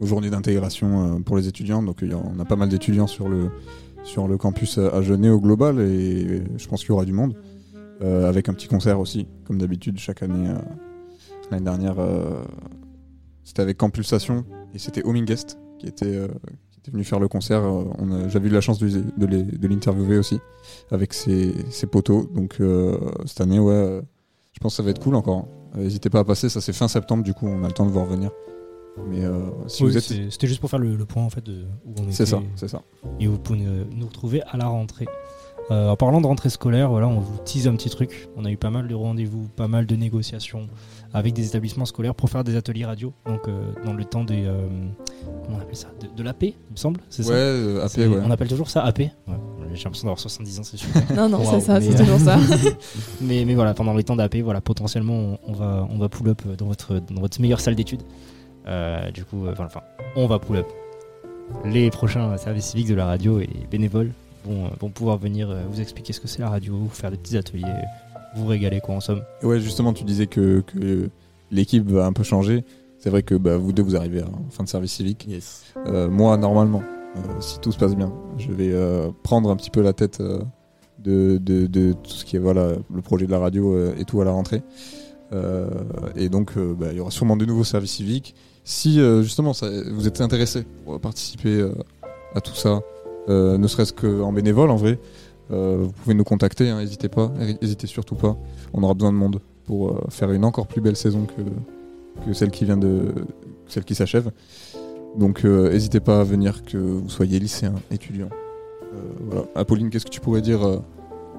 [0.00, 1.82] aux journées d'intégration euh, pour les étudiants.
[1.82, 3.50] Donc il y a- on a pas mal d'étudiants sur le
[4.04, 7.12] sur le campus à à Genève au global, et je pense qu'il y aura du
[7.12, 7.34] monde,
[8.02, 10.48] Euh, avec un petit concert aussi, comme d'habitude chaque année.
[10.50, 10.54] euh,
[11.50, 12.42] L'année dernière, euh,
[13.46, 14.44] c'était avec Campulsation
[14.74, 16.28] et c'était Homing Guest qui était euh,
[16.72, 17.62] qui était venu faire le concert.
[17.64, 17.84] Euh,
[18.28, 20.38] J'avais eu la chance de, de l'interviewer aussi
[20.90, 22.28] avec ses, ses poteaux.
[22.34, 24.02] Donc euh, cette année, ouais,
[24.52, 25.48] je pense que ça va être cool encore.
[25.74, 27.90] N'hésitez pas à passer, ça c'est fin septembre, du coup on a le temps de
[27.90, 28.30] vous revenir.
[29.08, 30.04] Mais euh, si Oui, vous êtes.
[30.04, 32.30] c'est- C'était juste pour faire le, le point en fait de où on C'est était.
[32.32, 32.82] ça, c'est ça.
[33.20, 33.58] Et vous pouvez
[33.94, 35.06] nous retrouver à la rentrée.
[35.72, 38.28] Euh, en parlant de rentrée scolaire, voilà, on vous tease un petit truc.
[38.36, 40.68] On a eu pas mal de rendez-vous, pas mal de négociations
[41.12, 43.12] avec des établissements scolaires pour faire des ateliers radio.
[43.26, 44.66] Donc euh, dans le temps des euh,
[45.44, 47.30] comment on appelle ça, de, de l'AP, il me semble, c'est ça?
[47.30, 48.20] Ouais, euh, AP, C'est- ouais.
[48.24, 48.98] On appelle toujours ça AP.
[49.00, 49.10] Ouais.
[49.74, 50.88] J'ai l'impression d'avoir 70 ans, c'est sûr.
[51.16, 52.38] Non, non, c'est ça, c'est toujours ça.
[53.20, 56.28] mais, mais voilà, pendant les temps d'AP, voilà, potentiellement, on, on va, on va pull
[56.28, 58.02] up dans votre, dans votre meilleure salle d'études.
[58.68, 59.66] Euh, du coup, enfin,
[60.14, 60.66] on va pull up.
[61.64, 64.12] Les prochains services civiques de la radio et les bénévoles
[64.46, 67.10] vont, euh, vont pouvoir venir euh, vous expliquer ce que c'est la radio, vous faire
[67.10, 67.64] des petits ateliers,
[68.36, 69.22] vous régaler quoi en somme.
[69.42, 71.10] Et ouais, justement, tu disais que, que
[71.50, 72.64] l'équipe va un peu changer.
[72.98, 75.28] C'est vrai que bah, vous deux, vous arrivez en fin de service civique.
[75.86, 76.82] Euh, moi, normalement,
[77.16, 80.20] euh, si tout se passe bien, je vais euh, prendre un petit peu la tête
[80.20, 80.40] euh,
[80.98, 84.04] de, de, de tout ce qui est voilà, le projet de la radio euh, et
[84.04, 84.62] tout à la rentrée.
[85.32, 85.68] Euh,
[86.14, 88.34] et donc, euh, bah, il y aura sûrement de nouveaux services civiques.
[88.64, 91.72] Si euh, justement ça- vous êtes intéressé pour participer euh,
[92.34, 92.80] à tout ça,
[93.28, 94.98] euh, ne serait-ce qu'en bénévole en vrai,
[95.50, 98.36] euh, vous pouvez nous contacter, hein, n'hésitez pas, n'hésitez surtout pas.
[98.72, 102.50] On aura besoin de monde pour euh, faire une encore plus belle saison que, celle
[102.50, 103.14] qui vient de
[103.66, 104.30] celle qui s'achève.
[105.16, 108.28] Donc n'hésitez pas à venir que vous soyez lycéen, étudiant.
[109.26, 109.46] Voilà.
[109.54, 110.60] Apolline, qu'est-ce que tu pourrais dire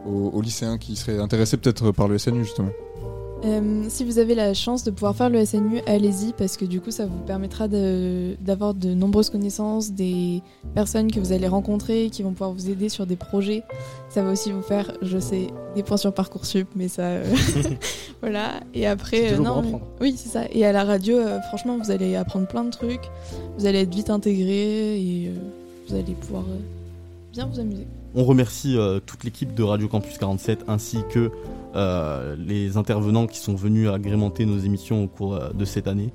[0.06, 2.70] aux lycéens qui seraient intéressés peut-être par le SNU justement?
[3.46, 6.82] Euh, si vous avez la chance de pouvoir faire le SNU, allez-y parce que du
[6.82, 10.42] coup ça vous permettra d'avoir de, nombreuses connaissances, des
[10.74, 13.64] personnes que vous allez rencontrer qui vont pouvoir vous aider sur des projets.
[14.10, 17.04] Ça va aussi vous faire, je sais, des points sur Parcoursup, mais ça...
[17.04, 17.36] euh,
[18.22, 18.60] voilà.
[18.74, 19.30] Et après...
[19.30, 19.82] Toujours non, mais-.
[20.02, 20.46] Oui, c'est ça.
[20.52, 23.10] Et à la radio, euh, franchement, vous allez apprendre plein de trucs.
[23.58, 25.28] Vous allez être vite intégré et...
[25.28, 25.34] euh,
[25.88, 26.60] vous allez pouvoir euh,
[27.32, 27.88] bien vous amuser.
[28.16, 31.30] On remercie euh, toute l'équipe de Radio Campus 47 ainsi que
[31.76, 36.12] euh, les intervenants qui sont venus agrémenter nos émissions au cours euh, de cette année.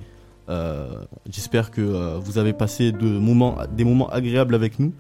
[0.49, 0.89] Euh,
[1.31, 4.93] J'espère que euh, vous avez passé de moments, des moments agréables avec nous.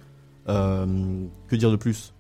[0.48, 0.86] Euh,
[1.48, 2.12] que dire de plus?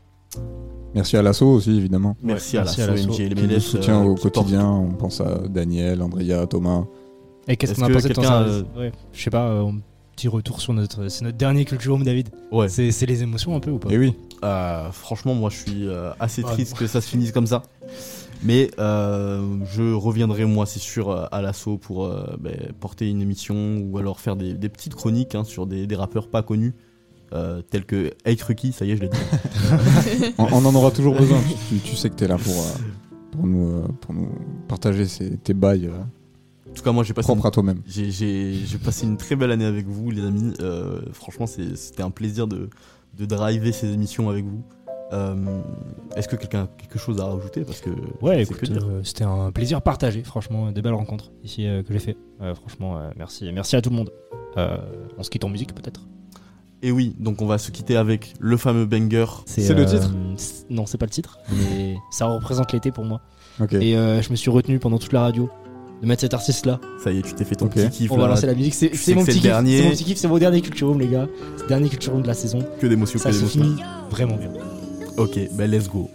[0.94, 2.16] Merci à l'assaut aussi, évidemment.
[2.22, 3.10] Merci à merci à l'assaut.
[3.10, 4.68] MJ Qui nous soutient euh, au porte- quotidien.
[4.68, 6.84] On pense à Daniel, Andrea, Thomas.
[7.48, 9.48] Et qu'est-ce Est-ce qu'on a que pensé de ton quelqu'un, service Ouais, Je sais pas,
[9.48, 9.70] euh,
[10.14, 11.08] petit retour sur notre.
[11.08, 12.28] C'est notre dernier Culture Room, David.
[12.50, 12.68] Ouais.
[12.68, 13.90] C'est les émotions un peu ou pas?
[13.90, 14.14] Et oui.
[14.44, 16.50] Euh, franchement, moi, je suis euh, assez Ouais.
[16.52, 17.62] triste que ça se finisse comme ça.
[18.44, 23.78] Mais euh, je reviendrai, moi, c'est sûr, à l'assaut pour euh, ben, porter une émission
[23.78, 26.74] ou alors faire des, des petites chroniques hein, sur des, des rappeurs pas connus,
[27.32, 29.18] euh, tels que Hey Trucky, ça y est, je l'ai dit.
[30.38, 31.38] on, on en aura toujours besoin.
[31.68, 32.72] tu, tu sais que t'es là pour, euh,
[33.30, 34.28] pour, nous, euh, pour nous
[34.66, 35.86] partager ces- tes bails.
[35.86, 35.92] euh,
[36.72, 37.82] En tout cas, moi, j'ai passé, une, à toi-même.
[37.86, 40.54] j'ai, passé une très belle année avec vous, les amis.
[40.60, 42.70] Euh, franchement, c'était un plaisir de,
[43.18, 44.62] de driver ces émissions avec vous.
[45.12, 45.60] Euh,
[46.16, 47.64] Est-ce que quelqu'un a quelque chose à rajouter?
[47.64, 47.90] Parce que
[48.22, 52.16] Ouais, euh, c'était un plaisir partagé, franchement, des belles rencontres ici euh, que j'ai fait.
[52.40, 54.10] Euh, franchement, euh, merci, merci à tout le monde.
[54.56, 54.78] Euh,
[55.18, 56.00] on se quitte en musique peut-être.
[56.80, 59.26] Et oui, donc on va se quitter avec le fameux banger.
[59.44, 60.10] C'est le titre
[60.70, 63.20] Non, c'est pas le titre, mais ça représente l'été pour moi.
[63.72, 65.50] Et euh, je me suis retenu pendant toute la radio
[66.02, 66.80] de mettre cet artiste-là.
[67.02, 67.74] Ça y est, tu t'es fait ton Ok.
[67.74, 68.10] petit kiff.
[68.10, 68.28] On va là.
[68.30, 68.74] lancer la musique.
[68.74, 69.52] C'est mon petit c'est kiff.
[69.52, 70.18] C'est mon petit kiff.
[70.18, 71.28] C'est mon dernier culture room, les gars.
[71.56, 72.58] C'est le dernier culture room de la saison.
[72.80, 73.62] Que d'émotions, Ça que se d'émotions.
[73.62, 74.50] finit vraiment bien.
[75.16, 76.10] Ok, ben let's go.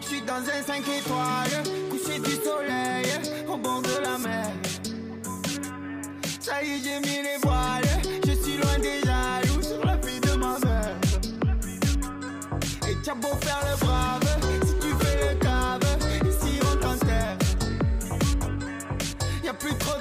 [0.00, 3.06] Je suis dans un 5 étoiles, couché du soleil,
[3.48, 4.52] au bord de la mer.
[6.58, 7.84] J'ai mis les voiles,
[8.26, 10.96] je suis loin des jaloux sur la fille de ma mère.
[12.88, 15.80] Et t'as beau faire le brave, si tu fais le cave,
[16.28, 17.38] ici on t'enterre.
[19.44, 19.99] Y'a plus trop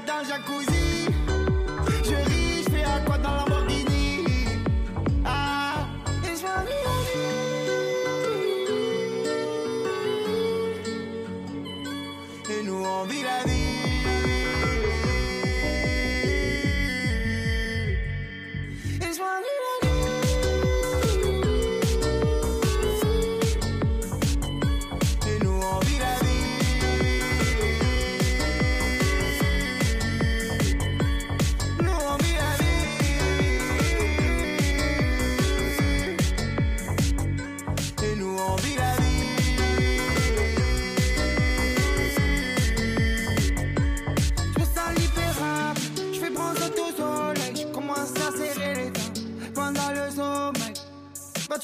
[0.00, 0.83] dans le jacuzzi,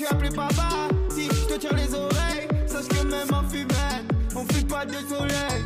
[0.01, 4.47] tu appelles papa, si je te tire les oreilles, sache que même en fumette, on
[4.51, 5.63] fuit pas de soleil.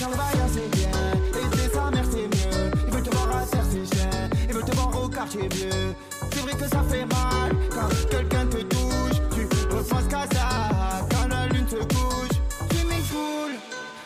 [0.00, 0.90] Vaillant c'est bien,
[1.34, 2.70] et sa mère c'est mieux.
[2.86, 4.10] Ils veulent te voir à terre c'est chien,
[4.48, 5.94] ils veulent te voir au quartier vieux.
[6.32, 9.46] C'est vrai que ça fait mal quand quelqu'un te touche, tu
[9.76, 12.38] repenses qu'à ça quand la lune se couche.
[12.70, 13.52] Swimming pool,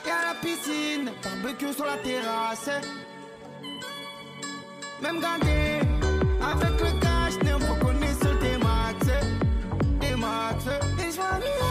[0.07, 2.71] et à la piscine, barbecue sur la terrasse.
[5.03, 5.81] Même gardé,
[6.43, 7.59] avec le cash, né au
[10.69, 11.68] say, it's.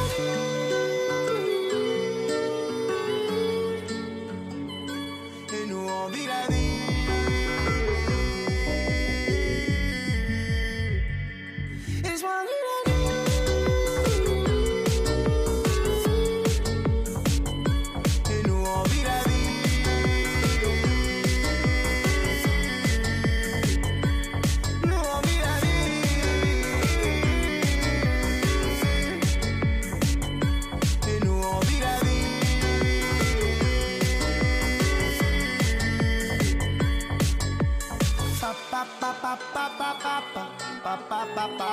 [41.38, 41.67] pa pa